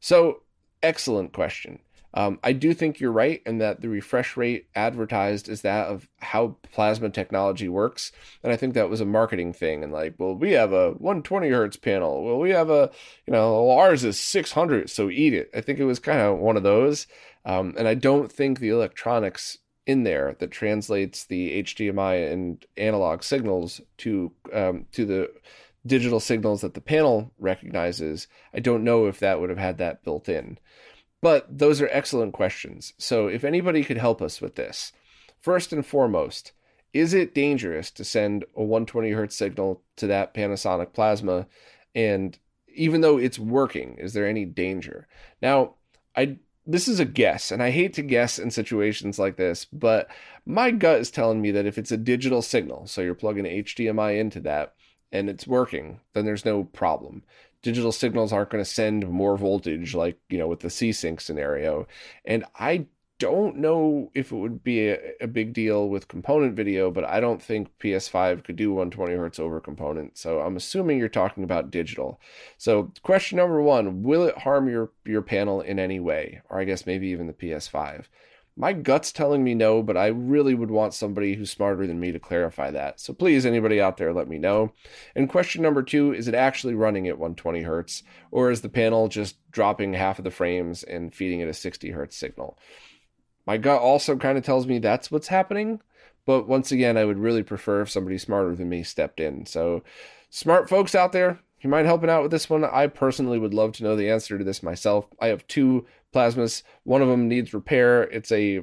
So, 0.00 0.42
excellent 0.82 1.32
question. 1.32 1.80
Um, 2.16 2.38
I 2.42 2.52
do 2.52 2.72
think 2.72 2.98
you're 2.98 3.12
right 3.12 3.42
in 3.44 3.58
that 3.58 3.82
the 3.82 3.90
refresh 3.90 4.38
rate 4.38 4.68
advertised 4.74 5.50
is 5.50 5.60
that 5.60 5.88
of 5.88 6.08
how 6.20 6.56
plasma 6.72 7.10
technology 7.10 7.68
works. 7.68 8.10
And 8.42 8.50
I 8.50 8.56
think 8.56 8.72
that 8.72 8.88
was 8.88 9.02
a 9.02 9.04
marketing 9.04 9.52
thing. 9.52 9.84
And 9.84 9.92
like, 9.92 10.14
well, 10.16 10.34
we 10.34 10.52
have 10.52 10.72
a 10.72 10.92
120 10.92 11.50
hertz 11.50 11.76
panel. 11.76 12.24
Well, 12.24 12.38
we 12.38 12.50
have 12.50 12.70
a, 12.70 12.90
you 13.26 13.32
know, 13.32 13.70
ours 13.70 14.02
is 14.02 14.18
600, 14.18 14.88
so 14.88 15.10
eat 15.10 15.34
it. 15.34 15.50
I 15.54 15.60
think 15.60 15.78
it 15.78 15.84
was 15.84 15.98
kind 15.98 16.20
of 16.20 16.38
one 16.38 16.56
of 16.56 16.62
those. 16.62 17.06
Um, 17.44 17.74
and 17.76 17.86
I 17.86 17.92
don't 17.92 18.32
think 18.32 18.60
the 18.60 18.70
electronics 18.70 19.58
in 19.86 20.02
there 20.02 20.36
that 20.38 20.50
translates 20.50 21.26
the 21.26 21.62
HDMI 21.62 22.32
and 22.32 22.64
analog 22.78 23.22
signals 23.22 23.80
to 23.98 24.32
um, 24.52 24.86
to 24.92 25.04
the 25.04 25.30
digital 25.86 26.20
signals 26.20 26.60
that 26.60 26.74
the 26.74 26.80
panel 26.80 27.32
recognizes. 27.38 28.26
I 28.52 28.60
don't 28.60 28.84
know 28.84 29.06
if 29.06 29.18
that 29.20 29.40
would 29.40 29.50
have 29.50 29.58
had 29.58 29.78
that 29.78 30.04
built 30.04 30.28
in. 30.28 30.58
But 31.22 31.58
those 31.58 31.80
are 31.80 31.88
excellent 31.90 32.34
questions. 32.34 32.92
So 32.98 33.26
if 33.28 33.44
anybody 33.44 33.82
could 33.84 33.96
help 33.96 34.20
us 34.20 34.40
with 34.40 34.56
this, 34.56 34.92
first 35.40 35.72
and 35.72 35.84
foremost, 35.84 36.52
is 36.92 37.14
it 37.14 37.34
dangerous 37.34 37.90
to 37.92 38.04
send 38.04 38.44
a 38.54 38.62
120 38.62 39.10
hertz 39.10 39.36
signal 39.36 39.82
to 39.96 40.06
that 40.06 40.34
Panasonic 40.34 40.92
plasma? 40.92 41.46
And 41.94 42.38
even 42.74 43.00
though 43.00 43.18
it's 43.18 43.38
working, 43.38 43.96
is 43.98 44.12
there 44.12 44.26
any 44.26 44.44
danger? 44.44 45.08
Now, 45.40 45.74
I 46.14 46.38
this 46.66 46.88
is 46.88 46.98
a 46.98 47.04
guess, 47.04 47.52
and 47.52 47.62
I 47.62 47.70
hate 47.70 47.94
to 47.94 48.02
guess 48.02 48.40
in 48.40 48.50
situations 48.50 49.18
like 49.18 49.36
this, 49.36 49.64
but 49.66 50.08
my 50.44 50.72
gut 50.72 50.98
is 50.98 51.12
telling 51.12 51.40
me 51.40 51.52
that 51.52 51.66
if 51.66 51.78
it's 51.78 51.92
a 51.92 51.96
digital 51.96 52.42
signal, 52.42 52.88
so 52.88 53.02
you're 53.02 53.14
plugging 53.14 53.44
HDMI 53.44 54.18
into 54.18 54.40
that, 54.40 54.74
and 55.12 55.28
it's 55.28 55.46
working, 55.46 56.00
then 56.12 56.24
there's 56.24 56.44
no 56.44 56.64
problem. 56.64 57.22
Digital 57.62 57.92
signals 57.92 58.32
aren't 58.32 58.50
going 58.50 58.62
to 58.62 58.70
send 58.70 59.08
more 59.08 59.36
voltage 59.36 59.94
like, 59.94 60.18
you 60.28 60.38
know, 60.38 60.46
with 60.46 60.60
the 60.60 60.70
C-Sync 60.70 61.20
scenario. 61.20 61.86
And 62.24 62.44
I 62.58 62.86
don't 63.18 63.56
know 63.56 64.10
if 64.14 64.30
it 64.30 64.36
would 64.36 64.62
be 64.62 64.88
a, 64.88 64.98
a, 65.22 65.26
big 65.26 65.54
deal 65.54 65.88
with 65.88 66.06
component 66.06 66.54
video, 66.54 66.90
but 66.90 67.04
I 67.04 67.18
don't 67.18 67.42
think 67.42 67.70
PS5 67.78 68.44
could 68.44 68.56
do 68.56 68.72
120 68.72 69.14
hertz 69.14 69.38
over 69.38 69.58
component. 69.58 70.18
So 70.18 70.40
I'm 70.40 70.56
assuming 70.56 70.98
you're 70.98 71.08
talking 71.08 71.42
about 71.42 71.70
digital. 71.70 72.20
So 72.58 72.92
question 73.02 73.38
number 73.38 73.62
one: 73.62 74.02
Will 74.02 74.24
it 74.24 74.36
harm 74.38 74.68
your 74.68 74.90
your 75.06 75.22
panel 75.22 75.62
in 75.62 75.78
any 75.78 75.98
way, 75.98 76.42
or 76.50 76.60
I 76.60 76.64
guess 76.64 76.84
maybe 76.84 77.08
even 77.08 77.26
the 77.26 77.32
PS5? 77.32 78.04
My 78.58 78.72
gut's 78.72 79.12
telling 79.12 79.44
me 79.44 79.54
no, 79.54 79.82
but 79.82 79.98
I 79.98 80.06
really 80.06 80.54
would 80.54 80.70
want 80.70 80.94
somebody 80.94 81.34
who's 81.34 81.50
smarter 81.50 81.86
than 81.86 82.00
me 82.00 82.10
to 82.12 82.18
clarify 82.18 82.70
that. 82.70 82.98
So 82.98 83.12
please, 83.12 83.44
anybody 83.44 83.80
out 83.80 83.98
there, 83.98 84.14
let 84.14 84.28
me 84.28 84.38
know. 84.38 84.72
And 85.14 85.28
question 85.28 85.60
number 85.62 85.82
two 85.82 86.14
is 86.14 86.26
it 86.26 86.34
actually 86.34 86.74
running 86.74 87.06
at 87.06 87.18
120 87.18 87.62
hertz, 87.62 88.02
or 88.30 88.50
is 88.50 88.62
the 88.62 88.70
panel 88.70 89.08
just 89.08 89.36
dropping 89.50 89.92
half 89.92 90.18
of 90.18 90.24
the 90.24 90.30
frames 90.30 90.82
and 90.82 91.14
feeding 91.14 91.40
it 91.40 91.48
a 91.48 91.54
60 91.54 91.90
hertz 91.90 92.16
signal? 92.16 92.58
My 93.46 93.58
gut 93.58 93.82
also 93.82 94.16
kind 94.16 94.38
of 94.38 94.44
tells 94.44 94.66
me 94.66 94.78
that's 94.78 95.10
what's 95.10 95.28
happening, 95.28 95.80
but 96.24 96.48
once 96.48 96.72
again, 96.72 96.96
I 96.96 97.04
would 97.04 97.18
really 97.18 97.42
prefer 97.42 97.82
if 97.82 97.90
somebody 97.90 98.16
smarter 98.16 98.56
than 98.56 98.70
me 98.70 98.82
stepped 98.82 99.20
in. 99.20 99.44
So, 99.44 99.84
smart 100.30 100.68
folks 100.68 100.94
out 100.94 101.12
there, 101.12 101.40
you 101.60 101.70
mind 101.70 101.86
helping 101.86 102.10
out 102.10 102.22
with 102.22 102.30
this 102.30 102.50
one? 102.50 102.64
I 102.64 102.86
personally 102.86 103.38
would 103.38 103.54
love 103.54 103.72
to 103.72 103.84
know 103.84 103.96
the 103.96 104.10
answer 104.10 104.38
to 104.38 104.44
this 104.44 104.62
myself. 104.62 105.06
I 105.20 105.28
have 105.28 105.46
two 105.46 105.86
plasmas. 106.14 106.62
One 106.84 107.02
of 107.02 107.08
them 107.08 107.28
needs 107.28 107.54
repair. 107.54 108.02
It's 108.04 108.32
a 108.32 108.62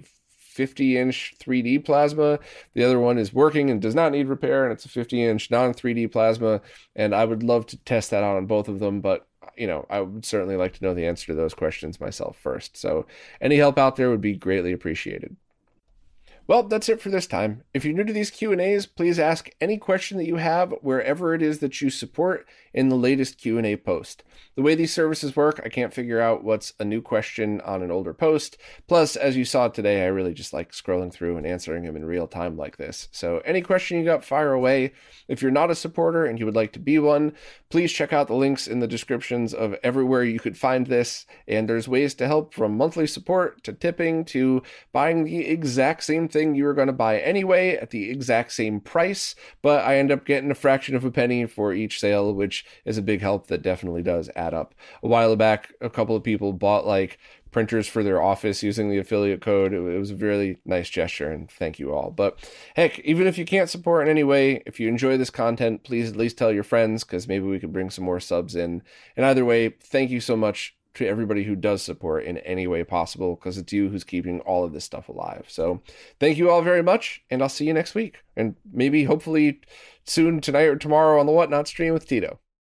50 0.54 0.98
inch 0.98 1.36
3D 1.40 1.84
plasma. 1.84 2.40
The 2.74 2.84
other 2.84 3.00
one 3.00 3.18
is 3.18 3.34
working 3.34 3.70
and 3.70 3.82
does 3.82 3.96
not 3.96 4.12
need 4.12 4.28
repair, 4.28 4.64
and 4.64 4.72
it's 4.72 4.86
a 4.86 4.90
50 4.90 5.24
inch 5.24 5.52
non 5.52 5.74
3D 5.74 6.12
plasma. 6.12 6.62
And 6.96 7.14
I 7.14 7.26
would 7.26 7.44
love 7.44 7.66
to 7.68 7.78
test 7.78 8.12
that 8.12 8.24
out 8.24 8.38
on 8.38 8.46
both 8.46 8.68
of 8.68 8.80
them, 8.80 9.02
but 9.02 9.28
you 9.58 9.68
know, 9.68 9.86
I 9.90 10.02
would 10.02 10.26
certainly 10.26 10.56
like 10.56 10.74
to 10.74 10.84
know 10.84 10.94
the 10.94 11.06
answer 11.06 11.28
to 11.28 11.36
those 11.36 11.54
questions 11.54 12.00
myself 12.00 12.38
first. 12.38 12.78
So, 12.78 13.06
any 13.42 13.58
help 13.58 13.78
out 13.78 13.96
there 13.96 14.10
would 14.10 14.22
be 14.22 14.36
greatly 14.36 14.72
appreciated. 14.72 15.36
Well, 16.46 16.64
that's 16.64 16.90
it 16.90 17.02
for 17.02 17.10
this 17.10 17.28
time. 17.28 17.64
If 17.74 17.86
you're 17.86 17.94
new 17.94 18.04
to 18.04 18.12
these 18.12 18.30
Q&As, 18.30 18.86
please 18.86 19.18
ask 19.18 19.50
any 19.62 19.78
question 19.78 20.18
that 20.18 20.28
you 20.28 20.36
have 20.36 20.74
wherever 20.82 21.34
it 21.34 21.42
is 21.42 21.60
that 21.60 21.82
you 21.82 21.90
support 21.90 22.46
in 22.74 22.90
the 22.90 22.96
latest 22.96 23.38
Q&A 23.38 23.76
post. 23.78 24.24
The 24.56 24.62
way 24.62 24.76
these 24.76 24.94
services 24.94 25.36
work, 25.36 25.62
I 25.66 25.70
can't 25.70 25.94
figure 25.94 26.22
out 26.22 26.44
what's 26.44 26.74
a 26.80 26.86
new 26.86 27.02
question 27.02 27.60
on 27.62 27.82
an 27.82 27.90
older 27.90 28.14
post. 28.14 28.58
Plus, 28.88 29.16
as 29.16 29.36
you 29.36 29.46
saw 29.46 29.68
today, 29.68 30.04
I 30.04 30.08
really 30.08 30.34
just 30.34 30.54
like 30.54 30.72
scrolling 30.72 31.12
through 31.12 31.38
and 31.38 31.48
answering 31.48 31.84
them 31.84 31.96
in 31.96 32.06
real 32.06 32.28
time 32.28 32.56
like 32.56 32.78
this. 32.78 33.10
So, 33.12 33.40
any 33.46 33.62
question 33.62 33.98
you 33.98 34.06
got, 34.06 34.24
fire 34.24 34.54
away. 34.54 34.94
If 35.28 35.42
you're 35.42 35.50
not 35.50 35.72
a 35.72 35.76
supporter 35.76 36.26
and 36.26 36.38
you 36.38 36.46
would 36.46 36.56
like 36.56 36.72
to 36.74 36.80
be 36.80 37.00
one, 37.00 37.34
please 37.70 37.92
check 37.92 38.14
out 38.14 38.28
the 38.28 38.36
links 38.36 38.68
in 38.68 38.80
the 38.80 38.88
descriptions 38.88 39.54
of 39.54 39.76
everywhere 39.84 40.24
you 40.24 40.40
could 40.40 40.58
find 40.58 40.86
this. 40.86 41.26
And 41.48 41.68
there's 41.68 41.88
ways 41.88 42.14
to 42.16 42.28
help 42.28 42.54
from 42.54 42.78
monthly 42.78 43.08
support 43.08 43.64
to 43.64 43.74
tipping 43.74 44.24
to 44.26 44.62
buying 44.92 45.24
the 45.24 45.48
exact 45.48 46.04
same 46.04 46.28
thing 46.28 46.54
you 46.54 46.66
were 46.66 46.74
going 46.74 46.88
to 46.88 46.94
buy 46.94 47.20
anyway 47.20 47.76
at 47.76 47.90
the 47.90 48.10
exact 48.12 48.52
same 48.52 48.80
price, 48.80 49.36
but 49.62 49.84
I 49.84 49.98
end 49.98 50.12
up 50.12 50.26
getting 50.26 50.52
a 50.52 50.56
fraction 50.56 50.96
of 50.96 51.04
a 51.04 51.12
penny 51.12 51.46
for 51.46 51.74
each 51.74 52.00
sale, 52.00 52.34
which 52.34 52.63
is 52.86 52.98
a 52.98 53.02
big 53.02 53.22
help 53.22 53.48
that 53.48 53.62
definitely 53.62 54.02
does 54.02 54.30
add 54.36 54.54
up. 54.54 54.74
A 55.02 55.08
while 55.08 55.36
back, 55.36 55.74
a 55.82 55.90
couple 55.90 56.16
of 56.16 56.24
people 56.24 56.54
bought 56.54 56.86
like 56.86 57.18
printers 57.52 57.88
for 57.88 58.04
their 58.04 58.22
office 58.22 58.64
using 58.64 58.90
the 58.90 58.98
affiliate 58.98 59.42
code. 59.42 59.74
It, 59.74 59.80
was 59.80 60.12
a 60.12 60.16
really 60.16 60.58
nice 60.66 60.90
gesture, 60.90 61.32
and 61.32 61.50
thank 61.50 61.80
you 61.80 61.94
all. 61.94 62.12
But 62.12 62.50
heck, 62.76 63.00
even 63.00 63.28
if 63.28 63.38
you 63.38 63.46
can't 63.46 63.70
support 63.70 64.04
in 64.04 64.12
any 64.12 64.24
way, 64.24 64.62
if 64.66 64.80
you 64.80 64.90
enjoy 64.90 65.18
this 65.18 65.30
content, 65.30 65.84
please 65.84 66.10
at 66.10 66.18
least 66.18 66.38
tell 66.38 66.52
your 66.52 66.64
friends 66.64 67.04
because 67.04 67.28
maybe 67.28 67.46
we 67.46 67.60
could 67.60 67.72
bring 67.72 67.90
some 67.90 68.04
more 68.04 68.20
subs 68.20 68.56
in. 68.56 68.82
And 69.16 69.26
either 69.26 69.46
way, 69.46 69.70
thank 69.70 70.10
you 70.10 70.20
so 70.20 70.36
much 70.36 70.76
to 70.96 71.08
everybody 71.08 71.44
who 71.44 71.56
does 71.56 71.82
support 71.82 72.24
in 72.24 72.38
any 72.40 72.68
way 72.68 72.84
possible 72.84 73.36
because 73.36 73.58
it's 73.58 73.74
you 73.74 73.90
who's 73.90 74.04
keeping 74.04 74.40
all 74.42 74.64
of 74.64 74.74
this 74.74 74.84
stuff 74.84 75.10
alive. 75.10 75.46
So 75.48 75.82
thank 76.20 76.38
you 76.38 76.50
all 76.52 76.62
very 76.62 76.84
much, 76.84 77.24
and 77.30 77.42
I'll 77.42 77.50
see 77.50 77.66
you 77.66 77.74
next 77.74 77.96
week. 77.96 78.24
And 78.36 78.56
maybe 78.72 79.06
hopefully 79.06 79.62
soon 80.06 80.42
tonight 80.42 80.64
or 80.64 80.76
tomorrow 80.76 81.20
on 81.20 81.26
the 81.26 81.32
Whatnot 81.32 81.68
stream 81.68 81.94
with 81.94 82.08
Tito. 82.08 82.40